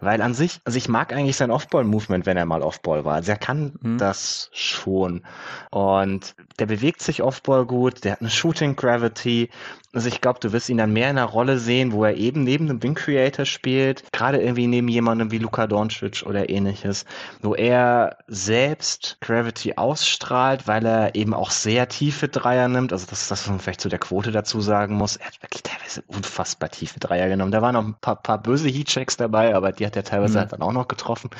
[0.00, 3.14] Weil an sich, also ich mag eigentlich sein Offball-Movement, wenn er mal Offball war.
[3.14, 3.98] Also er kann mhm.
[3.98, 5.22] das schon.
[5.70, 9.50] Und der bewegt sich Offball gut, der hat eine Shooting Gravity.
[9.94, 12.44] Also ich glaube, du wirst ihn dann mehr in einer Rolle sehen, wo er eben
[12.44, 17.06] neben einem Wing Creator spielt, gerade irgendwie neben jemandem wie Luka Doncic oder ähnliches,
[17.40, 22.92] wo er selbst Gravity ausstrahlt, weil er eben auch sehr tiefe Dreier nimmt.
[22.92, 25.16] Also das ist das, was man vielleicht zu der Quote dazu sagen muss.
[25.16, 27.50] Er hat wirklich teilweise unfassbar tiefe Dreier genommen.
[27.50, 30.40] Da waren noch ein paar, paar böse Heatchecks dabei, aber die hat er teilweise mhm.
[30.40, 31.30] halt dann auch noch getroffen,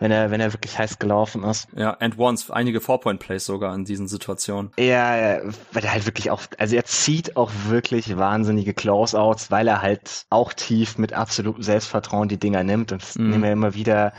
[0.00, 1.68] wenn er, wenn er wirklich heiß gelaufen ist.
[1.76, 4.72] Ja, and once, einige Four-Point-Plays sogar in diesen Situationen.
[4.78, 5.40] Ja,
[5.72, 10.26] weil er halt wirklich auch, also er zieht auch wirklich wahnsinnige Close-Outs, weil er halt
[10.30, 13.30] auch tief mit absolutem Selbstvertrauen die Dinger nimmt und mhm.
[13.30, 14.12] nehmen wir immer wieder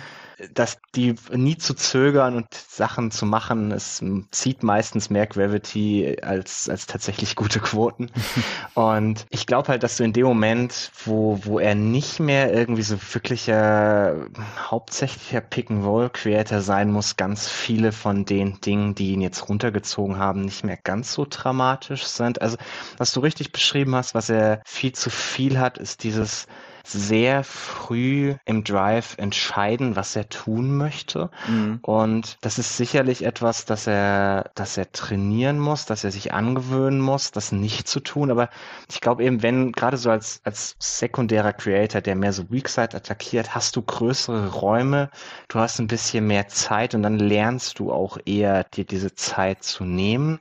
[0.54, 6.70] dass die nie zu zögern und Sachen zu machen, es zieht meistens mehr Gravity als,
[6.70, 8.12] als tatsächlich gute Quoten.
[8.74, 12.84] und ich glaube halt, dass du in dem Moment, wo, wo er nicht mehr irgendwie
[12.84, 14.28] so wirklicher
[14.70, 20.64] hauptsächlicher Pick-and-Roll-Creator sein muss, ganz viele von den Dingen, die ihn jetzt runtergezogen haben, nicht
[20.64, 22.42] mehr ganz so dramatisch sind.
[22.42, 22.58] Also,
[22.98, 26.48] was du richtig beschrieben hast, was er viel zu viel hat, ist dieses
[26.92, 31.30] sehr früh im Drive entscheiden, was er tun möchte.
[31.48, 31.80] Mhm.
[31.82, 37.00] Und das ist sicherlich etwas, das er, das er trainieren muss, dass er sich angewöhnen
[37.00, 38.32] muss, das nicht zu tun.
[38.32, 38.50] Aber
[38.90, 43.56] ich glaube eben, wenn gerade so als, als sekundärer Creator, der mehr so Weakside attackiert,
[43.56, 45.10] hast du größere Räume,
[45.48, 49.64] du hast ein bisschen mehr Zeit und dann lernst du auch eher, dir diese Zeit
[49.64, 50.40] zu nehmen.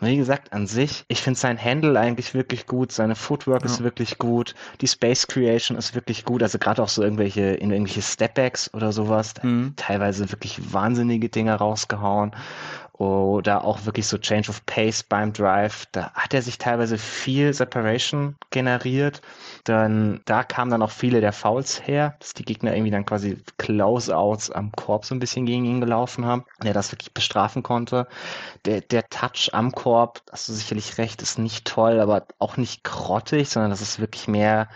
[0.00, 3.66] Wie gesagt, an sich, ich finde sein Handle eigentlich wirklich gut, seine Footwork ja.
[3.66, 7.70] ist wirklich gut, die Space Creation ist wirklich gut, also gerade auch so irgendwelche, in
[7.70, 9.74] irgendwelche Stepbacks oder sowas, mhm.
[9.76, 12.32] teilweise wirklich wahnsinnige Dinge rausgehauen
[13.02, 15.86] oder auch wirklich so Change of Pace beim Drive.
[15.90, 19.22] Da hat er sich teilweise viel Separation generiert.
[19.64, 23.38] Dann, da kamen dann auch viele der Fouls her, dass die Gegner irgendwie dann quasi
[23.58, 28.06] Closeouts am Korb so ein bisschen gegen ihn gelaufen haben, der das wirklich bestrafen konnte.
[28.66, 32.84] Der, der Touch am Korb, hast du sicherlich recht, ist nicht toll, aber auch nicht
[32.84, 34.68] grottig, sondern das ist wirklich mehr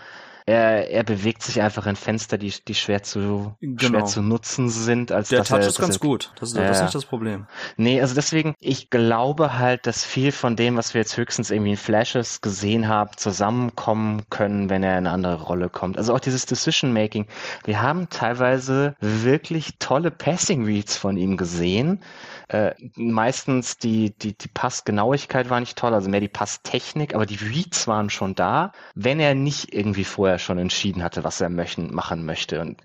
[0.47, 3.99] er, er bewegt sich einfach in Fenster, die, die schwer zu, genau.
[3.99, 6.33] schwer zu nutzen sind, als Der Touch er, ist ganz er, gut.
[6.39, 7.47] Das ist, äh, das ist nicht das Problem.
[7.77, 11.73] Nee, also deswegen, ich glaube halt, dass viel von dem, was wir jetzt höchstens irgendwie
[11.73, 15.99] in Flashes gesehen haben, zusammenkommen können, wenn er in eine andere Rolle kommt.
[15.99, 17.27] Also auch dieses Decision Making.
[17.65, 22.01] Wir haben teilweise wirklich tolle Passing Reads von ihm gesehen.
[22.49, 27.37] Äh, meistens die, die, die Passgenauigkeit war nicht toll, also mehr die Passtechnik, aber die
[27.37, 31.93] Reads waren schon da, wenn er nicht irgendwie vorher schon entschieden hatte, was er möchten,
[31.93, 32.61] machen möchte.
[32.61, 32.83] Und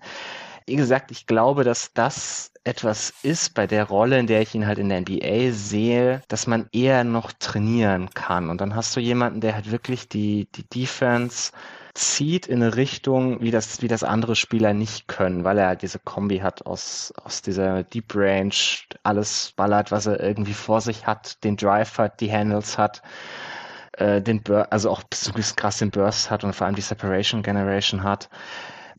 [0.66, 4.68] wie gesagt, ich glaube, dass das etwas ist bei der Rolle, in der ich ihn
[4.68, 8.50] halt in der NBA sehe, dass man eher noch trainieren kann.
[8.50, 11.52] Und dann hast du jemanden, der halt wirklich die, die Defense
[11.94, 15.82] zieht in eine Richtung, wie das, wie das andere Spieler nicht können, weil er halt
[15.82, 18.54] diese Kombi hat aus, aus dieser Deep Range,
[19.04, 23.02] alles ballert, was er irgendwie vor sich hat, den Drive hat, die Handles hat,
[23.94, 27.44] äh, den Bur also auch so krass den Burst hat und vor allem die Separation
[27.44, 28.30] Generation hat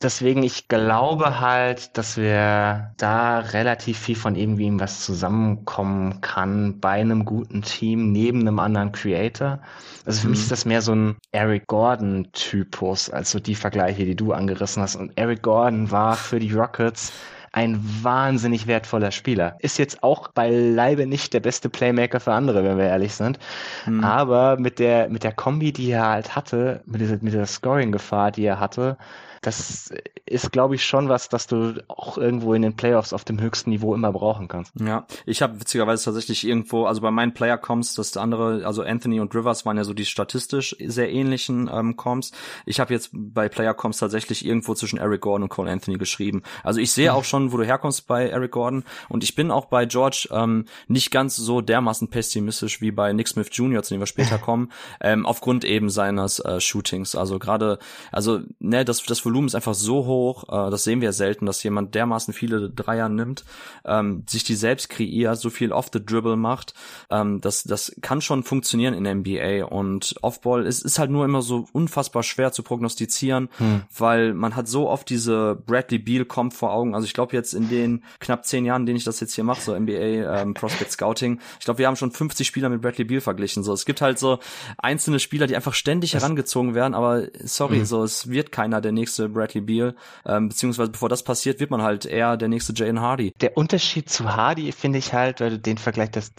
[0.03, 7.01] deswegen, ich glaube halt, dass wir da relativ viel von irgendwie was zusammenkommen kann bei
[7.01, 9.61] einem guten Team neben einem anderen Creator.
[10.05, 10.33] Also für mhm.
[10.33, 14.83] mich ist das mehr so ein Eric Gordon-Typus, als so die Vergleiche, die du angerissen
[14.83, 14.97] hast.
[14.97, 17.13] Und Eric Gordon war für die Rockets
[17.53, 19.57] ein wahnsinnig wertvoller Spieler.
[19.59, 23.39] Ist jetzt auch beileibe nicht der beste Playmaker für andere, wenn wir ehrlich sind.
[23.87, 24.03] Mhm.
[24.03, 28.33] Aber mit der, mit der Kombi, die er halt hatte, mit dieser, mit der Scoring-Gefahr,
[28.33, 28.97] die er hatte,
[29.43, 29.93] das
[30.25, 33.71] ist, glaube ich, schon was, das du auch irgendwo in den Playoffs auf dem höchsten
[33.71, 34.73] Niveau immer brauchen kannst.
[34.81, 39.21] Ja, ich habe witzigerweise tatsächlich irgendwo, also bei meinen Player Comps, das andere, also Anthony
[39.21, 42.31] und Rivers waren ja so die statistisch sehr ähnlichen ähm, Comps.
[42.67, 46.43] Ich habe jetzt bei Player Comps tatsächlich irgendwo zwischen Eric Gordon und Cole Anthony geschrieben.
[46.63, 49.67] Also ich sehe auch schon, wo du herkommst bei Eric Gordon und ich bin auch
[49.67, 54.01] bei George ähm, nicht ganz so dermaßen pessimistisch wie bei Nick Smith Jr., zu dem
[54.01, 54.71] wir später kommen,
[55.01, 57.17] ähm, aufgrund eben seines äh, Shootings.
[57.17, 57.81] Also gerade,
[58.13, 61.63] also ne, das das Volumen ist einfach so hoch, äh, das sehen wir selten, dass
[61.63, 63.45] jemand dermaßen viele Dreier nimmt,
[63.87, 66.75] ähm, sich die selbst kreiert, so viel off the dribble macht.
[67.11, 71.25] Ähm, das, das kann schon funktionieren in der NBA und Offball ist, ist halt nur
[71.25, 73.83] immer so unfassbar schwer zu prognostizieren, hm.
[73.97, 76.95] weil man hat so oft diese Bradley Beal kommt vor Augen.
[76.95, 79.63] Also ich glaube jetzt in den knapp zehn Jahren, denen ich das jetzt hier mache,
[79.63, 83.23] so NBA ähm, Prospect Scouting, ich glaube, wir haben schon 50 Spieler mit Bradley Beal
[83.23, 83.63] verglichen.
[83.63, 84.41] So, es gibt halt so
[84.77, 87.85] einzelne Spieler, die einfach ständig herangezogen werden, aber sorry, hm.
[87.87, 89.95] so es wird keiner der nächste Bradley Beal,
[90.27, 93.33] ähm, beziehungsweise bevor das passiert, wird man halt eher der nächste Jalen Hardy.
[93.41, 96.33] Der Unterschied zu Hardy finde ich halt, weil du den Vergleich das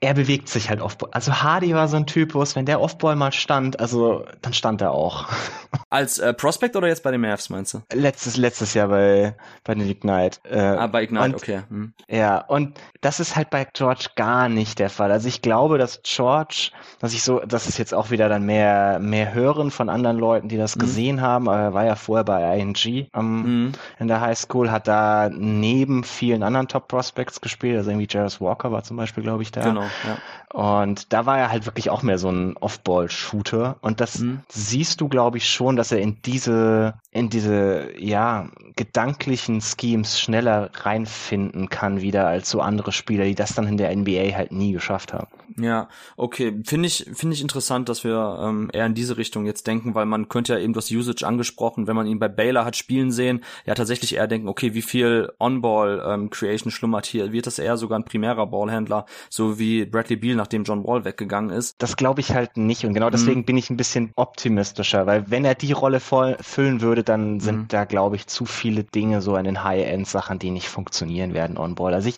[0.00, 1.10] er bewegt sich halt Offball.
[1.12, 4.92] Also Hardy war so ein Typus, wenn der Offball mal stand, also dann stand er
[4.92, 5.26] auch.
[5.90, 7.82] Als äh, Prospect oder jetzt bei den Mavs meinst du?
[7.92, 10.40] Letztes letztes Jahr bei bei den Ignite.
[10.44, 11.62] Äh, ah, bei Ignite, und, okay.
[11.68, 11.92] Hm.
[12.08, 15.12] Ja, und das ist halt bei George gar nicht der Fall.
[15.12, 16.70] Also ich glaube, dass George,
[17.00, 20.48] dass ich so, das ist jetzt auch wieder dann mehr mehr hören von anderen Leuten,
[20.48, 20.80] die das mhm.
[20.80, 23.72] gesehen haben, aber er war ja vorher bei ING ähm, mhm.
[23.98, 28.40] in der High School, hat da neben vielen anderen Top Prospects gespielt, also irgendwie Jarvis
[28.40, 29.62] Walker war zum Beispiel, glaube ich, da.
[29.62, 30.18] Genau, ja.
[30.52, 33.76] Und da war er halt wirklich auch mehr so ein Off-Ball-Shooter.
[33.82, 34.40] Und das mhm.
[34.48, 40.70] siehst du, glaube ich, schon, dass er in diese, in diese, ja, gedanklichen Schemes schneller
[40.74, 44.72] reinfinden kann wieder als so andere Spieler, die das dann in der NBA halt nie
[44.72, 45.28] geschafft haben.
[45.60, 46.60] Ja, okay.
[46.64, 50.06] Finde ich, finde ich interessant, dass wir ähm, eher in diese Richtung jetzt denken, weil
[50.06, 53.42] man könnte ja eben das Usage angesprochen, wenn man ihn bei Baylor hat spielen sehen,
[53.66, 57.32] ja tatsächlich eher denken, okay, wie viel On-Ball ähm, Creation schlummert hier?
[57.32, 61.50] Wird das eher sogar ein primärer Ballhändler, so wie Bradley Beal, nachdem John Wall weggegangen
[61.50, 61.76] ist?
[61.78, 63.44] Das glaube ich halt nicht und genau deswegen mhm.
[63.44, 67.56] bin ich ein bisschen optimistischer, weil wenn er die Rolle voll füllen würde, dann sind
[67.56, 67.68] mhm.
[67.68, 71.94] da glaube ich zu viele Dinge so an den High-End-Sachen, die nicht funktionieren werden On-Ball.
[71.94, 72.16] Also ich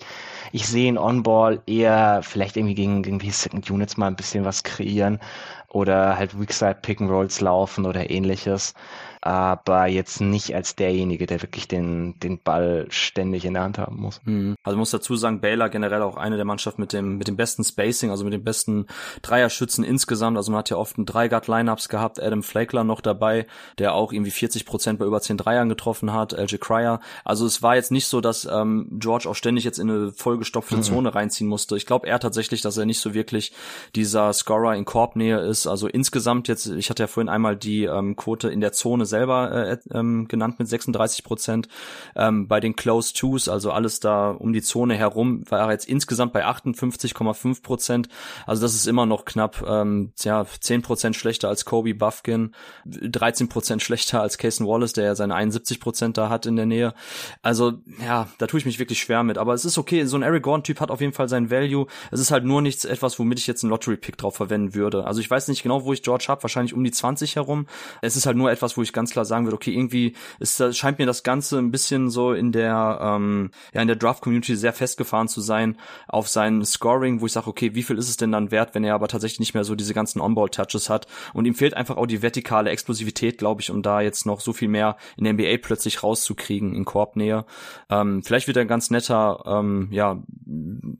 [0.52, 4.62] ich sehe in On-Ball eher vielleicht irgendwie gegen irgendwie Second Units mal ein bisschen was
[4.64, 5.20] kreieren
[5.68, 8.74] oder halt Weakside Pick and Rolls laufen oder ähnliches.
[9.22, 14.00] Aber jetzt nicht als derjenige, der wirklich den, den Ball ständig in der Hand haben
[14.00, 14.20] muss.
[14.24, 14.54] Mhm.
[14.62, 17.62] Also muss dazu sagen, Baylor generell auch eine der Mannschaften mit dem, mit dem besten
[17.62, 18.86] Spacing, also mit dem besten
[19.20, 20.38] Dreierschützen insgesamt.
[20.38, 23.46] Also man hat ja oft ein Drei-Guard-Lineups gehabt, Adam Flakler noch dabei,
[23.78, 27.00] der auch irgendwie 40 Prozent bei über 10 Dreiern getroffen hat, LJ Cryer.
[27.24, 30.76] Also es war jetzt nicht so, dass ähm, George auch ständig jetzt in eine vollgestopfte
[30.76, 30.82] mhm.
[30.82, 31.76] Zone reinziehen musste.
[31.76, 33.52] Ich glaube eher tatsächlich, dass er nicht so wirklich
[33.94, 35.66] dieser Scorer in Korbnähe ist.
[35.66, 39.68] Also insgesamt jetzt, ich hatte ja vorhin einmal die ähm, Quote in der Zone selber
[39.68, 41.68] äh, ähm, genannt mit 36 Prozent.
[42.16, 45.88] Ähm, bei den Close Twos, also alles da um die Zone herum, war er jetzt
[45.88, 48.08] insgesamt bei 58,5 Prozent.
[48.46, 52.54] Also das ist immer noch knapp, ähm, ja, 10 Prozent schlechter als Kobe Buffkin,
[52.86, 56.66] 13 Prozent schlechter als Cason Wallace, der ja seine 71 Prozent da hat in der
[56.66, 56.94] Nähe.
[57.42, 57.74] Also
[58.04, 59.38] ja, da tue ich mich wirklich schwer mit.
[59.38, 61.86] Aber es ist okay, so ein Eric Gordon-Typ hat auf jeden Fall sein Value.
[62.10, 65.04] Es ist halt nur nichts etwas, womit ich jetzt einen Lottery-Pick drauf verwenden würde.
[65.04, 67.66] Also ich weiß nicht genau, wo ich George habe, wahrscheinlich um die 20 herum.
[68.02, 70.98] Es ist halt nur etwas, wo ich ganz klar sagen würde, okay, irgendwie ist, scheint
[70.98, 75.26] mir das Ganze ein bisschen so in der, ähm, ja, in der Draft-Community sehr festgefahren
[75.26, 78.50] zu sein auf sein Scoring, wo ich sage, okay, wie viel ist es denn dann
[78.50, 81.74] wert, wenn er aber tatsächlich nicht mehr so diese ganzen On-Ball-Touches hat und ihm fehlt
[81.74, 85.24] einfach auch die vertikale Explosivität, glaube ich, um da jetzt noch so viel mehr in
[85.24, 87.46] der NBA plötzlich rauszukriegen in Korbnähe.
[87.88, 90.22] Ähm, vielleicht wird er ein ganz netter, ähm, ja,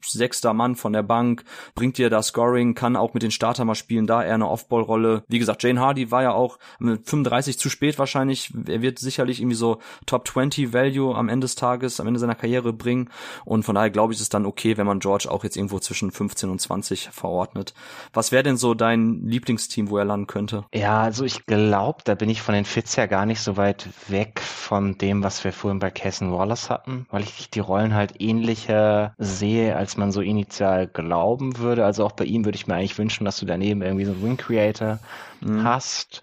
[0.04, 1.44] sechster Mann von der Bank,
[1.74, 5.24] bringt dir da Scoring, kann auch mit den Starter mal spielen, da eher eine Off-Ball-Rolle.
[5.28, 8.52] Wie gesagt, Jane Hardy war ja auch mit 35 zu spät wahrscheinlich.
[8.66, 12.34] Er wird sicherlich irgendwie so Top 20 Value am Ende des Tages, am Ende seiner
[12.34, 13.10] Karriere bringen.
[13.44, 15.78] Und von daher glaube ich, ist es dann okay, wenn man George auch jetzt irgendwo
[15.78, 17.74] zwischen 15 und 20 verordnet.
[18.12, 20.64] Was wäre denn so dein Lieblingsteam, wo er landen könnte?
[20.74, 23.88] Ja, also ich glaube, da bin ich von den Fits her gar nicht so weit
[24.08, 28.20] weg von dem, was wir vorhin bei Cason Wallace hatten, weil ich die Rollen halt
[28.20, 31.84] ähnlicher sehe, als man so initial glauben würde.
[31.84, 34.22] Also auch bei ihm würde ich mir eigentlich wünschen, dass du daneben irgendwie so einen
[34.22, 34.98] Wing Creator
[35.40, 35.64] mhm.
[35.64, 36.22] hast.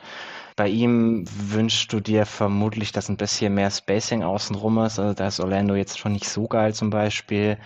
[0.58, 5.00] Bei ihm wünschst du dir vermutlich, dass ein bisschen mehr Spacing außenrum ist.
[5.00, 7.58] Also da ist Orlando jetzt schon nicht so geil zum Beispiel.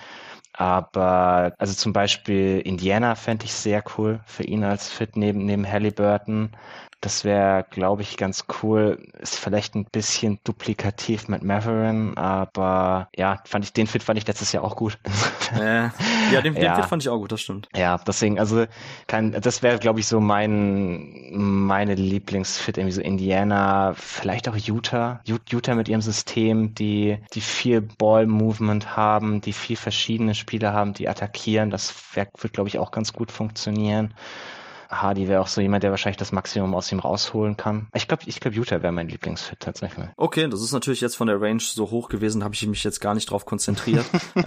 [0.53, 5.67] Aber also zum Beispiel Indiana fände ich sehr cool für ihn als Fit neben, neben
[5.71, 6.51] Halliburton.
[7.01, 9.03] Das wäre, glaube ich, ganz cool.
[9.19, 14.27] Ist vielleicht ein bisschen duplikativ mit Maverin, aber ja, fand ich den Fit fand ich
[14.27, 14.99] letztes Jahr auch gut.
[15.59, 15.89] Äh,
[16.31, 16.75] ja, den, ja.
[16.75, 17.69] Fit fand ich auch gut, das stimmt.
[17.75, 18.65] Ja, deswegen, also
[19.07, 25.21] kann, das wäre, glaube ich, so mein meine Lieblingsfit, irgendwie so Indiana, vielleicht auch Utah.
[25.25, 30.93] Utah mit ihrem System, die die viel Ball Movement haben, die viel verschiedene Spieler haben,
[30.93, 31.71] die attackieren.
[31.71, 34.13] Das wird, glaube ich, auch ganz gut funktionieren.
[34.91, 37.87] Hardy wäre auch so jemand, der wahrscheinlich das Maximum aus ihm rausholen kann.
[37.93, 40.07] Ich glaube, ich glaube, Utah wäre mein Lieblingsfit tatsächlich.
[40.17, 42.99] Okay, das ist natürlich jetzt von der Range so hoch gewesen, habe ich mich jetzt
[42.99, 44.05] gar nicht drauf konzentriert.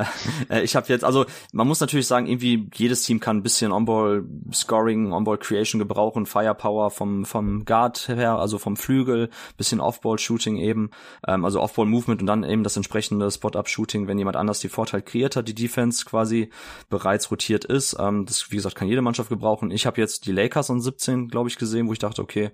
[0.50, 3.72] Äh, ich habe jetzt, also man muss natürlich sagen, irgendwie jedes Team kann ein bisschen
[3.72, 10.18] On-Ball Scoring, On-Ball Creation gebrauchen, Firepower vom vom Guard her, also vom Flügel, bisschen Off-Ball
[10.18, 10.90] Shooting eben,
[11.26, 14.68] ähm, also Off-Ball Movement und dann eben das entsprechende Spot-Up Shooting, wenn jemand anders die
[14.68, 16.50] Vorteil kreiert hat, die Defense quasi
[16.90, 17.96] bereits rotiert ist.
[17.98, 19.70] Ähm, das wie gesagt kann jede Mannschaft gebrauchen.
[19.70, 22.50] Ich habe jetzt die Lakers an 17, glaube ich, gesehen, wo ich dachte, okay,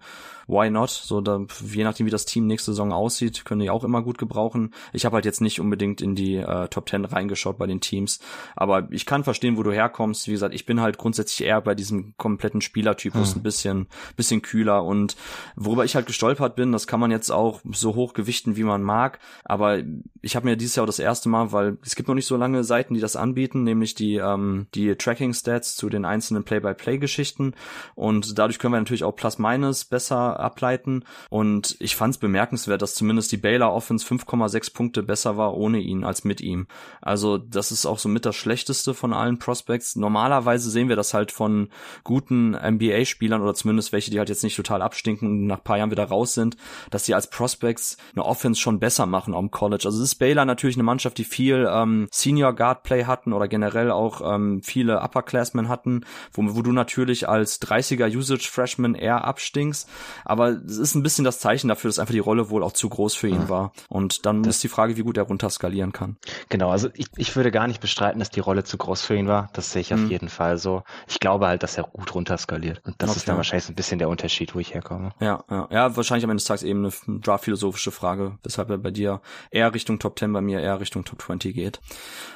[0.51, 0.91] why not?
[0.91, 4.19] So, da, je nachdem, wie das Team nächste Saison aussieht, können die auch immer gut
[4.19, 4.75] gebrauchen.
[4.93, 8.21] Ich habe halt jetzt nicht unbedingt in die äh, Top 10 reingeschaut bei den Teams,
[8.57, 10.27] aber ich kann verstehen, wo du herkommst.
[10.27, 13.41] Wie gesagt, ich bin halt grundsätzlich eher bei diesem kompletten Spielertypus hm.
[13.41, 13.87] ein bisschen,
[14.17, 15.17] bisschen kühler und
[15.57, 18.83] worüber ich halt gestolpert bin, das kann man jetzt auch so hoch gewichten, wie man
[18.83, 19.79] mag, aber
[20.23, 22.65] ich habe mir dieses Jahr das erste Mal, weil es gibt noch nicht so lange
[22.65, 27.55] Seiten, die das anbieten, nämlich die, ähm, die Tracking-Stats zu den einzelnen Play-by-Play-Geschichten
[27.95, 31.05] und dadurch können wir natürlich auch Plus-Minus besser ableiten.
[31.29, 35.79] Und ich fand es bemerkenswert, dass zumindest die Baylor Offense 5,6 Punkte besser war ohne
[35.79, 36.67] ihn als mit ihm.
[37.01, 39.97] Also das ist auch so mit das Schlechteste von allen Prospects.
[39.97, 41.69] Normalerweise sehen wir das halt von
[42.05, 45.91] guten NBA-Spielern oder zumindest welche, die halt jetzt nicht total abstinken und nach paar Jahren
[45.91, 46.57] wieder raus sind,
[46.91, 49.85] dass sie als Prospects eine Offense schon besser machen am College.
[49.87, 53.91] Also ist Baylor natürlich eine Mannschaft, die viel ähm, Senior Guard Play hatten oder generell
[53.91, 59.89] auch ähm, viele Upperclassmen hatten, wo, wo du natürlich als 30er Usage Freshman eher abstinkst.
[60.25, 62.89] Aber es ist ein bisschen das Zeichen dafür, dass einfach die Rolle wohl auch zu
[62.89, 63.73] groß für ihn war.
[63.89, 66.17] Und dann das ist die Frage, wie gut er runterskalieren kann.
[66.49, 69.29] Genau, also ich, ich würde gar nicht bestreiten, dass die Rolle zu groß für ihn
[69.29, 69.51] war.
[69.53, 70.11] Das sehe ich auf mhm.
[70.11, 70.83] jeden Fall so.
[71.09, 72.81] Ich glaube halt, dass er gut runterskaliert.
[72.85, 73.19] Und das okay.
[73.19, 75.13] ist dann wahrscheinlich so ein bisschen der Unterschied, wo ich herkomme.
[75.21, 78.91] Ja, ja, ja, wahrscheinlich am Ende des Tages eben eine draft-philosophische Frage, weshalb er bei
[78.91, 79.21] dir
[79.51, 81.81] eher Richtung Top 10, bei mir eher Richtung Top 20 geht.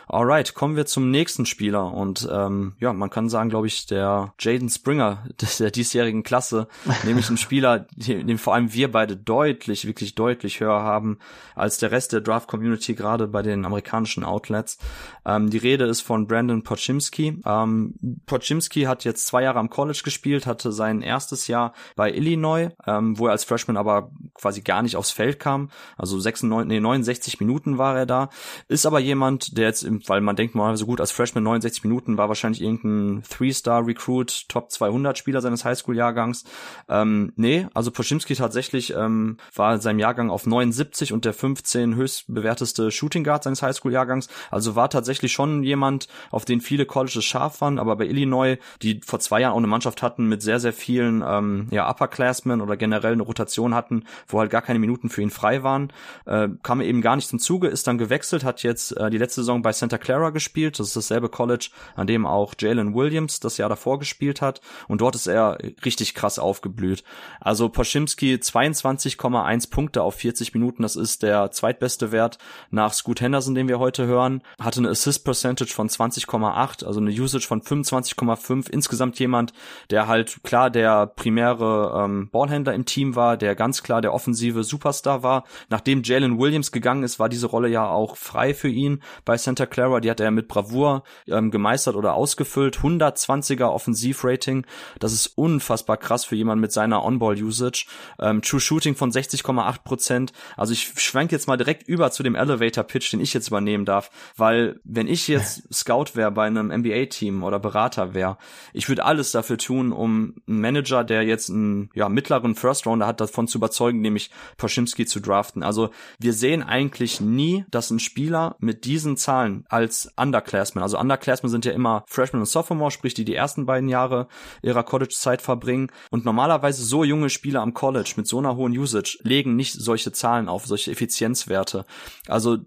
[0.07, 4.35] Alright, kommen wir zum nächsten Spieler und ähm, ja, man kann sagen, glaube ich, der
[4.39, 5.25] Jaden Springer Gewinner
[5.59, 6.69] der diesjährigen Klasse,
[7.05, 11.19] nämlich ein Spieler, den, den vor allem wir beide deutlich, wirklich deutlich höher haben
[11.55, 14.79] als der Rest der Draft-Community, gerade bei den amerikanischen Outlets.
[15.25, 17.41] Ähm, die Rede ist von Brandon Pochimski.
[17.45, 17.95] Ähm,
[18.27, 23.19] Pochimski hat jetzt zwei Jahre am College gespielt, hatte sein erstes Jahr bei Illinois, ähm,
[23.19, 25.71] wo er als Freshman aber quasi gar nicht aufs Feld kam.
[25.97, 28.31] Also 96, nee, 69 Minuten war er da.
[28.69, 32.17] Ist aber jemand, der jetzt, weil man denkt mal so gut, als Freshman 69 Minuten
[32.19, 36.45] war wahrscheinlich irgendein Three-Star-Recruit, Top 200 Spieler seines Highschool-Jahrgangs.
[36.89, 41.95] Ähm, nee, also Poschimski tatsächlich ähm, war in seinem Jahrgang auf 79 und der 15
[41.95, 44.29] höchst bewerteste Shooting Guard seines Highschool-Jahrgangs.
[44.51, 49.01] Also war tatsächlich schon jemand, auf den viele Colleges scharf waren, aber bei Illinois, die
[49.05, 52.77] vor zwei Jahren auch eine Mannschaft hatten mit sehr, sehr vielen ähm, ja, Upperclassmen oder
[52.77, 55.93] generell eine Rotation hatten, wo halt gar keine Minuten für ihn frei waren,
[56.27, 59.41] äh, kam eben gar nicht zum Zuge, ist dann gewechselt, hat jetzt äh, die letzte
[59.41, 60.79] Saison bei Santa Clara gespielt.
[60.79, 64.61] Das ist dasselbe College, an dem auch Jalen Williams das Jahr davor gespielt hat.
[64.89, 67.05] Und dort ist er richtig krass aufgeblüht.
[67.41, 70.83] Also Poschimski 22,1 Punkte auf 40 Minuten.
[70.83, 72.39] Das ist der zweitbeste Wert
[72.71, 74.43] nach Scoot Henderson, den wir heute hören.
[74.61, 78.71] Hatte eine Assist Percentage von 20,8, also eine Usage von 25,5.
[78.71, 79.53] Insgesamt jemand,
[79.91, 84.65] der halt klar der primäre ähm, Ballhändler im Team war, der ganz klar der offensive
[84.65, 85.45] Superstar war.
[85.69, 89.67] Nachdem Jalen Williams gegangen ist, war diese Rolle ja auch frei für ihn bei Santa
[89.67, 90.01] Clara.
[90.01, 92.79] Die hat er mit Bravour ähm, gemeistert oder ausgefüllt.
[92.79, 94.67] 120er Offensivrating.
[94.99, 97.87] Das ist unfassbar krass für jemanden mit seiner On-Ball-Usage.
[98.19, 100.33] Ähm, True Shooting von 60,8 Prozent.
[100.57, 104.11] Also ich schwenk jetzt mal direkt über zu dem Elevator-Pitch, den ich jetzt übernehmen darf.
[104.37, 108.39] Weil wenn ich jetzt Scout wäre bei einem NBA-Team oder Berater wäre,
[108.73, 113.21] ich würde alles dafür tun, um einen Manager, der jetzt einen ja, mittleren First-Rounder hat,
[113.21, 115.63] davon zu überzeugen, nämlich Poschimski zu draften.
[115.63, 121.51] Also wir sehen eigentlich nie, dass ein Spieler mit diesen Zahlen als Underclassmen, also Underclassmen
[121.51, 124.29] sind ja immer Freshman und Sophomore, sprich die die ersten beiden Jahre
[124.65, 125.91] ihrer College-Zeit verbringen.
[126.11, 130.13] Und normalerweise so junge Spieler am College mit so einer hohen Usage legen nicht solche
[130.13, 131.85] Zahlen auf, solche Effizienzwerte.
[132.29, 132.59] Also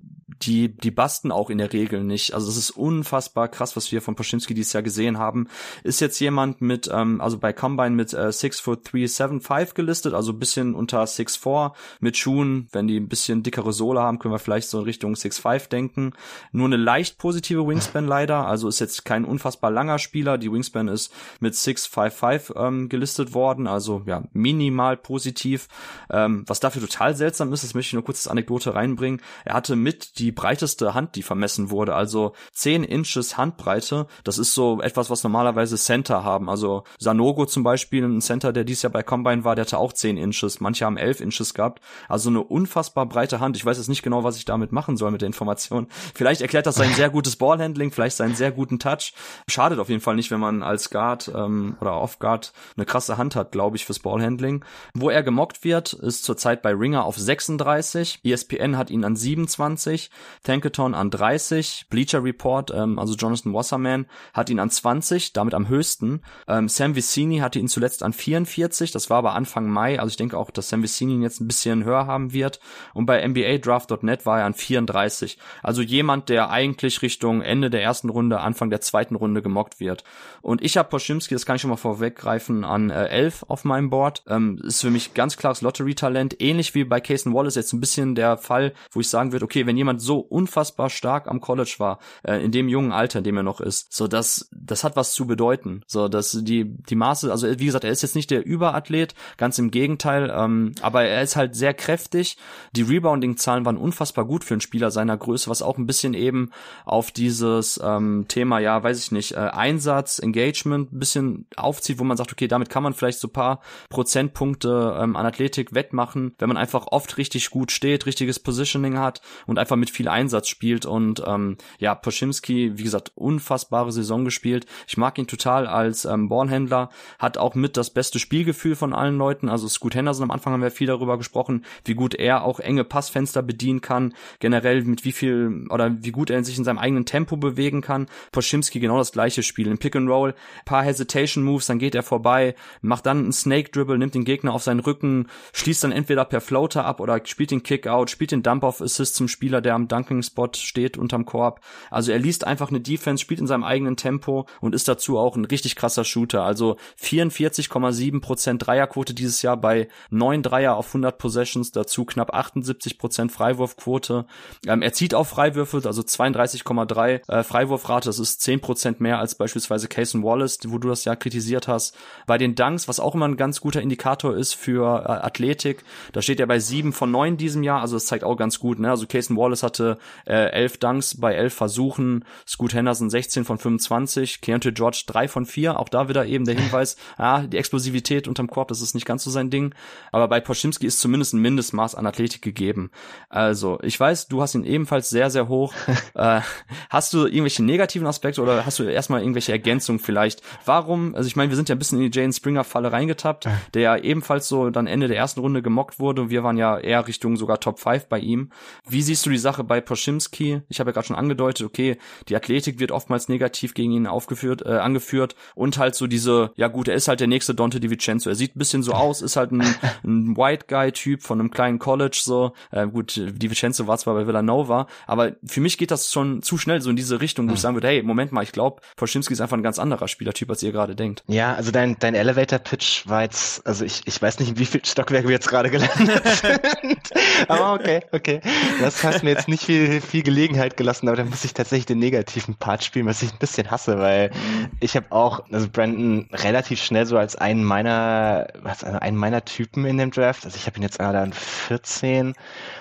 [0.41, 2.33] die, die basten auch in der Regel nicht.
[2.33, 5.47] Also das ist unfassbar krass, was wir von Poschinski dieses Jahr gesehen haben.
[5.83, 9.73] Ist jetzt jemand mit, ähm, also bei Combine mit äh, 6 foot 3, 7, 5
[9.73, 12.67] gelistet, also bisschen unter 6 4 mit Schuhen.
[12.71, 15.67] Wenn die ein bisschen dickere Sohle haben, können wir vielleicht so in Richtung 6 5
[15.67, 16.13] denken.
[16.51, 20.37] Nur eine leicht positive Wingspan leider, also ist jetzt kein unfassbar langer Spieler.
[20.37, 25.67] Die Wingspan ist mit 6 5 5 ähm, gelistet worden, also ja, minimal positiv.
[26.09, 29.21] Ähm, was dafür total seltsam ist, das möchte ich nur kurz als Anekdote reinbringen.
[29.45, 34.07] Er hatte mit die breiteste Hand, die vermessen wurde, also 10 Inches Handbreite.
[34.23, 36.49] Das ist so etwas, was normalerweise Center haben.
[36.49, 39.93] Also Sanogo zum Beispiel, ein Center, der dieses Jahr bei Combine war, der hatte auch
[39.93, 40.59] 10 Inches.
[40.59, 41.81] Manche haben 11 Inches gehabt.
[42.07, 43.57] Also eine unfassbar breite Hand.
[43.57, 45.87] Ich weiß jetzt nicht genau, was ich damit machen soll mit der Information.
[46.13, 49.13] Vielleicht erklärt das sein sehr gutes Ballhandling, vielleicht seinen sehr guten Touch.
[49.47, 53.35] Schadet auf jeden Fall nicht, wenn man als Guard ähm, oder Off-Guard eine krasse Hand
[53.35, 54.63] hat, glaube ich, fürs Ballhandling.
[54.93, 58.19] Wo er gemockt wird, ist zurzeit bei Ringer auf 36.
[58.23, 60.09] ESPN hat ihn an 27.
[60.43, 61.87] Tankathon an 30.
[61.89, 66.21] Bleacher Report, ähm, also Jonathan Wasserman, hat ihn an 20, damit am höchsten.
[66.47, 68.91] Ähm, Sam Vicini hatte ihn zuletzt an 44.
[68.91, 69.99] Das war aber Anfang Mai.
[69.99, 72.59] Also ich denke auch, dass Sam Vicini ihn jetzt ein bisschen höher haben wird.
[72.93, 75.37] Und bei NBADraft.net war er an 34.
[75.63, 80.03] Also jemand, der eigentlich Richtung Ende der ersten Runde, Anfang der zweiten Runde gemockt wird.
[80.41, 83.89] Und ich habe Poschimski, das kann ich schon mal vorweggreifen, an äh, 11 auf meinem
[83.89, 84.23] Board.
[84.27, 86.41] Ähm, ist für mich ganz klares Lottery-Talent.
[86.41, 89.65] Ähnlich wie bei Cason Wallace jetzt ein bisschen der Fall, wo ich sagen würde, okay,
[89.65, 93.37] wenn jemand so unfassbar stark am College war, äh, in dem jungen Alter, in dem
[93.37, 95.81] er noch ist, so das, das hat was zu bedeuten.
[95.85, 99.59] So, dass die, die Maße, also wie gesagt, er ist jetzt nicht der Überathlet, ganz
[99.59, 102.37] im Gegenteil, ähm, aber er ist halt sehr kräftig.
[102.71, 106.51] Die Rebounding-Zahlen waren unfassbar gut für einen Spieler seiner Größe, was auch ein bisschen eben
[106.85, 112.03] auf dieses ähm, Thema, ja, weiß ich nicht, äh, Einsatz, Engagement ein bisschen aufzieht, wo
[112.03, 116.47] man sagt, okay, damit kann man vielleicht so paar Prozentpunkte ähm, an Athletik wettmachen, wenn
[116.47, 120.85] man einfach oft richtig gut steht, richtiges Positioning hat und einfach mit viel Einsatz spielt
[120.85, 124.67] und ähm, ja, Poschimski, wie gesagt, unfassbare Saison gespielt.
[124.87, 129.17] Ich mag ihn total als ähm, Ballhändler, hat auch mit das beste Spielgefühl von allen
[129.17, 132.59] Leuten, also Scoot Henderson am Anfang haben wir viel darüber gesprochen, wie gut er auch
[132.59, 136.77] enge Passfenster bedienen kann, generell mit wie viel oder wie gut er sich in seinem
[136.77, 138.05] eigenen Tempo bewegen kann.
[138.31, 142.03] Poschimski genau das gleiche Spiel, im Pick and Roll, paar Hesitation Moves, dann geht er
[142.03, 146.23] vorbei, macht dann einen Snake Dribble, nimmt den Gegner auf seinen Rücken, schließt dann entweder
[146.23, 149.61] per Floater ab oder spielt den Kick out, spielt den Dump Off Assist zum Spieler,
[149.61, 151.61] der am Dunking-Spot steht unterm Korb.
[151.89, 155.35] Also er liest einfach eine Defense, spielt in seinem eigenen Tempo und ist dazu auch
[155.35, 156.43] ein richtig krasser Shooter.
[156.43, 162.97] Also 44,7 Prozent Dreierquote dieses Jahr bei 9 Dreier auf 100 Possessions, dazu knapp 78
[162.97, 164.25] Prozent Freiwurfquote.
[164.65, 169.35] Ähm, er zieht auch Freiwürfe, also 32,3 äh, Freiwurfrate, das ist 10 Prozent mehr als
[169.35, 171.95] beispielsweise Cason Wallace, wo du das ja kritisiert hast.
[172.25, 175.83] Bei den Dunks, was auch immer ein ganz guter Indikator ist für äh, Athletik,
[176.13, 178.79] da steht er bei 7 von 9 diesem Jahr, also das zeigt auch ganz gut,
[178.79, 178.89] ne?
[178.89, 184.41] Also Cason Wallace hatte äh, 11 Dunks bei 11 Versuchen, Scoot Henderson 16 von 25,
[184.41, 188.47] Keontae George 3 von 4, auch da wieder eben der Hinweis, ah, die Explosivität unterm
[188.47, 189.75] Korb, das ist nicht ganz so sein Ding,
[190.11, 192.91] aber bei Poschimski ist zumindest ein Mindestmaß an Athletik gegeben.
[193.29, 195.73] Also, ich weiß, du hast ihn ebenfalls sehr, sehr hoch.
[196.15, 196.41] äh,
[196.89, 200.41] hast du irgendwelche negativen Aspekte oder hast du erstmal irgendwelche Ergänzungen vielleicht?
[200.65, 203.47] Warum, also ich meine, wir sind ja ein bisschen in die Jane Springer Falle reingetappt,
[203.73, 206.29] der ja ebenfalls so dann Ende der ersten Runde gemockt wurde.
[206.29, 208.51] Wir waren ja eher Richtung sogar Top 5 bei ihm.
[208.87, 210.61] Wie siehst du die Sache bei Poschimski?
[210.69, 211.97] Ich habe ja gerade schon angedeutet, okay,
[212.27, 216.67] die Athletik wird oftmals negativ gegen ihn aufgeführt, äh, angeführt und halt so diese, ja
[216.67, 218.29] gut, er ist halt der nächste Dante DiVincenzo.
[218.29, 219.61] Er sieht ein bisschen so aus, ist halt ein,
[220.03, 222.53] ein White Guy Typ von einem kleinen College so.
[222.71, 226.81] Äh, gut, DiVincenzo war zwar bei Villanova, aber für mich geht das schon zu schnell
[226.81, 229.41] so in diese Richtung, wo ich sagen würde, hey, Moment mal, ich glaube, Poschimski ist
[229.41, 231.23] einfach ein ganz anderer Spielertyp, als ihr gerade denkt.
[231.27, 234.83] Ja, also dein, dein Elevator-Pitch war jetzt, also ich, ich weiß nicht, in wie viel
[234.85, 236.99] Stockwerk wir jetzt gerade gelandet sind.
[237.47, 238.41] aber okay, okay.
[238.79, 241.99] Das hast mir jetzt nicht viel, viel Gelegenheit gelassen, aber da muss ich tatsächlich den
[241.99, 244.31] negativen Part spielen, was ich ein bisschen hasse, weil
[244.79, 249.85] ich habe auch, also Brandon relativ schnell so als einen meiner, also einen meiner Typen
[249.85, 250.45] in dem Draft.
[250.45, 252.33] Also ich habe ihn jetzt gerade an 14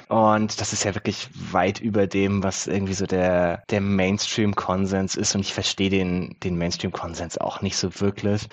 [0.09, 5.35] und das ist ja wirklich weit über dem, was irgendwie so der, der Mainstream-Konsens ist.
[5.35, 8.49] Und ich verstehe den, den Mainstream-Konsens auch nicht so wirklich.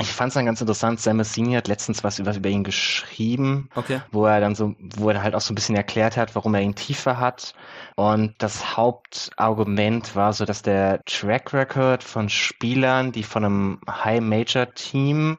[0.00, 3.68] Ich fand es dann ganz interessant, Sam Massini hat letztens was über, über ihn geschrieben,
[3.76, 4.00] okay.
[4.10, 6.62] wo er dann so, wo er halt auch so ein bisschen erklärt hat, warum er
[6.62, 7.54] ihn tiefer hat.
[7.94, 14.20] Und das Hauptargument war so, dass der Track Record von Spielern, die von einem High
[14.20, 15.38] Major Team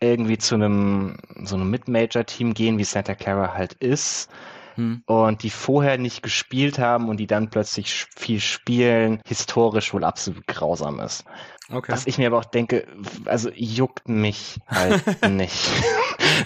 [0.00, 4.28] irgendwie zu einem, so einem Mid-Major Team gehen, wie Santa Clara halt ist,
[4.74, 5.02] hm.
[5.06, 10.46] und die vorher nicht gespielt haben und die dann plötzlich viel spielen, historisch wohl absolut
[10.46, 11.24] grausam ist.
[11.70, 11.92] Okay.
[11.92, 12.86] Was ich mir aber auch denke,
[13.24, 15.70] also juckt mich halt nicht.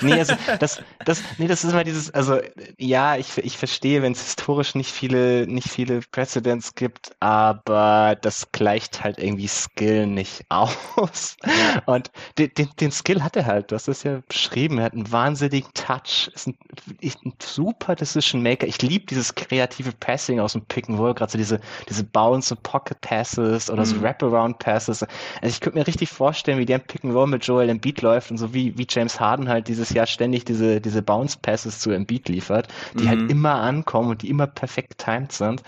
[0.03, 2.41] Nee, also das, das, nee, das ist immer dieses, also
[2.79, 8.53] ja, ich, ich verstehe, wenn es historisch nicht viele, nicht viele Precedents gibt, aber das
[8.53, 11.37] gleicht halt irgendwie Skill nicht aus.
[11.45, 11.83] Ja.
[11.87, 14.93] Und den, den, den Skill hat er halt, du hast das ja beschrieben, er hat
[14.95, 16.59] einen wahnsinnigen Touch, ist ein,
[17.01, 18.67] ist ein super Decision Maker.
[18.67, 22.55] Ich liebe dieses kreative Passing aus dem Pick and Roll, gerade so diese, diese Bounce
[22.55, 23.87] und Pocket Passes oder mhm.
[23.87, 25.03] so Wraparound Passes.
[25.03, 25.13] Also
[25.43, 28.39] ich könnte mir richtig vorstellen, wie der Pick and Roll mit Joel Embiid läuft und
[28.39, 32.29] so wie, wie James Harden halt dieses Jahr ständig diese, diese Bounce Passes zu Embiid
[32.29, 33.23] liefert, die halt mhm.
[33.23, 35.63] halt immer ankommen und die immer perfekt timed sind.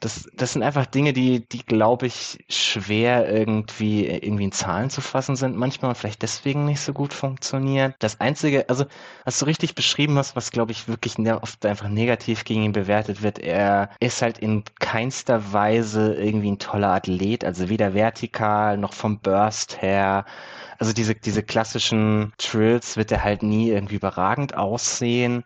[0.00, 5.00] Das, das sind einfach Dinge, die, die glaube ich schwer irgendwie, irgendwie in Zahlen zu
[5.00, 7.94] fassen sind manchmal und vielleicht deswegen nicht so gut funktionieren.
[8.00, 8.84] Das einzige, also,
[9.24, 13.22] was du richtig beschrieben hast, was glaube ich wirklich oft einfach negativ gegen ihn bewertet
[13.22, 18.94] wird, er ist halt in keinster Weise irgendwie ein toller Athlet, also weder vertikal noch
[18.94, 20.24] vom Burst her
[20.82, 25.44] also diese, diese klassischen Trills wird er halt nie irgendwie überragend aussehen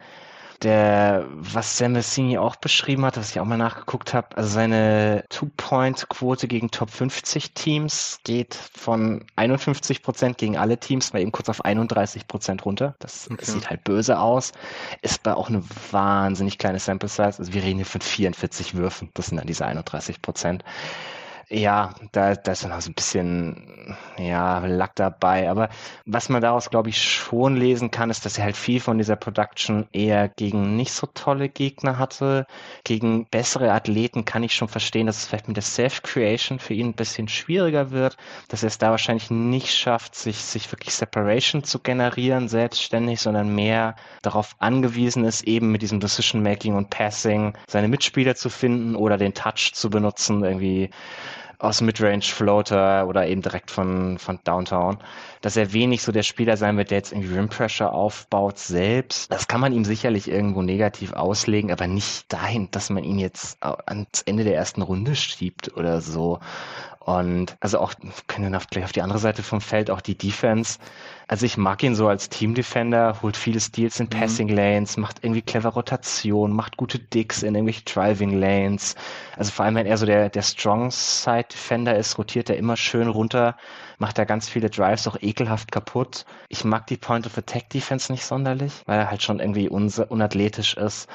[0.63, 5.25] der, was Sam Messini auch beschrieben hat, was ich auch mal nachgeguckt habe, also seine
[5.29, 11.49] Two-Point-Quote gegen Top 50 Teams geht von 51 Prozent gegen alle Teams mal eben kurz
[11.49, 12.95] auf 31 Prozent runter.
[13.01, 13.45] Das okay.
[13.45, 14.53] sieht halt böse aus.
[15.03, 17.39] Ist bei auch eine wahnsinnig kleine Sample Size.
[17.39, 19.11] Also wir reden hier von 44 Würfen.
[19.15, 20.65] Das sind dann diese 31 Prozent.
[21.49, 25.49] Ja, da, da ist dann auch so ein bisschen, ja, Lack dabei.
[25.49, 25.69] Aber
[26.05, 29.15] was man daraus, glaube ich, schon lesen kann, ist, dass er halt viel von dieser
[29.15, 32.49] Production eher gegen nicht so tolle Gegner hatte.
[32.83, 36.89] Gegen bessere Athleten kann ich schon verstehen, dass es vielleicht mit der Self-Creation für ihn
[36.89, 38.17] ein bisschen schwieriger wird,
[38.49, 43.55] dass er es da wahrscheinlich nicht schafft, sich, sich wirklich Separation zu generieren, selbstständig, sondern
[43.55, 49.17] mehr darauf angewiesen ist, eben mit diesem Decision-Making und Passing seine Mitspieler zu finden oder
[49.17, 50.91] den Touch zu benutzen, irgendwie
[51.59, 54.99] aus Midrange Floater oder eben direkt von, von Downtown,
[55.41, 59.31] dass er wenig so der Spieler sein wird, der jetzt irgendwie Rim Pressure aufbaut selbst.
[59.33, 63.59] Das kann man ihm sicherlich irgendwo negativ auslegen, aber nicht dahin, dass man ihn jetzt
[63.63, 66.41] ans Ende der ersten Runde schiebt oder so.
[67.07, 67.95] Und also auch,
[68.27, 70.81] können wir gleich auf die andere Seite vom Feld, auch die Defense.
[71.29, 74.11] Also ich mag ihn so als Team Defender, holt viele Steals in mhm.
[74.11, 78.97] Passing Lanes, macht irgendwie clever Rotation, macht gute Dicks in irgendwelche Driving Lanes.
[79.37, 82.77] Also vor allem, wenn er so der, der Strong Side Defender ist, rotiert er immer
[82.77, 83.57] schön runter,
[83.99, 86.25] macht er ganz viele Drives auch ekelhaft kaputt.
[86.49, 90.77] Ich mag die Point of Attack Defense nicht sonderlich, weil er halt schon irgendwie unathletisch
[90.77, 91.09] ist.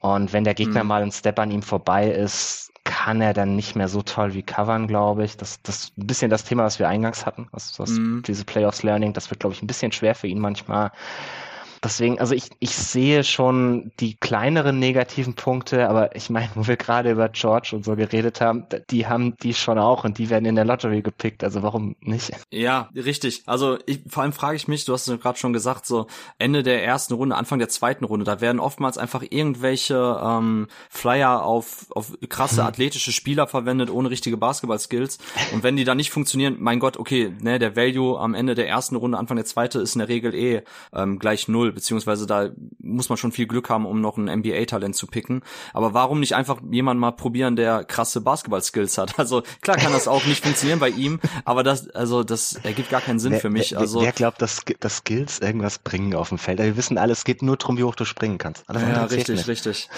[0.00, 0.88] Und wenn der Gegner mhm.
[0.88, 2.72] mal ein Step an ihm vorbei ist,
[3.06, 5.36] kann er dann nicht mehr so toll wie covern, glaube ich.
[5.36, 8.24] Das, das ein bisschen das Thema, was wir eingangs hatten, was, was mhm.
[8.26, 10.90] diese Playoffs Learning, das wird, glaube ich, ein bisschen schwer für ihn manchmal.
[11.86, 16.76] Deswegen, also ich, ich sehe schon die kleineren negativen Punkte, aber ich meine, wo wir
[16.76, 20.46] gerade über George und so geredet haben, die haben die schon auch und die werden
[20.46, 22.32] in der Lottery gepickt, also warum nicht?
[22.50, 23.44] Ja, richtig.
[23.46, 26.08] Also ich, vor allem frage ich mich, du hast es gerade schon gesagt, so
[26.38, 31.44] Ende der ersten Runde, Anfang der zweiten Runde, da werden oftmals einfach irgendwelche ähm, Flyer
[31.44, 32.66] auf, auf krasse hm.
[32.66, 35.18] athletische Spieler verwendet, ohne richtige Basketball-Skills.
[35.52, 38.66] Und wenn die dann nicht funktionieren, mein Gott, okay, ne, der Value am Ende der
[38.68, 42.48] ersten Runde, Anfang der zweiten ist in der Regel eh ähm, gleich null beziehungsweise da
[42.78, 45.42] muss man schon viel Glück haben, um noch ein NBA-Talent zu picken.
[45.74, 49.14] Aber warum nicht einfach jemand mal probieren, der krasse Basketball-Skills hat?
[49.26, 53.00] Also klar kann das auch nicht funktionieren bei ihm, aber das, also das ergibt gar
[53.00, 53.72] keinen Sinn wer, für mich.
[53.72, 56.60] Wer, also wer glaubt, dass, dass Skills irgendwas bringen auf dem Feld?
[56.60, 58.64] Wir wissen alle, es geht nur darum, wie hoch du springen kannst.
[58.72, 59.48] ja, richtig, nicht.
[59.48, 59.88] richtig.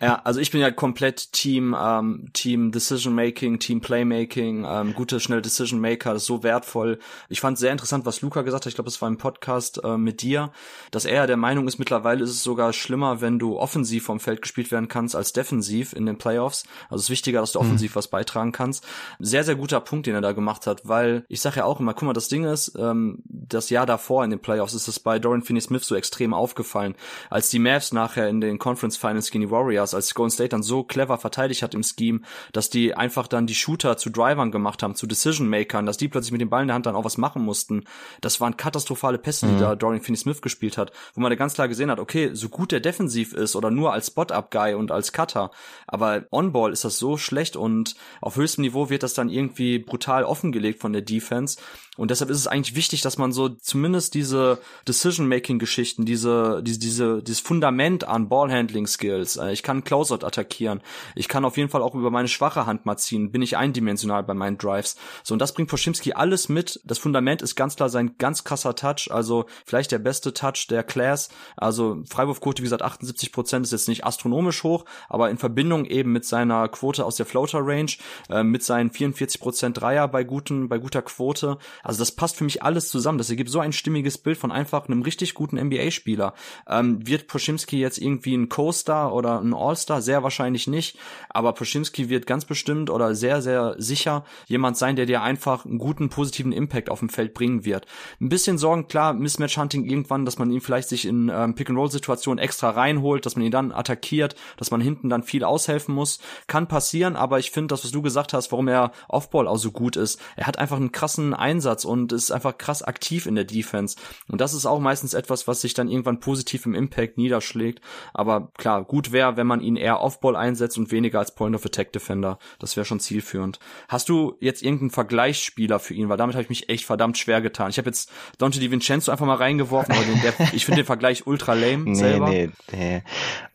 [0.00, 5.20] Ja, also ich bin ja komplett Team, ähm, Team Decision Making, Team Playmaking, ähm, gute,
[5.20, 6.98] schnelle Decision Maker, das ist so wertvoll.
[7.28, 8.70] Ich fand sehr interessant, was Luca gesagt hat.
[8.70, 10.50] Ich glaube, es war im Podcast äh, mit dir,
[10.90, 14.42] dass er der Meinung ist, mittlerweile ist es sogar schlimmer, wenn du offensiv vom Feld
[14.42, 16.64] gespielt werden kannst als defensiv in den Playoffs.
[16.84, 17.66] Also es ist wichtiger, dass du mhm.
[17.66, 17.96] offensiv mhm.
[17.96, 18.86] was beitragen kannst.
[19.18, 21.94] Sehr, sehr guter Punkt, den er da gemacht hat, weil ich sage ja auch immer,
[21.94, 25.18] guck mal, das Ding ist, ähm, das Jahr davor in den Playoffs ist es bei
[25.18, 26.94] Dorian Finney-Smith so extrem aufgefallen,
[27.30, 30.62] als die Mavs nachher in den Conference Finals gegen die Warriors, als Golden State dann
[30.62, 32.20] so clever verteidigt hat im Scheme,
[32.52, 36.32] dass die einfach dann die Shooter zu Drivern gemacht haben, zu Decision-Makern, dass die plötzlich
[36.32, 37.84] mit dem Ball in der Hand dann auch was machen mussten.
[38.20, 39.60] Das waren katastrophale Pässe, die mhm.
[39.60, 42.72] da Dorian Finney-Smith gespielt hat, wo man da ganz klar gesehen hat, okay, so gut
[42.72, 45.50] der defensiv ist oder nur als Spot-Up-Guy und als Cutter,
[45.86, 50.24] aber On-Ball ist das so schlecht und auf höchstem Niveau wird das dann irgendwie brutal
[50.24, 51.58] offengelegt von der Defense
[51.98, 57.22] und deshalb ist es eigentlich wichtig, dass man so zumindest diese Decision-Making-Geschichten, diese, diese, diese,
[57.24, 60.80] dieses Fundament an Ballhandling-Skills, äh, ich kann Closeout attackieren,
[61.16, 64.22] ich kann auf jeden Fall auch über meine schwache Hand mal ziehen, bin ich eindimensional
[64.22, 64.94] bei meinen Drives.
[65.24, 66.80] So, und das bringt Poschimski alles mit.
[66.84, 70.84] Das Fundament ist ganz klar sein ganz krasser Touch, also vielleicht der beste Touch der
[70.98, 71.28] Class.
[71.56, 76.12] Also Freiwurfquote, wie gesagt, 78 Prozent ist jetzt nicht astronomisch hoch, aber in Verbindung eben
[76.12, 77.92] mit seiner Quote aus der Floater-Range,
[78.30, 82.44] äh, mit seinen 44 Prozent Dreier bei guten, bei guter Quote, also das passt für
[82.44, 83.18] mich alles zusammen.
[83.18, 86.34] Das ergibt so ein stimmiges Bild von einfach einem richtig guten NBA-Spieler.
[86.68, 90.02] Ähm, wird Poschimski jetzt irgendwie ein Co-Star oder ein All-Star?
[90.02, 90.98] Sehr wahrscheinlich nicht.
[91.28, 95.78] Aber Poschimski wird ganz bestimmt oder sehr, sehr sicher jemand sein, der dir einfach einen
[95.78, 97.86] guten, positiven Impact auf dem Feld bringen wird.
[98.20, 102.70] Ein bisschen Sorgen, klar, Mismatch-Hunting irgendwann, dass man ihn vielleicht sich in ähm, Pick-and-Roll-Situationen extra
[102.70, 106.18] reinholt, dass man ihn dann attackiert, dass man hinten dann viel aushelfen muss.
[106.46, 109.70] Kann passieren, aber ich finde das, was du gesagt hast, warum er Offball auch so
[109.70, 110.20] gut ist.
[110.36, 113.96] Er hat einfach einen krassen Einsatz und ist einfach krass aktiv in der Defense.
[114.28, 117.80] Und das ist auch meistens etwas, was sich dann irgendwann positiv im Impact niederschlägt.
[118.14, 121.64] Aber klar, gut wäre, wenn man ihn eher Offball einsetzt und weniger als Point of
[121.64, 122.38] Attack Defender.
[122.58, 123.58] Das wäre schon zielführend.
[123.88, 126.08] Hast du jetzt irgendeinen Vergleichsspieler für ihn?
[126.08, 127.70] Weil damit habe ich mich echt verdammt schwer getan.
[127.70, 131.26] Ich habe jetzt Dante DiVincenzo einfach mal reingeworfen, aber den, der, ich finde den Vergleich
[131.26, 132.28] ultra lame nee, selber.
[132.28, 133.02] Nee, nee.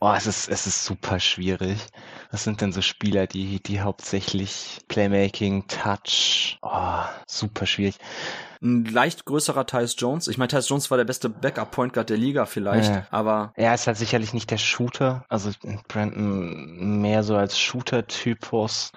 [0.00, 1.78] Oh, es ist, es ist super schwierig.
[2.30, 7.96] Was sind denn so Spieler, die, die hauptsächlich Playmaking, Touch, oh, super schwierig.
[8.62, 10.28] Ein leicht größerer Tyus Jones.
[10.28, 13.06] Ich meine, Tyus Jones war der beste Backup-Point Guard der Liga vielleicht, ja.
[13.10, 13.52] aber.
[13.56, 15.24] Er ist halt sicherlich nicht der Shooter.
[15.28, 15.50] Also
[15.88, 18.92] Brandon mehr so als Shooter-Typus.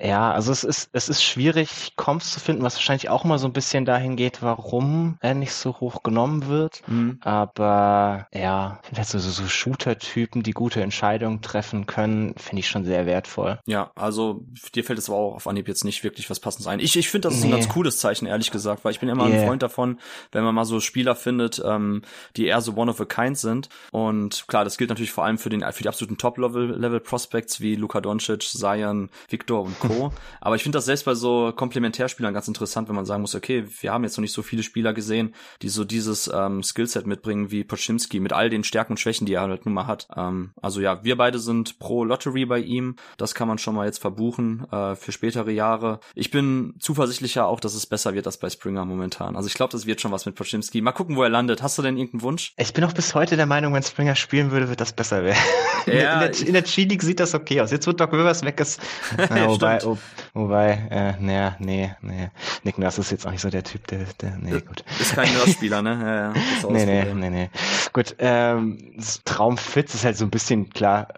[0.00, 3.46] Ja, also es ist, es ist schwierig, Comps zu finden, was wahrscheinlich auch immer so
[3.46, 6.82] ein bisschen dahin geht, warum er nicht so hoch genommen wird.
[6.86, 7.18] Mhm.
[7.22, 13.06] Aber ja, halt so, so Shooter-Typen, die gute Entscheidungen treffen können, finde ich schon sehr
[13.06, 13.58] wertvoll.
[13.66, 14.44] Ja, also
[14.74, 16.80] dir fällt es aber auch auf Anhieb jetzt nicht wirklich was Passendes ein.
[16.80, 17.48] Ich, ich finde, das ist nee.
[17.48, 19.40] ein ganz cooles Zeichen, ehrlich gesagt, weil ich bin immer yeah.
[19.40, 19.98] ein Freund davon,
[20.32, 22.02] wenn man mal so Spieler findet, ähm,
[22.36, 23.68] die eher so one of a kind sind.
[23.92, 28.00] Und klar, das gilt natürlich vor allem für den für die absoluten Top-Level-Prospects wie Luka
[28.00, 30.12] Doncic, Zion, Victor und Co.
[30.40, 33.64] Aber ich finde das selbst bei so Komplementärspielern ganz interessant, wenn man sagen muss, okay,
[33.80, 37.50] wir haben jetzt noch nicht so viele Spieler gesehen, die so dieses ähm, Skillset mitbringen
[37.50, 40.08] wie Poczynski mit all den Stärken und Schwächen, die er halt nun mal hat.
[40.16, 42.96] Ähm, also ja, wir beide sind pro Lottery bei ihm.
[43.16, 46.00] Das kann man schon mal jetzt verbuchen äh, für spätere Jahre.
[46.14, 49.36] Ich bin zuversichtlicher auch, dass es besser wird als bei Springer momentan.
[49.36, 50.80] Also ich glaube, das wird schon was mit Poczynski.
[50.80, 51.62] Mal gucken, wo er landet.
[51.62, 52.52] Hast du denn irgendeinen Wunsch?
[52.56, 55.38] Ich bin auch bis heute der Meinung, wenn Springer spielen würde, wird das besser werden.
[55.86, 57.70] Ja, in der, in der G-League sieht das okay aus.
[57.70, 58.80] Jetzt wird Doc Rivers weg ist.
[59.36, 59.98] Ja, wobei, Wobei, oh,
[60.34, 62.30] wobei, äh, naja, nee, nee.
[62.64, 64.84] Nick Nurse ist jetzt auch nicht so der Typ, der, der nee, gut.
[65.00, 65.98] Ist kein Nurse-Spieler, ne?
[66.00, 67.50] Ja, ja, nee, nee, nee, nee.
[67.92, 68.94] Gut, ähm,
[69.24, 71.08] Traumfit ist halt so ein bisschen klar,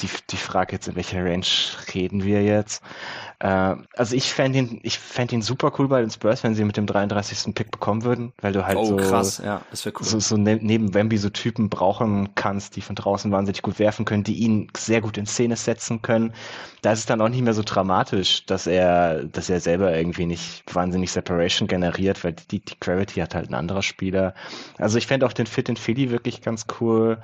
[0.00, 1.46] die, die Frage jetzt, in welcher Range
[1.94, 2.82] reden wir jetzt?
[3.40, 6.64] Äh, also ich fände ihn, ich fände ihn super cool bei den Spurs, wenn sie
[6.64, 7.54] mit dem 33.
[7.54, 9.92] Pick bekommen würden, weil du halt oh, so, krass, ja, das cool.
[10.00, 14.04] so, so ne neben Wemby so Typen brauchen kannst, die von draußen wahnsinnig gut werfen
[14.04, 16.32] können, die ihn sehr gut in Szene setzen können.
[16.82, 20.26] Da ist es dann auch nicht mehr so dramatisch, dass er, dass er selber irgendwie
[20.26, 24.34] nicht wahnsinnig Separation generiert, weil die, die Gravity hat halt ein anderer Spieler.
[24.78, 27.18] Also ich fände auch den Fit in Philly wirklich ganz cool.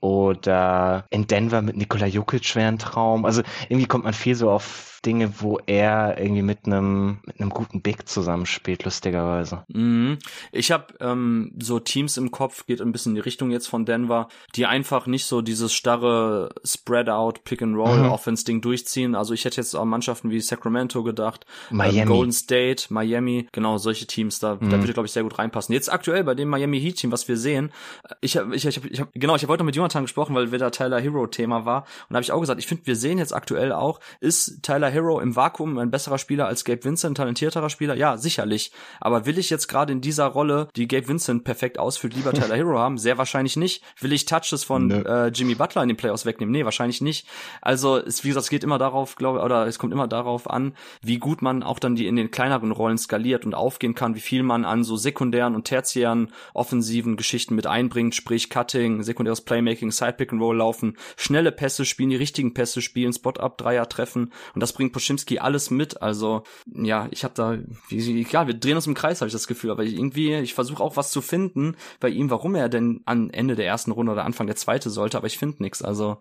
[0.00, 3.24] Oder in Denver mit Nikola Jokic wäre ein Traum.
[3.24, 7.50] Also irgendwie kommt man viel so auf Dinge, wo er irgendwie mit einem mit einem
[7.50, 9.64] guten Big zusammenspielt, lustigerweise.
[9.68, 10.18] Mhm.
[10.52, 13.84] Ich habe ähm, so Teams im Kopf, geht ein bisschen in die Richtung jetzt von
[13.86, 18.62] Denver, die einfach nicht so dieses starre Spread-out, Pick-and-Roll-Offense-Ding mhm.
[18.62, 19.14] durchziehen.
[19.14, 22.00] Also ich hätte jetzt an Mannschaften wie Sacramento gedacht, ähm, Miami.
[22.00, 24.70] Ähm, Golden State, Miami, genau solche Teams, da, mhm.
[24.70, 25.72] da würde glaube ich sehr gut reinpassen.
[25.72, 27.72] Jetzt aktuell bei dem Miami Heat Team, was wir sehen,
[28.20, 30.70] ich habe ich, ich, ich hab, genau, ich habe heute mit Jonathan gesprochen, weil wieder
[30.70, 33.72] Tyler Hero Thema war und habe ich auch gesagt, ich finde, wir sehen jetzt aktuell
[33.72, 37.94] auch, ist Tyler Hero im Vakuum ein besserer Spieler als Gabe Vincent, talentierterer Spieler?
[37.94, 38.72] Ja, sicherlich.
[39.00, 42.56] Aber will ich jetzt gerade in dieser Rolle, die Gabe Vincent perfekt ausfüllt, lieber Tyler
[42.56, 42.98] Hero haben?
[42.98, 43.82] Sehr wahrscheinlich nicht.
[44.00, 46.52] Will ich Touches von äh, Jimmy Butler in den Playoffs wegnehmen?
[46.52, 47.26] Nee, wahrscheinlich nicht.
[47.62, 50.74] Also, es, wie gesagt, es geht immer darauf, glaube oder es kommt immer darauf an,
[51.02, 54.20] wie gut man auch dann die in den kleineren Rollen skaliert und aufgehen kann, wie
[54.20, 59.90] viel man an so sekundären und tertiären offensiven Geschichten mit einbringt, sprich Cutting, sekundäres Playmaking,
[59.92, 64.32] Side Pick and Roll laufen, schnelle Pässe spielen, die richtigen Pässe spielen, Spot-Up, Dreier treffen
[64.54, 66.00] und das bringt Poschimski alles mit.
[66.00, 66.42] Also
[66.72, 67.58] ja, ich habe da,
[67.90, 69.70] ja, wir drehen uns im Kreis, habe ich das Gefühl.
[69.70, 73.56] Aber irgendwie, ich versuche auch was zu finden bei ihm, warum er denn an Ende
[73.56, 75.82] der ersten Runde oder Anfang der zweite sollte, aber ich finde nichts.
[75.82, 76.16] Also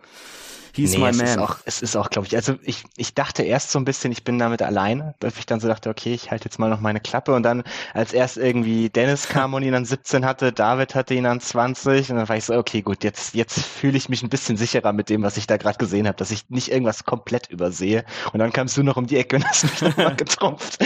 [0.73, 1.25] He's nee, my es man.
[1.25, 4.11] Ist auch, es ist auch, glaube ich, also ich, ich dachte erst so ein bisschen,
[4.11, 6.79] ich bin damit alleine, dass ich dann so dachte, okay, ich halte jetzt mal noch
[6.79, 7.63] meine Klappe und dann,
[7.93, 12.11] als erst irgendwie Dennis kam und ihn dann 17 hatte, David hatte ihn dann 20
[12.11, 14.93] und dann war ich so, okay, gut, jetzt, jetzt fühle ich mich ein bisschen sicherer
[14.93, 18.39] mit dem, was ich da gerade gesehen habe, dass ich nicht irgendwas komplett übersehe und
[18.39, 20.77] dann kamst du noch um die Ecke und hast mich nochmal getrumpft.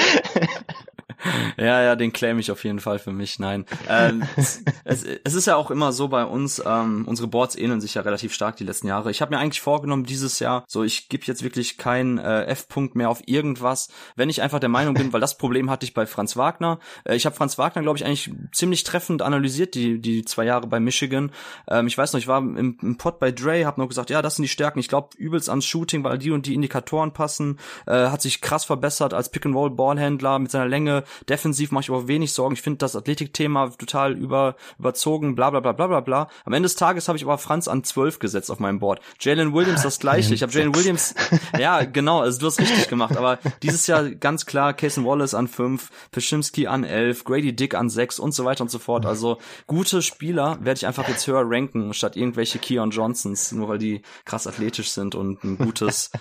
[1.58, 3.40] Ja, ja, den claim ich auf jeden Fall für mich.
[3.40, 3.66] Nein.
[3.88, 7.96] Ähm, es, es, ist ja auch immer so bei uns, ähm, unsere Boards ähneln sich
[7.96, 9.12] ja relativ stark die letzten Jahre.
[9.12, 12.96] Ich habe mir eigentlich vorgenommen, dieses Jahr, so ich gebe jetzt wirklich keinen äh, F-Punkt
[12.96, 16.06] mehr auf irgendwas, wenn ich einfach der Meinung bin, weil das Problem hatte ich bei
[16.06, 16.80] Franz Wagner.
[17.04, 20.68] Äh, ich habe Franz Wagner, glaube ich, eigentlich ziemlich treffend analysiert, die, die zwei Jahre
[20.68, 21.32] bei Michigan.
[21.68, 24.22] Ähm, ich weiß noch, ich war im, im Pod bei Dre, habe noch gesagt, ja,
[24.22, 24.80] das sind die Stärken.
[24.80, 27.60] Ich glaube übelst ans Shooting, weil die und die Indikatoren passen.
[27.86, 30.93] Äh, hat sich krass verbessert als Pick-and-Roll-Ballhändler mit seiner Länge,
[31.28, 32.53] Defensiv mache ich aber wenig Sorgen.
[32.53, 36.30] Ich finde das Athletikthema total über, überzogen, bla bla bla bla bla bla.
[36.45, 39.02] Am Ende des Tages habe ich aber Franz an 12 gesetzt auf meinem Board.
[39.20, 40.34] Jalen Williams das gleiche.
[40.34, 41.15] Ich habe Jalen Williams,
[41.57, 45.48] ja genau, also du hast richtig gemacht, aber dieses Jahr ganz klar Cason Wallace an
[45.48, 49.06] 5, Peszimski an 11, Grady Dick an 6 und so weiter und so fort.
[49.06, 49.38] Also
[49.68, 54.02] gute Spieler werde ich einfach jetzt höher ranken, statt irgendwelche Keon Johnsons, nur weil die
[54.26, 56.11] krass athletisch sind und ein gutes,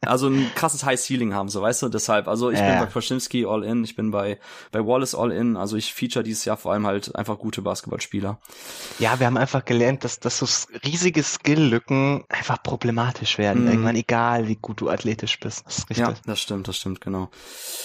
[0.00, 3.46] also ein krasses High Ceiling haben, so weißt du, deshalb, also ich bin bei Peszimski
[3.46, 4.21] all in, ich bin bei
[4.70, 5.56] bei Wallace All In.
[5.56, 8.38] Also ich feature dieses Jahr vor allem halt einfach gute Basketballspieler.
[8.98, 10.46] Ja, wir haben einfach gelernt, dass, dass so
[10.84, 13.64] riesige Skill-Lücken einfach problematisch werden.
[13.64, 13.68] Mm.
[13.68, 15.64] Irgendwann egal, wie gut du athletisch bist.
[15.66, 15.96] Das.
[15.96, 17.30] Ja, das stimmt, das stimmt, genau.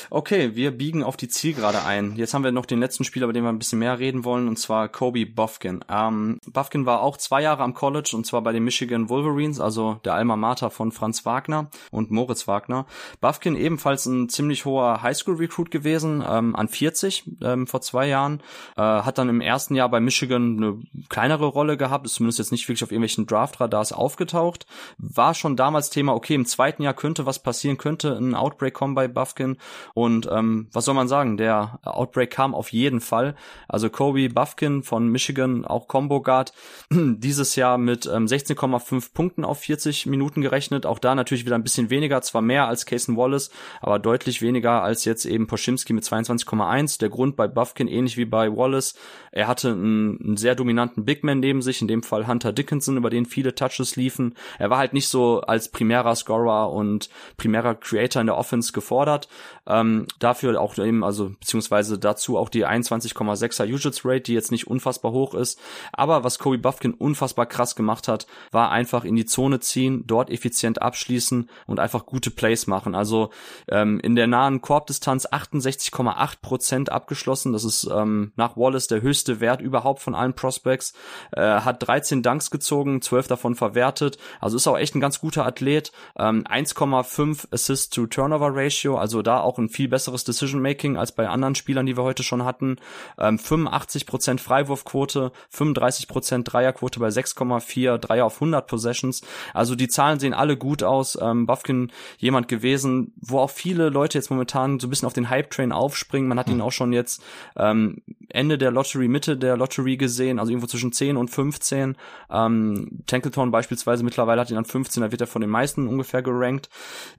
[0.09, 2.15] Okay, wir biegen auf die Zielgerade ein.
[2.15, 4.47] Jetzt haben wir noch den letzten Spieler, über den wir ein bisschen mehr reden wollen,
[4.47, 5.83] und zwar Kobe Buffkin.
[5.89, 9.99] Ähm, Buffkin war auch zwei Jahre am College und zwar bei den Michigan Wolverines, also
[10.05, 12.85] der Alma Mater von Franz Wagner und Moritz Wagner.
[13.21, 18.41] Buffkin ebenfalls ein ziemlich hoher Highschool-Recruit gewesen, ähm, an 40 ähm, vor zwei Jahren.
[18.75, 20.79] Äh, hat dann im ersten Jahr bei Michigan eine
[21.09, 24.65] kleinere Rolle gehabt, ist zumindest jetzt nicht wirklich auf irgendwelchen Draft-Radars aufgetaucht.
[24.97, 28.95] War schon damals Thema, okay, im zweiten Jahr könnte was passieren, könnte ein Outbreak kommen
[28.95, 29.57] bei Buffkin.
[29.93, 33.35] Und ähm, was soll man sagen, der Outbreak kam auf jeden Fall.
[33.67, 36.53] Also Kobe Buffkin von Michigan, auch Combo Guard,
[36.91, 40.85] dieses Jahr mit ähm, 16,5 Punkten auf 40 Minuten gerechnet.
[40.85, 43.49] Auch da natürlich wieder ein bisschen weniger, zwar mehr als Cason Wallace,
[43.81, 46.97] aber deutlich weniger als jetzt eben Poschimski mit 22,1 1.
[46.99, 48.95] Der Grund bei Buffkin ähnlich wie bei Wallace.
[49.31, 52.97] Er hatte einen, einen sehr dominanten Big Man neben sich, in dem Fall Hunter Dickinson,
[52.97, 54.35] über den viele Touches liefen.
[54.59, 59.27] Er war halt nicht so als primärer Scorer und primärer Creator in der Offense gefordert.
[59.67, 64.67] Ähm, dafür auch eben, also beziehungsweise dazu auch die 21,6er Usage Rate, die jetzt nicht
[64.67, 65.59] unfassbar hoch ist.
[65.91, 70.29] Aber was Kobe Buffkin unfassbar krass gemacht hat, war einfach in die Zone ziehen, dort
[70.29, 72.95] effizient abschließen und einfach gute Plays machen.
[72.95, 73.31] Also
[73.67, 77.53] ähm, in der nahen Korbdistanz 68,8 1,8 Prozent abgeschlossen.
[77.53, 80.93] Das ist ähm, nach Wallace der höchste Wert überhaupt von allen Prospects.
[81.31, 84.17] Äh, hat 13 Dunks gezogen, 12 davon verwertet.
[84.39, 85.91] Also ist auch echt ein ganz guter Athlet.
[86.17, 91.11] Ähm, 1,5 Assist to Turnover Ratio, also da auch ein viel besseres Decision Making als
[91.11, 92.77] bei anderen Spielern, die wir heute schon hatten.
[93.17, 99.21] Ähm, 85 Prozent Freiwurfquote, 35 Prozent Dreierquote bei 6,4 Dreier auf 100 Possessions.
[99.53, 101.17] Also die Zahlen sehen alle gut aus.
[101.21, 105.29] Ähm, Buffkin jemand gewesen, wo auch viele Leute jetzt momentan so ein bisschen auf den
[105.29, 106.29] Hype-Train aufspringen.
[106.29, 107.23] Man hat ihn auch schon jetzt
[107.55, 111.95] ähm, Ende der Lottery, Mitte der Lottery gesehen, also irgendwo zwischen 10 und 15.
[112.29, 116.21] Ähm, Tanklethorn beispielsweise mittlerweile hat ihn an 15, da wird er von den meisten ungefähr
[116.21, 116.69] gerankt.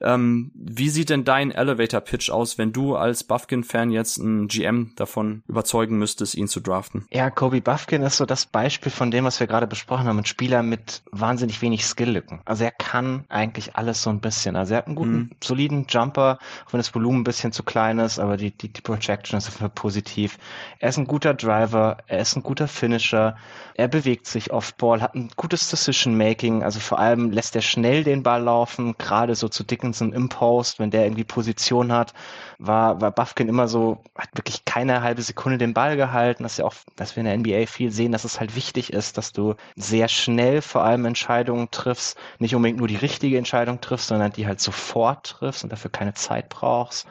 [0.00, 5.42] Ähm, wie sieht denn dein Elevator-Pitch aus, wenn du als Buffkin-Fan jetzt einen GM davon
[5.48, 7.06] überzeugen müsstest, ihn zu draften?
[7.10, 10.24] Ja, Kobe Buffkin ist so das Beispiel von dem, was wir gerade besprochen haben, ein
[10.24, 12.40] Spieler mit wahnsinnig wenig Skill-Lücken.
[12.44, 14.56] Also er kann eigentlich alles so ein bisschen.
[14.56, 15.30] Also er hat einen guten, mhm.
[15.42, 18.80] soliden Jumper, auch wenn das Volumen ein bisschen zu klein ist, aber die, die, die
[18.80, 20.38] Projection ist positiv.
[20.78, 23.36] Er ist ein guter Driver, er ist ein guter Finisher,
[23.74, 28.22] er bewegt sich off-Ball, hat ein gutes Decision-Making, also vor allem lässt er schnell den
[28.22, 32.12] Ball laufen, gerade so zu Dickinson im Post, wenn der irgendwie Position hat,
[32.58, 36.64] war, war Buffkin immer so, hat wirklich keine halbe Sekunde den Ball gehalten, dass ja
[36.64, 39.54] auch, dass wir in der NBA viel sehen, dass es halt wichtig ist, dass du
[39.76, 44.46] sehr schnell vor allem Entscheidungen triffst, nicht unbedingt nur die richtige Entscheidung triffst, sondern die
[44.46, 47.06] halt sofort triffst und dafür keine Zeit brauchst.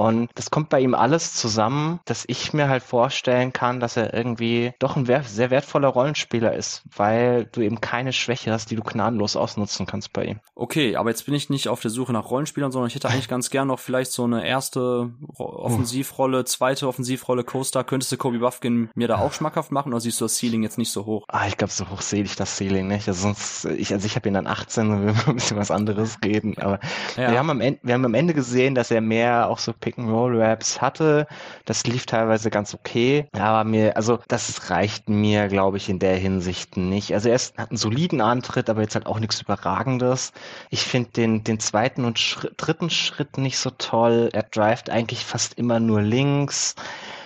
[0.00, 4.14] Und das kommt bei ihm alles zusammen, dass ich mir halt vorstellen kann, dass er
[4.14, 8.82] irgendwie doch ein sehr wertvoller Rollenspieler ist, weil du eben keine Schwäche hast, die du
[8.82, 10.40] gnadenlos ausnutzen kannst bei ihm.
[10.54, 13.28] Okay, aber jetzt bin ich nicht auf der Suche nach Rollenspielern, sondern ich hätte eigentlich
[13.28, 17.84] ganz gern noch vielleicht so eine erste Offensivrolle, zweite Offensivrolle, Coaster.
[17.84, 20.78] Könntest du Kobe Buffkin mir da auch schmackhaft machen oder siehst du das Ceiling jetzt
[20.78, 21.26] nicht so hoch?
[21.28, 23.06] Ah, ich glaube, so hoch sehe ich das Ceiling nicht.
[23.06, 26.16] Also sonst, ich, also ich habe ihn dann 18 und wir ein bisschen was anderes
[26.24, 26.56] reden.
[26.56, 26.80] Aber
[27.18, 27.32] ja.
[27.32, 30.80] wir, haben am Ende, wir haben am Ende gesehen, dass er mehr auch so Pick-and-Roll-Raps
[30.80, 31.26] hatte.
[31.64, 33.26] Das lief teilweise ganz okay.
[33.32, 37.12] Aber mir, also das reicht mir, glaube ich, in der Hinsicht nicht.
[37.12, 40.32] Also er hat einen soliden Antritt, aber jetzt halt auch nichts Überragendes.
[40.70, 44.30] Ich finde den, den zweiten und Schritt, dritten Schritt nicht so toll.
[44.32, 46.74] Er drivet eigentlich fast immer nur links.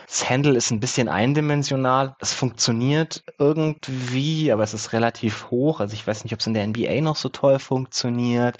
[0.06, 2.14] Das Handle ist ein bisschen eindimensional.
[2.20, 5.80] Es funktioniert irgendwie, aber es ist relativ hoch.
[5.80, 8.58] Also ich weiß nicht, ob es in der NBA noch so toll funktioniert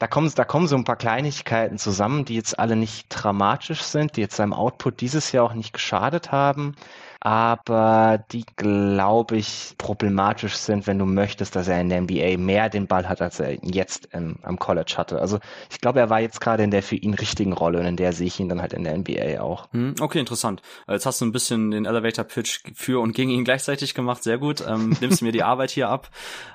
[0.00, 4.16] da kommen, da kommen so ein paar Kleinigkeiten zusammen, die jetzt alle nicht dramatisch sind,
[4.16, 6.74] die jetzt seinem Output dieses Jahr auch nicht geschadet haben
[7.20, 12.70] aber die, glaube ich, problematisch sind, wenn du möchtest, dass er in der NBA mehr
[12.70, 15.20] den Ball hat, als er jetzt im, am College hatte.
[15.20, 15.38] Also
[15.70, 18.14] ich glaube, er war jetzt gerade in der für ihn richtigen Rolle und in der
[18.14, 19.68] sehe ich ihn dann halt in der NBA auch.
[19.72, 20.62] Hm, okay, interessant.
[20.88, 24.22] Jetzt hast du ein bisschen den Elevator-Pitch für und gegen ihn gleichzeitig gemacht.
[24.22, 24.64] Sehr gut.
[24.66, 26.08] Ähm, nimmst mir die Arbeit hier ab.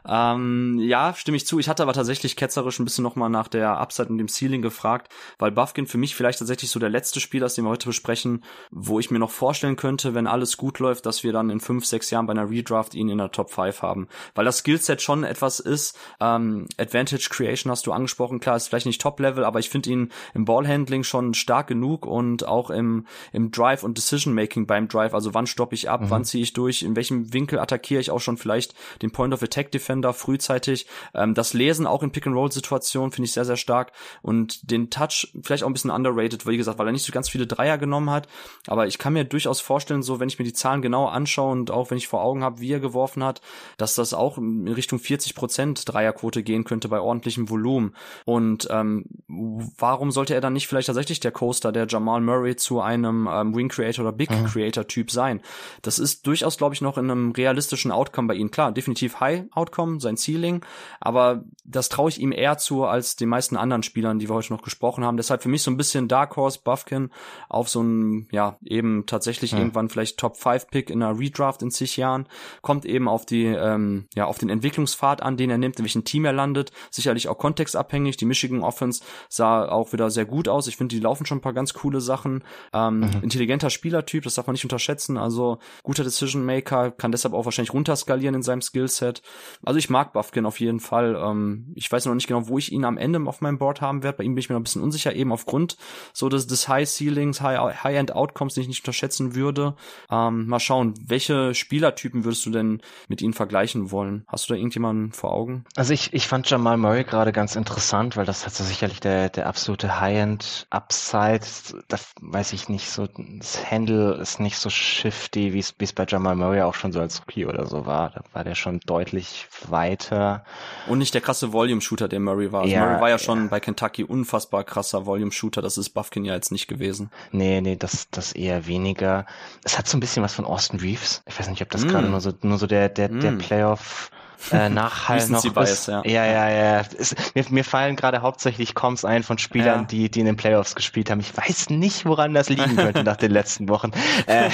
[0.07, 1.59] Ähm, ja, stimme ich zu.
[1.59, 5.11] Ich hatte aber tatsächlich ketzerisch ein bisschen nochmal nach der Upside und dem Ceiling gefragt,
[5.37, 8.43] weil Buffkin für mich vielleicht tatsächlich so der letzte Spieler ist, den wir heute besprechen,
[8.71, 11.85] wo ich mir noch vorstellen könnte, wenn alles gut läuft, dass wir dann in fünf,
[11.85, 14.07] sechs Jahren bei einer Redraft ihn in der Top 5 haben.
[14.33, 15.97] Weil das Skillset schon etwas ist.
[16.19, 20.11] Ähm, Advantage Creation hast du angesprochen, klar, ist vielleicht nicht Top-Level, aber ich finde ihn
[20.33, 25.13] im Ballhandling schon stark genug und auch im, im Drive und Decision-Making beim Drive.
[25.13, 26.09] Also wann stoppe ich ab, mhm.
[26.09, 29.43] wann ziehe ich durch, in welchem Winkel attackiere ich auch schon vielleicht den Point of
[29.43, 30.87] Attack Defender frühzeitig.
[31.13, 33.91] Ähm, das Lesen auch in Pick-and-Roll-Situationen finde ich sehr, sehr stark.
[34.21, 37.29] Und den Touch vielleicht auch ein bisschen underrated, wie gesagt, weil er nicht so ganz
[37.29, 38.27] viele Dreier genommen hat.
[38.67, 41.71] Aber ich kann mir durchaus vorstellen, so wenn ich mir die Zahlen genau anschaue und
[41.71, 43.41] auch wenn ich vor Augen habe, wie er geworfen hat,
[43.77, 47.95] dass das auch in Richtung 40 Prozent Dreierquote gehen könnte bei ordentlichem Volumen.
[48.25, 52.81] Und ähm, warum sollte er dann nicht vielleicht tatsächlich der Coaster, der Jamal Murray zu
[52.81, 54.45] einem ähm, Wing Creator oder Big mhm.
[54.45, 55.41] Creator Typ sein?
[55.81, 58.51] Das ist durchaus, glaube ich, noch in einem realistischen Outcome bei ihm.
[58.51, 60.63] Klar, definitiv High Outcome, sein Ceiling,
[60.99, 64.53] aber das traue ich ihm eher zu als den meisten anderen Spielern, die wir heute
[64.53, 65.17] noch gesprochen haben.
[65.17, 67.09] Deshalb für mich so ein bisschen Dark Horse Buffkin
[67.49, 69.59] auf so ein, ja, eben tatsächlich mhm.
[69.59, 72.27] irgendwann vielleicht Top 5 Pick in einer Redraft in zig Jahren.
[72.61, 76.03] Kommt eben auf die, ähm, ja, auf den Entwicklungspfad an, den er nimmt, in welchem
[76.03, 76.71] Team er landet.
[76.91, 78.17] Sicherlich auch kontextabhängig.
[78.17, 80.67] Die Michigan Offense sah auch wieder sehr gut aus.
[80.67, 82.43] Ich finde, die laufen schon ein paar ganz coole Sachen.
[82.73, 83.23] Ähm, mhm.
[83.23, 85.17] Intelligenter Spielertyp, das darf man nicht unterschätzen.
[85.17, 89.21] Also guter Decision Maker, kann deshalb auch wahrscheinlich runterskalieren in seinem Skillset.
[89.63, 91.15] Also ich mag Buffkin auf jeden Fall.
[91.15, 94.03] Ähm, ich weiß noch nicht genau, wo ich ihn am Ende auf meinem Board haben
[94.03, 94.17] werde.
[94.17, 95.77] Bei ihm bin ich mir noch ein bisschen unsicher, eben aufgrund
[96.13, 99.75] so des, des High Ceilings, High, High End Outcomes, den ich nicht unterschätzen würde.
[100.09, 104.25] Ähm, Ähm, mal schauen, welche Spielertypen würdest du denn mit ihnen vergleichen wollen?
[104.27, 105.65] Hast du da irgendjemanden vor Augen?
[105.75, 109.29] Also ich, ich fand Jamal Murray gerade ganz interessant, weil das hat so sicherlich der,
[109.29, 111.41] der absolute High-End-Upside.
[111.87, 113.07] Da weiß ich nicht so,
[113.39, 116.91] das Handle ist nicht so shifty, wie es wie es bei Jamal Murray auch schon
[116.91, 118.11] so als Rookie oder so war.
[118.11, 120.43] Da war der schon deutlich weiter.
[120.87, 122.61] Und nicht der krasse Volume-Shooter, der Murray war.
[122.61, 123.47] Also ja, Murray war ja schon ja.
[123.47, 125.61] bei Kentucky unfassbar krasser Volume-Shooter.
[125.61, 127.09] Das ist Buffkin ja jetzt nicht gewesen.
[127.31, 129.25] Nee, nee, das, das eher weniger.
[129.63, 131.23] Es hat so ein bisschen was von Austin Reeves.
[131.27, 131.87] Ich weiß nicht, ob das mm.
[131.87, 133.19] gerade nur so, nur so der, der, mm.
[133.19, 134.11] der Playoff
[134.51, 136.03] äh, Nachhall noch Bias, ja.
[136.05, 136.83] ja, ja, ja.
[136.97, 139.85] Es, mir, mir fallen gerade hauptsächlich Comps ein von Spielern, ja.
[139.85, 141.19] die, die in den Playoffs gespielt haben.
[141.19, 143.91] Ich weiß nicht, woran das liegen könnte nach den letzten Wochen.
[144.27, 144.49] Äh,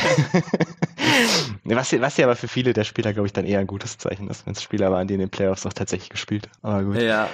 [1.64, 4.30] was, was ja aber für viele der Spieler, glaube ich, dann eher ein gutes Zeichen
[4.30, 6.74] ist, wenn es Spieler waren, die in den Playoffs auch tatsächlich gespielt haben.
[6.74, 6.98] Aber gut.
[6.98, 7.28] Ja.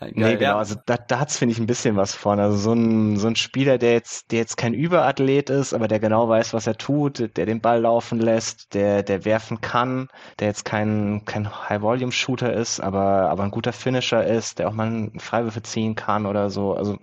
[0.00, 0.58] Geil, nee, genau, ja.
[0.58, 2.40] also da, da hat's finde ich, ein bisschen was von.
[2.40, 6.00] Also so ein, so ein Spieler, der jetzt, der jetzt kein Überathlet ist, aber der
[6.00, 10.08] genau weiß, was er tut, der den Ball laufen lässt, der, der werfen kann,
[10.38, 14.86] der jetzt kein, kein High-Volume-Shooter ist, aber, aber ein guter Finisher ist, der auch mal
[14.86, 16.72] einen Freiwürfe ziehen kann oder so.
[16.74, 16.98] Also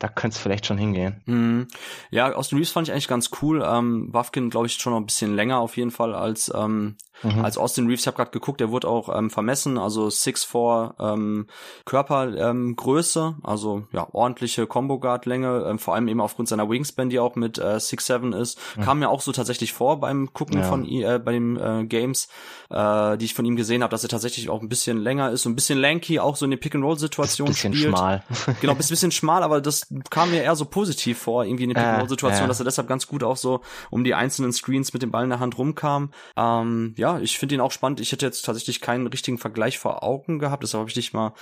[0.00, 1.20] da könnte es vielleicht schon hingehen.
[1.26, 1.68] Mhm.
[2.10, 3.62] Ja, Austin Reeves fand ich eigentlich ganz cool.
[3.64, 7.44] Ähm, Wafkin, glaube ich, schon noch ein bisschen länger auf jeden Fall als ähm, mhm.
[7.44, 8.00] als Austin Reeves.
[8.00, 11.46] Ich habe gerade geguckt, der wurde auch ähm, vermessen, also 6'4 ähm,
[11.84, 17.10] Körpergröße, ähm, also ja ordentliche Combo Guard Länge, ähm, vor allem eben aufgrund seiner Wingspan,
[17.10, 18.82] die auch mit äh, 6'7 ist, mhm.
[18.82, 20.64] kam mir auch so tatsächlich vor beim Gucken ja.
[20.64, 22.28] von äh, bei den äh, Games,
[22.70, 25.42] äh, die ich von ihm gesehen habe, dass er tatsächlich auch ein bisschen länger ist,
[25.42, 27.74] so ein bisschen lanky, auch so in den Pick and Roll Situationen spielt.
[27.74, 28.22] Bisschen schmal.
[28.60, 31.80] genau, ein bisschen schmal, aber das kam mir eher so positiv vor, irgendwie in der
[31.80, 33.60] Pick-and-Roll-Situation, äh, dass er deshalb ganz gut auch so
[33.90, 36.10] um die einzelnen Screens mit dem Ball in der Hand rumkam.
[36.36, 38.00] Ähm, ja, ich finde ihn auch spannend.
[38.00, 41.32] Ich hätte jetzt tatsächlich keinen richtigen Vergleich vor Augen gehabt, deshalb habe ich dich mal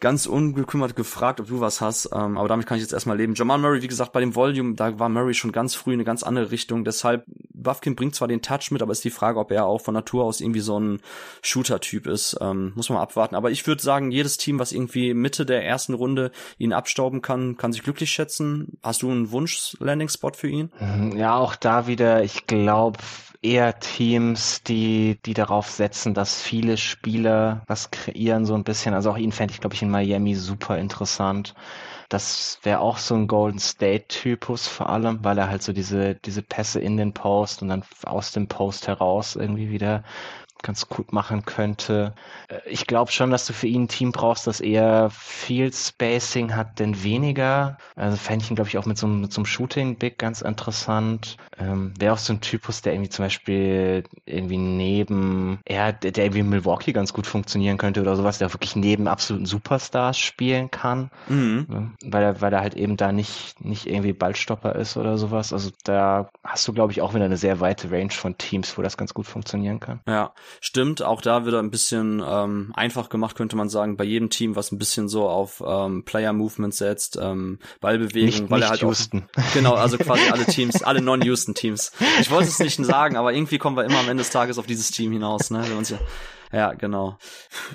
[0.00, 2.10] ganz ungekümmert gefragt, ob du was hast.
[2.12, 3.34] Ähm, aber damit kann ich jetzt erstmal leben.
[3.34, 6.04] Jamal Murray, wie gesagt, bei dem Volume, da war Murray schon ganz früh in eine
[6.04, 6.84] ganz andere Richtung.
[6.84, 9.94] Deshalb, Buffkin bringt zwar den Touch mit, aber ist die Frage, ob er auch von
[9.94, 11.00] Natur aus irgendwie so ein
[11.42, 12.36] Shooter-Typ ist.
[12.40, 13.34] Ähm, muss man abwarten.
[13.34, 17.56] Aber ich würde sagen, jedes Team, was irgendwie Mitte der ersten Runde ihn abstauben kann,
[17.56, 18.78] kann sich glücklich schätzen.
[18.82, 20.70] Hast du einen Wunsch-Landing-Spot für ihn?
[20.80, 22.98] Mhm, ja, auch da wieder, ich glaube,
[23.42, 28.94] eher Teams, die, die darauf setzen, dass viele Spieler was kreieren, so ein bisschen.
[28.94, 31.54] Also auch ihn fände ich, glaube ich, in Miami super interessant.
[32.10, 36.42] Das wäre auch so ein Golden State-Typus vor allem, weil er halt so diese, diese
[36.42, 40.02] Pässe in den Post und dann aus dem Post heraus irgendwie wieder
[40.62, 42.14] ganz gut machen könnte.
[42.48, 46.54] Äh, ich glaube schon, dass du für ihn ein Team brauchst, das eher viel Spacing
[46.54, 47.78] hat, denn weniger.
[47.96, 51.36] Also fände ich ihn, glaube ich, auch mit so, mit so einem Shooting-Big ganz interessant.
[51.58, 56.24] Ähm, Wäre auch so ein Typus, der irgendwie zum Beispiel irgendwie neben, ja, der, der
[56.24, 60.70] irgendwie in Milwaukee ganz gut funktionieren könnte oder sowas, der wirklich neben absoluten Superstars spielen
[60.70, 61.10] kann.
[61.28, 61.94] Mhm.
[62.04, 65.52] Weil er, weil er halt eben da nicht, nicht irgendwie Ballstopper ist oder sowas.
[65.52, 68.82] Also da hast du, glaube ich, auch wieder eine sehr weite Range von Teams, wo
[68.82, 70.00] das ganz gut funktionieren kann.
[70.06, 74.04] Ja, Stimmt, auch da wird er ein bisschen ähm, einfach gemacht, könnte man sagen, bei
[74.04, 78.60] jedem Team, was ein bisschen so auf ähm, Player Movement setzt, ähm, Ballbewegung, nicht, weil
[78.60, 79.24] nicht er halt Houston.
[79.36, 81.92] Auch, genau, also quasi alle Teams, alle non-Houston Teams.
[82.20, 84.66] Ich wollte es nicht sagen, aber irgendwie kommen wir immer am Ende des Tages auf
[84.66, 85.62] dieses Team hinaus, ne?
[85.66, 85.98] Wenn uns ja
[86.52, 87.16] ja, genau.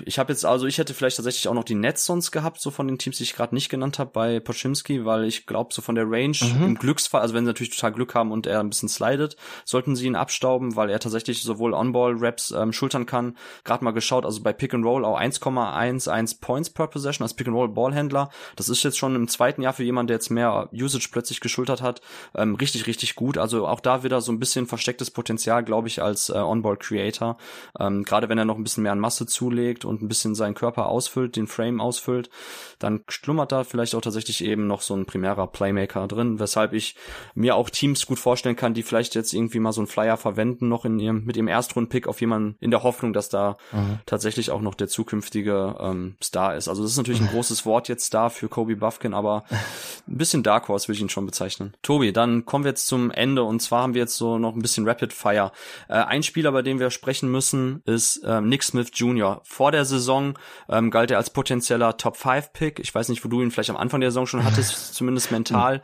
[0.04, 2.70] Ich habe jetzt also, ich hätte vielleicht tatsächlich auch noch die Nets sonst gehabt, so
[2.70, 5.80] von den Teams, die ich gerade nicht genannt habe bei Pochimski, weil ich glaube, so
[5.80, 6.64] von der Range mhm.
[6.64, 9.96] im Glücksfall, also wenn sie natürlich total Glück haben und er ein bisschen slidet, sollten
[9.96, 13.36] sie ihn abstauben, weil er tatsächlich sowohl On-Ball-Raps ähm, schultern kann.
[13.64, 17.46] Gerade mal geschaut, also bei Pick and Roll auch 1,11 Points per Possession als Pick
[17.46, 18.28] and Roll Ballhändler.
[18.56, 21.80] Das ist jetzt schon im zweiten Jahr für jemanden, der jetzt mehr Usage plötzlich geschultert
[21.80, 22.02] hat,
[22.34, 23.38] ähm, richtig, richtig gut.
[23.38, 27.38] Also auch da wieder so ein bisschen verstecktes Potenzial, glaube ich, als äh, On-Ball Creator.
[27.80, 30.54] Ähm, Gerade wenn er noch ein bisschen mehr an Masse zulegt und ein bisschen seinen
[30.54, 32.30] Körper ausfüllt, den Frame ausfüllt,
[32.78, 36.96] dann schlummert da vielleicht auch tatsächlich eben noch so ein primärer Playmaker drin, weshalb ich
[37.34, 40.68] mir auch Teams gut vorstellen kann, die vielleicht jetzt irgendwie mal so einen Flyer verwenden,
[40.68, 44.00] noch in ihrem, mit ihrem Erstrunden-Pick auf jemanden in der Hoffnung, dass da mhm.
[44.06, 46.68] tatsächlich auch noch der zukünftige ähm, Star ist.
[46.68, 49.44] Also das ist natürlich ein großes Wort jetzt da für Kobe Buffkin, aber
[50.08, 51.74] ein bisschen Dark Horse würde ich ihn schon bezeichnen.
[51.82, 54.62] Tobi, dann kommen wir jetzt zum Ende und zwar haben wir jetzt so noch ein
[54.62, 55.52] bisschen Rapid Fire.
[55.88, 59.40] Äh, ein Spieler, bei dem wir sprechen müssen, ist äh, Nick Smith Jr.
[59.44, 60.34] Vor der Saison
[60.68, 62.78] ähm, galt er als potenzieller Top 5 Pick.
[62.78, 65.82] Ich weiß nicht, wo du ihn vielleicht am Anfang der Saison schon hattest, zumindest mental.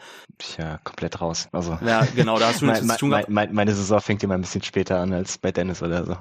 [0.59, 1.49] Ja, komplett raus.
[1.53, 3.15] Also ja, genau, da hast du nichts zu tun.
[3.29, 6.17] Meine, meine Saison fängt immer ein bisschen später an als bei Dennis oder so.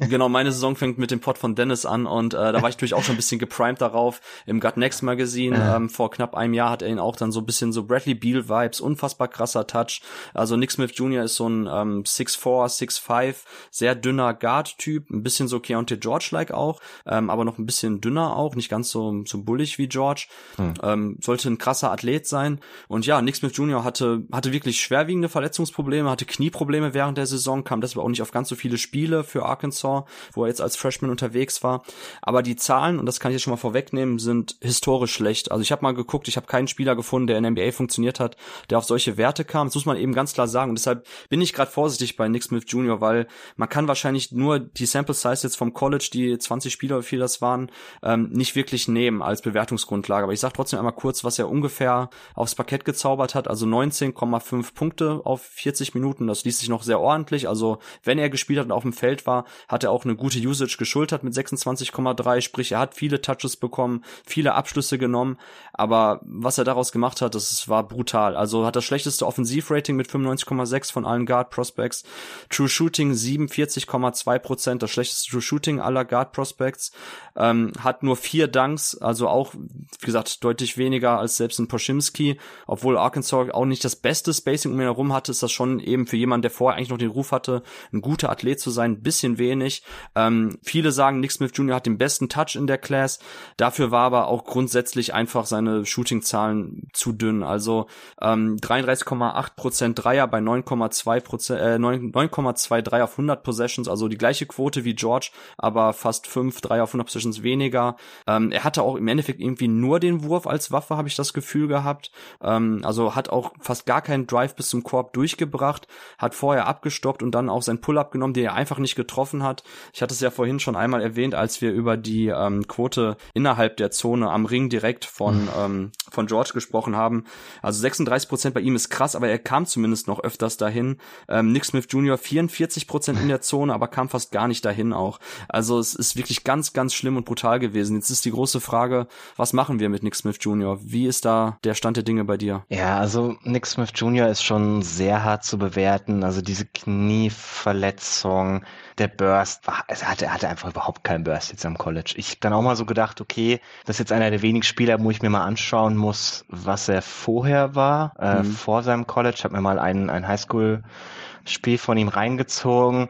[0.06, 2.76] genau, meine Saison fängt mit dem Pod von Dennis an und äh, da war ich
[2.76, 4.20] natürlich auch schon ein bisschen geprimed darauf.
[4.46, 5.76] Im Gut Next Magazine ja.
[5.76, 8.14] ähm, vor knapp einem Jahr hat er ihn auch dann so ein bisschen so Bradley
[8.14, 10.02] Beal Vibes, unfassbar krasser Touch.
[10.34, 11.24] Also Nick Smith Jr.
[11.24, 13.36] ist so ein ähm, 6'4, 6'5,
[13.70, 18.00] sehr dünner Guard-Typ, ein bisschen so Keontae Monte George-like auch, ähm, aber noch ein bisschen
[18.00, 20.26] dünner auch, nicht ganz so, so bullig wie George.
[20.56, 20.74] Hm.
[20.82, 22.60] Ähm, sollte ein krasser Athlet sein.
[22.88, 23.84] Und ja, Nick Smith Jr.
[23.84, 28.30] hatte, hatte wirklich schwerwiegende Verletzungsprobleme, hatte Knieprobleme während der Saison, kam deshalb auch nicht auf
[28.30, 31.82] ganz so viele Spiele für Arkansas, wo er jetzt als Freshman unterwegs war.
[32.22, 35.50] Aber die Zahlen, und das kann ich jetzt schon mal vorwegnehmen, sind historisch schlecht.
[35.50, 38.20] Also ich habe mal geguckt, ich habe keinen Spieler gefunden, der in der NBA funktioniert
[38.20, 38.36] hat,
[38.70, 39.66] der auf solche Werte kam.
[39.66, 40.70] Das muss man eben ganz klar sagen.
[40.70, 44.58] Und deshalb bin ich gerade vorsichtig bei Nick Smith Jr., weil man kann wahrscheinlich nur
[44.58, 47.68] die Sample Size jetzt vom College, die 20 Spieler, wie viel das waren,
[48.04, 50.22] ähm, nicht wirklich nehmen als Bewertungsgrundlage.
[50.22, 53.48] Aber ich sage trotzdem einmal kurz, was er ungefähr aufs Parkett gezaubert hat.
[53.48, 56.28] Also 19,5 Punkte auf 40 Minuten.
[56.28, 57.48] Das liest sich noch sehr ordentlich.
[57.48, 60.38] Also wenn er gespielt hat und auf dem Feld war, hat er auch eine gute
[60.38, 62.42] Usage geschultert mit 26,3.
[62.42, 65.36] Sprich, er hat viele Touches bekommen, viele Abschlüsse genommen.
[65.72, 68.36] Aber was er daraus gemacht hat, das war brutal.
[68.36, 72.04] Also hat das schlechteste Offensivrating mit 95,6 von allen Guard Prospects.
[72.50, 76.92] True Shooting 47,2 Prozent, das schlechteste True Shooting aller Guard Prospects.
[77.34, 82.38] Ähm, hat nur vier Dunks, also auch, wie gesagt, deutlich weniger als selbst ein Poshimski.
[82.66, 86.06] Obwohl Arkansas auch nicht das beste Spacing um ihn herum hatte, ist das schon eben
[86.06, 87.62] für jemanden, der vorher eigentlich noch den Ruf hatte,
[87.92, 89.82] ein guter Athlet zu sein, ein bisschen wenig.
[90.14, 91.76] Ähm, viele sagen, Nick Smith Jr.
[91.76, 93.18] hat den besten Touch in der Class.
[93.56, 97.42] Dafür war aber auch grundsätzlich einfach seine Shooting-Zahlen zu dünn.
[97.42, 97.86] Also
[98.20, 104.18] ähm, 33,8 Prozent Dreier bei 9,2 Prozent, äh, 9,2 Dreier auf 100 Possessions, also die
[104.18, 107.96] gleiche Quote wie George, aber fast 5 Dreier auf 100 Possessions weniger.
[108.26, 111.32] Ähm, er hatte auch im Endeffekt irgendwie nur den Wurf als Waffe, habe ich das
[111.32, 112.10] Gefühl gehabt.
[112.42, 115.86] Ähm, also hat auch fast gar keinen Drive bis zum Korb durchgebracht,
[116.18, 119.62] hat vorher abgestoppt und dann auch sein Pull-up genommen, den er einfach nicht getroffen hat.
[119.92, 123.76] Ich hatte es ja vorhin schon einmal erwähnt, als wir über die ähm, Quote innerhalb
[123.76, 125.48] der Zone am Ring direkt von.
[125.58, 127.24] Ähm, von George gesprochen haben.
[127.62, 130.98] Also 36 Prozent bei ihm ist krass, aber er kam zumindest noch öfters dahin.
[131.28, 132.18] Ähm, Nick Smith Jr.
[132.18, 135.18] 44 Prozent in der Zone, aber kam fast gar nicht dahin auch.
[135.48, 137.96] Also es ist wirklich ganz, ganz schlimm und brutal gewesen.
[137.96, 139.06] Jetzt ist die große Frage,
[139.36, 140.78] was machen wir mit Nick Smith Jr.?
[140.82, 142.64] Wie ist da der Stand der Dinge bei dir?
[142.68, 144.28] Ja, also Nick Smith Jr.
[144.28, 146.24] ist schon sehr hart zu bewerten.
[146.24, 148.64] Also diese Knieverletzung,
[148.98, 152.14] der Burst, also er hatte, hatte einfach überhaupt keinen Burst jetzt am College.
[152.16, 155.10] Ich dann auch mal so gedacht, okay, das ist jetzt einer der wenigen Spieler, wo
[155.10, 158.52] ich mir mal anschauen muss, was er vorher war, äh, mhm.
[158.52, 159.36] vor seinem College.
[159.38, 163.08] Ich habe mir mal ein, ein Highschool-Spiel von ihm reingezogen.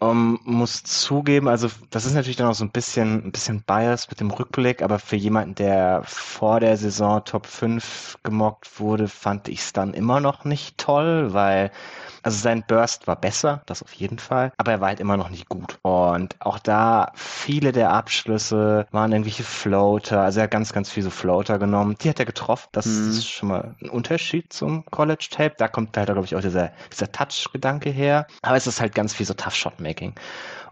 [0.00, 4.08] Um, muss zugeben, also das ist natürlich dann auch so ein bisschen, ein bisschen biased
[4.10, 9.48] mit dem Rückblick, aber für jemanden, der vor der Saison Top 5 gemockt wurde, fand
[9.48, 11.72] ich es dann immer noch nicht toll, weil
[12.28, 15.30] also sein Burst war besser, das auf jeden Fall, aber er war halt immer noch
[15.30, 15.78] nicht gut.
[15.82, 21.04] Und auch da viele der Abschlüsse waren irgendwelche Floater, also er hat ganz, ganz viele
[21.04, 21.96] so Floater genommen.
[22.00, 22.68] Die hat er getroffen.
[22.72, 23.10] Das mhm.
[23.10, 25.54] ist schon mal ein Unterschied zum College Tape.
[25.58, 28.26] Da kommt halt, glaube ich, auch dieser, dieser Touch-Gedanke her.
[28.42, 30.14] Aber es ist halt ganz viel so Tough Shot Making.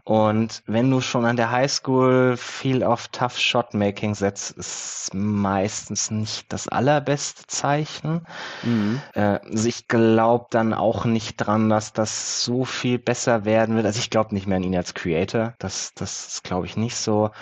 [0.06, 6.12] Und wenn du schon an der Highschool viel auf Tough Shot Making setzt, ist meistens
[6.12, 8.24] nicht das allerbeste Zeichen.
[8.62, 9.02] Mhm.
[9.14, 13.84] Äh, also ich glaube dann auch nicht dran, dass das so viel besser werden wird.
[13.84, 15.54] Also ich glaube nicht mehr an ihn als Creator.
[15.58, 17.32] Das, das ist, glaube ich, nicht so.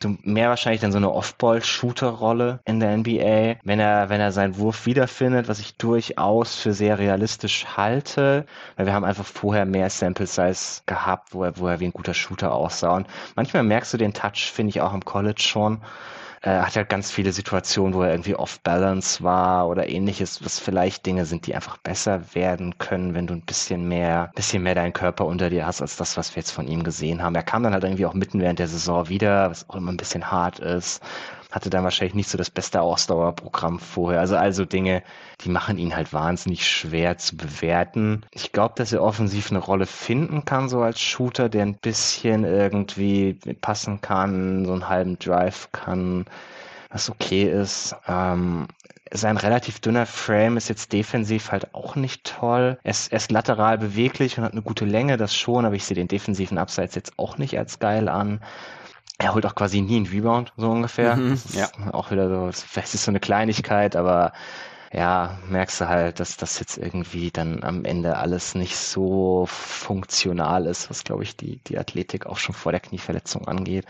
[0.00, 4.56] Du mehr wahrscheinlich dann so eine Off-Ball-Shooter-Rolle in der NBA, wenn er, wenn er seinen
[4.56, 8.46] Wurf wiederfindet, was ich durchaus für sehr realistisch halte,
[8.76, 11.92] weil wir haben einfach vorher mehr Sample Size gehabt, wo er, wo er wie ein
[11.92, 12.96] guter Shooter aussah.
[12.96, 15.80] Und manchmal merkst du den Touch, finde ich, auch im College schon.
[16.40, 21.06] Er hat ja ganz viele Situationen, wo er irgendwie off-balance war oder ähnliches, was vielleicht
[21.06, 24.92] Dinge sind, die einfach besser werden können, wenn du ein bisschen mehr, bisschen mehr deinen
[24.92, 27.34] Körper unter dir hast, als das, was wir jetzt von ihm gesehen haben.
[27.34, 29.96] Er kam dann halt irgendwie auch mitten während der Saison wieder, was auch immer ein
[29.96, 31.02] bisschen hart ist
[31.54, 34.18] hatte dann wahrscheinlich nicht so das beste Ausdauerprogramm vorher.
[34.18, 35.04] Also also Dinge,
[35.42, 38.26] die machen ihn halt wahnsinnig schwer zu bewerten.
[38.32, 42.42] Ich glaube, dass er offensiv eine Rolle finden kann, so als Shooter, der ein bisschen
[42.42, 46.24] irgendwie passen kann, so einen halben Drive kann,
[46.90, 47.94] was okay ist.
[48.08, 48.66] Ähm,
[49.12, 52.78] sein relativ dünner Frame ist jetzt defensiv halt auch nicht toll.
[52.82, 55.84] Er ist, er ist lateral beweglich und hat eine gute Länge, das schon, aber ich
[55.84, 58.40] sehe den defensiven Abseits jetzt auch nicht als geil an
[59.18, 61.16] er holt auch quasi nie einen Rebound, so ungefähr.
[61.16, 61.68] Mhm, ja.
[61.92, 64.32] Auch wieder so, vielleicht ist so eine Kleinigkeit, aber
[64.92, 70.66] ja, merkst du halt, dass das jetzt irgendwie dann am Ende alles nicht so funktional
[70.66, 73.86] ist, was glaube ich die, die Athletik auch schon vor der Knieverletzung angeht.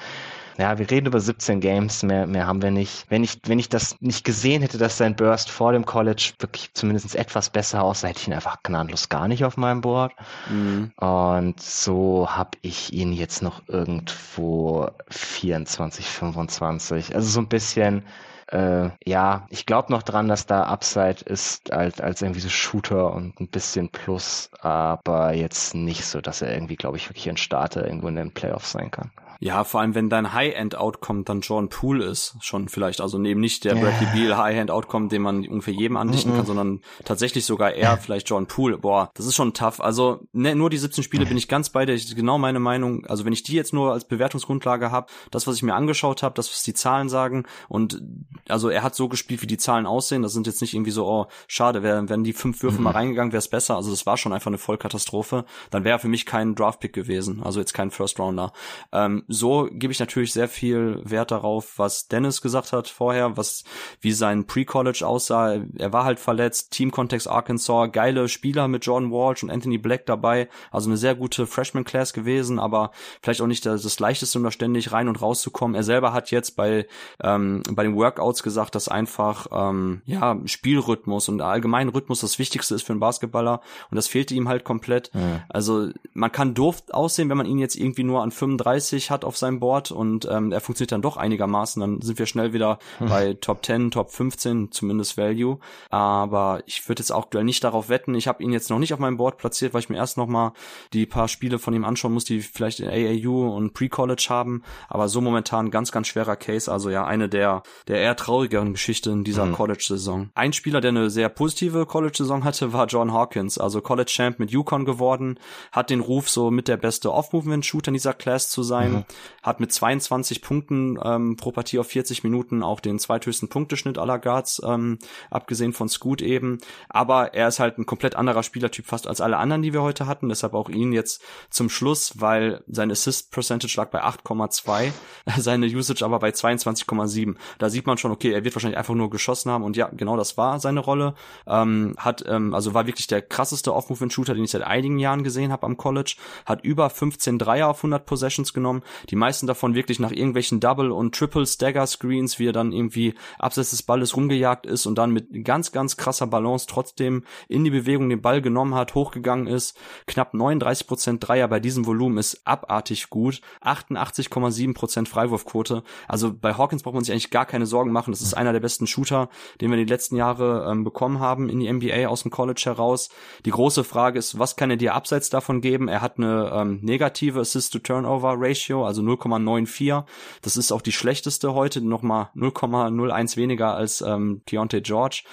[0.57, 3.07] Ja, wir reden über 17 Games, mehr, mehr haben wir nicht.
[3.09, 6.73] Wenn ich, wenn ich das nicht gesehen hätte, dass sein Burst vor dem College wirklich
[6.75, 10.13] zumindest etwas besser aussah, hätte ich ihn einfach gnadenlos gar nicht auf meinem Board.
[10.49, 10.93] Mhm.
[10.97, 17.15] Und so habe ich ihn jetzt noch irgendwo 24, 25.
[17.17, 18.05] Also so ein bisschen
[18.53, 23.13] äh, ja, ich glaube noch dran, dass da Upside ist als, als irgendwie so Shooter
[23.13, 27.37] und ein bisschen Plus, aber jetzt nicht so, dass er irgendwie, glaube ich, wirklich ein
[27.37, 29.11] Starter irgendwo in den Playoffs sein kann.
[29.41, 33.65] Ja, vor allem wenn dein High-End-Outcome dann John Poole ist, schon vielleicht, also eben nicht
[33.65, 36.37] der Bradley Beal High-End-Outcome, den man ungefähr jedem andichten mm -mm.
[36.37, 38.79] kann, sondern tatsächlich sogar eher vielleicht John Poole.
[38.79, 39.81] Boah, das ist schon tough.
[39.81, 41.99] Also ne, nur die 17 Spiele bin ich ganz bei dir.
[42.15, 43.07] Genau meine Meinung.
[43.07, 46.35] Also wenn ich die jetzt nur als Bewertungsgrundlage habe, das, was ich mir angeschaut habe,
[46.35, 48.01] das, was die Zahlen sagen und
[48.49, 50.23] also er hat so gespielt, wie die Zahlen aussehen.
[50.23, 52.85] Das sind jetzt nicht irgendwie so, oh, schade, wär, wenn die fünf Würfe mhm.
[52.85, 53.77] mal reingegangen, wäre es besser.
[53.77, 55.45] Also das war schon einfach eine Vollkatastrophe.
[55.71, 58.53] Dann wäre für mich kein Draftpick gewesen, also jetzt kein First Rounder.
[58.93, 63.65] Ähm, so gebe ich natürlich sehr viel Wert darauf, was Dennis gesagt hat vorher, was
[64.01, 65.57] wie sein Pre-College aussah.
[65.77, 70.49] Er war halt verletzt, Team-Kontext Arkansas, geile Spieler mit Jordan Walsh und Anthony Black dabei,
[70.71, 72.91] also eine sehr gute Freshman-Class gewesen, aber
[73.23, 75.75] vielleicht auch nicht das, das leichteste, um da ständig rein und rauszukommen.
[75.75, 76.87] Er selber hat jetzt bei
[77.23, 82.75] ähm, bei den Workouts gesagt, dass einfach ähm, ja Spielrhythmus und allgemein Rhythmus das Wichtigste
[82.75, 83.61] ist für einen Basketballer
[83.91, 85.11] und das fehlte ihm halt komplett.
[85.15, 85.45] Ja.
[85.49, 89.37] Also man kann doof aussehen, wenn man ihn jetzt irgendwie nur an 35 hat auf
[89.37, 93.09] seinem Board und ähm, er funktioniert dann doch einigermaßen, dann sind wir schnell wieder hm.
[93.09, 95.59] bei Top 10, Top 15, zumindest Value.
[95.91, 98.15] Aber ich würde jetzt auch nicht darauf wetten.
[98.15, 100.27] Ich habe ihn jetzt noch nicht auf meinem Board platziert, weil ich mir erst noch
[100.27, 100.53] mal
[100.93, 104.63] die paar Spiele von ihm anschauen muss, die vielleicht in AAU und Pre-College haben.
[104.89, 106.71] Aber so momentan ganz, ganz schwerer Case.
[106.71, 109.53] Also ja, eine der, der eher traurigeren Geschichten dieser mhm.
[109.53, 110.31] College-Saison.
[110.35, 113.59] Ein Spieler, der eine sehr positive College-Saison hatte, war John Hawkins.
[113.59, 115.39] Also College-Champ mit Yukon geworden,
[115.73, 119.04] hat den Ruf, so mit der beste Off-Movement-Shooter in dieser Class zu sein, mhm.
[119.43, 124.19] Hat mit 22 Punkten ähm, pro Partie auf 40 Minuten auch den zweithöchsten Punkteschnitt aller
[124.19, 124.99] Guards, ähm,
[125.31, 126.59] abgesehen von Scoot eben.
[126.89, 130.07] Aber er ist halt ein komplett anderer Spielertyp fast als alle anderen, die wir heute
[130.07, 130.29] hatten.
[130.29, 134.93] Deshalb auch ihn jetzt zum Schluss, weil sein Assist Percentage lag bei 8,2,
[135.39, 137.37] seine Usage aber bei 22,7.
[137.59, 140.17] Da sieht man schon, okay, er wird wahrscheinlich einfach nur geschossen haben und ja, genau
[140.17, 141.15] das war seine Rolle.
[141.47, 145.53] Ähm, hat ähm, also war wirklich der krasseste Off-Movement-Shooter, den ich seit einigen Jahren gesehen
[145.53, 146.17] habe am College.
[146.47, 148.83] Hat über 15 Dreier auf 100 Possessions genommen.
[149.11, 153.15] Die meisten davon wirklich nach irgendwelchen Double und Triple Stagger Screens, wie er dann irgendwie
[153.39, 157.71] abseits des Balles rumgejagt ist und dann mit ganz ganz krasser Balance trotzdem in die
[157.71, 159.77] Bewegung den Ball genommen hat, hochgegangen ist.
[160.07, 163.41] Knapp 39% Dreier bei diesem Volumen ist abartig gut.
[163.63, 165.83] 88,7% Freiwurfquote.
[166.09, 168.13] Also bei Hawkins braucht man sich eigentlich gar keine Sorgen machen.
[168.13, 169.29] Das ist einer der besten Shooter,
[169.61, 170.35] den wir in den letzten Jahren
[170.71, 173.09] ähm, bekommen haben in die NBA aus dem College heraus.
[173.45, 175.89] Die große Frage ist, was kann er dir abseits davon geben?
[175.89, 180.05] Er hat eine ähm, negative Assist-to-Turnover-Ratio, also 0,94.
[180.43, 185.25] Das ist auch die schlechteste heute, nochmal 0,01 weniger als ähm, Keontae George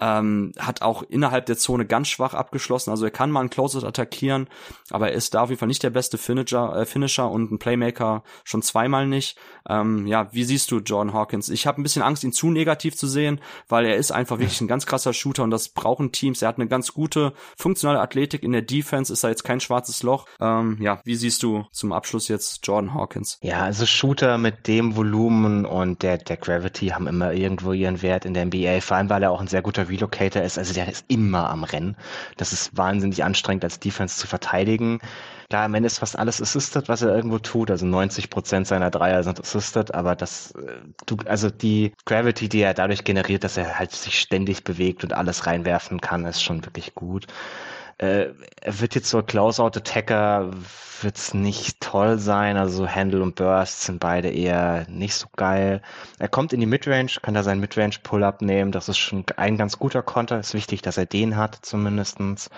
[0.00, 2.90] ähm, hat auch innerhalb der Zone ganz schwach abgeschlossen.
[2.90, 4.48] Also er kann mal einen Closet attackieren,
[4.90, 7.58] aber er ist da auf jeden Fall nicht der beste Finisher, äh, Finisher und ein
[7.58, 9.36] Playmaker schon zweimal nicht.
[9.68, 11.50] Ähm, ja, wie siehst du Jordan Hawkins?
[11.50, 14.60] Ich habe ein bisschen Angst, ihn zu negativ zu sehen, weil er ist einfach wirklich
[14.60, 16.40] ein ganz krasser Shooter und das brauchen Teams.
[16.42, 20.02] Er hat eine ganz gute funktionale Athletik in der Defense, ist da jetzt kein schwarzes
[20.02, 20.26] Loch.
[20.40, 22.99] Ähm, ja, wie siehst du zum Abschluss jetzt Jordan Hawkins?
[23.42, 28.24] Ja, also Shooter mit dem Volumen und der, der Gravity haben immer irgendwo ihren Wert
[28.24, 30.58] in der NBA, vor allem weil er auch ein sehr guter Relocator ist.
[30.58, 31.96] Also der ist immer am Rennen.
[32.36, 35.00] Das ist wahnsinnig anstrengend als Defense zu verteidigen.
[35.48, 37.70] Klar, am Ende ist fast alles assisted, was er irgendwo tut.
[37.70, 42.74] Also 90 Prozent seiner Dreier sind assisted, aber das, äh, also die Gravity, die er
[42.74, 46.94] dadurch generiert, dass er halt sich ständig bewegt und alles reinwerfen kann, ist schon wirklich
[46.94, 47.26] gut.
[48.00, 48.32] Äh,
[48.62, 50.50] er wird jetzt so Closeout-Attacker,
[51.02, 52.56] wird's nicht toll sein.
[52.56, 55.82] Also Handle und Burst sind beide eher nicht so geil.
[56.18, 58.72] Er kommt in die Midrange, kann da seinen Midrange-Pull-Up nehmen.
[58.72, 60.40] Das ist schon ein ganz guter Konter.
[60.40, 62.48] Ist wichtig, dass er den hat zumindestens.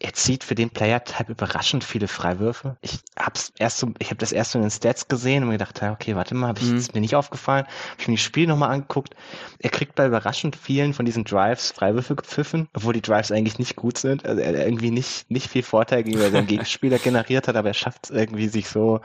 [0.00, 2.76] Er zieht für den Player-Type überraschend viele Freiwürfe.
[2.80, 5.58] Ich hab's erst so, ich habe das erst so in den Stats gesehen und mir
[5.58, 6.76] gedacht, okay, warte mal, hab ich, mhm.
[6.76, 7.66] ist mir nicht aufgefallen.
[7.66, 9.14] Hab ich mir das Spiel nochmal angeguckt.
[9.58, 13.76] Er kriegt bei überraschend vielen von diesen Drives Freiwürfe gepfiffen, obwohl die Drives eigentlich nicht
[13.76, 14.26] gut sind.
[14.26, 18.04] Also er irgendwie nicht, nicht viel Vorteil gegenüber seinem Gegenspieler generiert hat, aber er schafft
[18.04, 19.00] es irgendwie sich so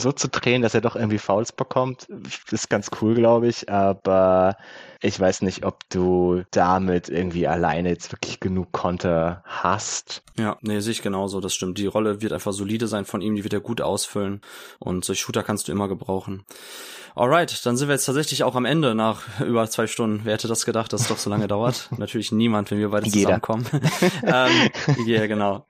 [0.00, 2.08] so zu drehen, dass er doch irgendwie Fouls bekommt,
[2.50, 3.68] ist ganz cool, glaube ich.
[3.68, 4.56] Aber
[5.02, 10.22] ich weiß nicht, ob du damit irgendwie alleine jetzt wirklich genug Konter hast.
[10.38, 11.78] Ja, nee, sehe ich genauso, das stimmt.
[11.78, 14.40] Die Rolle wird einfach solide sein von ihm, die wird er gut ausfüllen
[14.78, 16.44] und solche Shooter kannst du immer gebrauchen.
[17.16, 20.20] Alright, dann sind wir jetzt tatsächlich auch am Ende nach über zwei Stunden.
[20.24, 21.88] Wer hätte das gedacht, dass es doch so lange dauert?
[21.96, 23.66] Natürlich niemand, wenn wir beide zusammenkommen.
[24.22, 24.70] ähm,
[25.06, 25.66] ja, genau.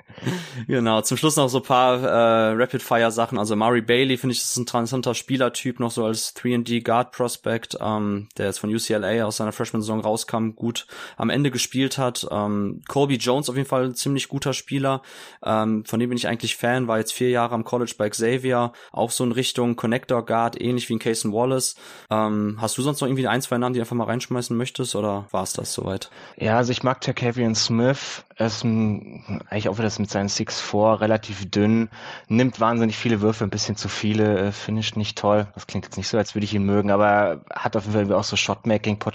[0.66, 1.00] Genau.
[1.00, 3.38] Zum Schluss noch so paar äh, Rapid-Fire-Sachen.
[3.38, 7.78] Also Murray Bailey finde ich, ist ein interessanter Spielertyp, noch so als 3D Guard Prospect,
[7.80, 10.86] ähm, der jetzt von UCLA aus seiner Freshman-Saison rauskam, gut
[11.16, 12.26] am Ende gespielt hat.
[12.30, 15.02] Ähm, Colby Jones auf jeden Fall ein ziemlich guter Spieler.
[15.42, 18.72] Ähm, von dem bin ich eigentlich Fan, war jetzt vier Jahre am College bei Xavier,
[18.92, 21.76] auch so in Richtung Connector Guard, ähnlich wie in Cason Wallace.
[22.10, 24.94] Ähm, hast du sonst noch irgendwie ein, zwei Namen, die du einfach mal reinschmeißen möchtest
[24.94, 26.10] oder war es das soweit?
[26.36, 28.24] Ja, also ich mag Tercavian Smith.
[28.36, 31.90] Er ist eigentlich auch wieder bringt seinen Six vor, relativ dünn,
[32.28, 35.46] nimmt wahnsinnig viele Würfe, ein bisschen zu viele, äh, finisht nicht toll.
[35.54, 38.16] Das klingt jetzt nicht so, als würde ich ihn mögen, aber hat auf jeden Fall
[38.16, 39.09] auch so Shotmaking-Potenzial,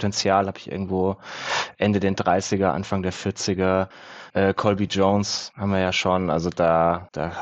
[0.46, 1.16] habe ich irgendwo
[1.78, 3.88] Ende den 30er, Anfang der 40er.
[4.36, 7.32] Äh, Colby Jones haben wir ja schon, also da, da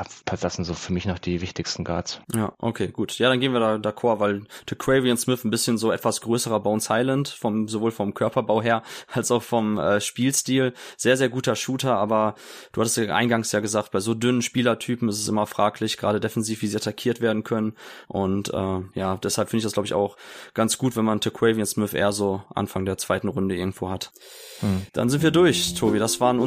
[0.41, 2.21] das sind so für mich noch die wichtigsten Guards.
[2.33, 3.19] Ja, okay, gut.
[3.19, 4.45] Ja, dann gehen wir da d'accord, weil
[4.79, 9.33] Quavian Smith ein bisschen so etwas größerer Bones Highland, vom, sowohl vom Körperbau her als
[9.33, 10.73] auch vom äh, Spielstil.
[10.97, 12.37] Sehr, sehr guter Shooter, aber
[12.71, 16.21] du hattest ja eingangs ja gesagt, bei so dünnen Spielertypen ist es immer fraglich, gerade
[16.21, 17.73] defensiv, wie sie attackiert werden können.
[18.07, 20.17] Und äh, ja, deshalb finde ich das, glaube ich, auch
[20.55, 24.13] ganz gut, wenn man Quavian Smith eher so Anfang der zweiten Runde irgendwo hat.
[24.61, 24.87] Hm.
[24.93, 25.99] Dann sind wir durch, Tobi.
[25.99, 26.39] Das waren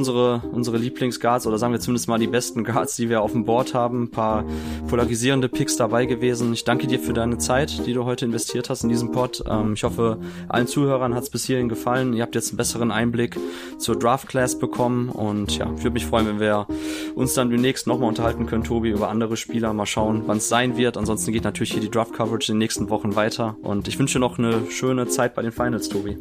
[0.52, 3.74] unsere, Lieblingsguards oder sagen wir zumindest mal die besten Guards, die wir auf dem Board
[3.74, 4.04] haben.
[4.04, 4.46] Ein paar
[4.88, 6.54] polarisierende Picks dabei gewesen.
[6.54, 9.44] Ich danke dir für deine Zeit, die du heute investiert hast in diesem Pod.
[9.50, 12.14] Ähm, ich hoffe, allen Zuhörern hat es bis hierhin gefallen.
[12.14, 13.38] Ihr habt jetzt einen besseren Einblick
[13.78, 16.68] zur Draft Class bekommen und ja, ich würde mich freuen, wenn wir
[17.16, 19.74] uns dann demnächst nochmal unterhalten können, Tobi, über andere Spieler.
[19.74, 20.98] Mal schauen, wann es sein wird.
[20.98, 24.20] Ansonsten geht natürlich hier die Draft Coverage in den nächsten Wochen weiter und ich wünsche
[24.20, 26.18] noch eine schöne Zeit bei den Finals, Tobi.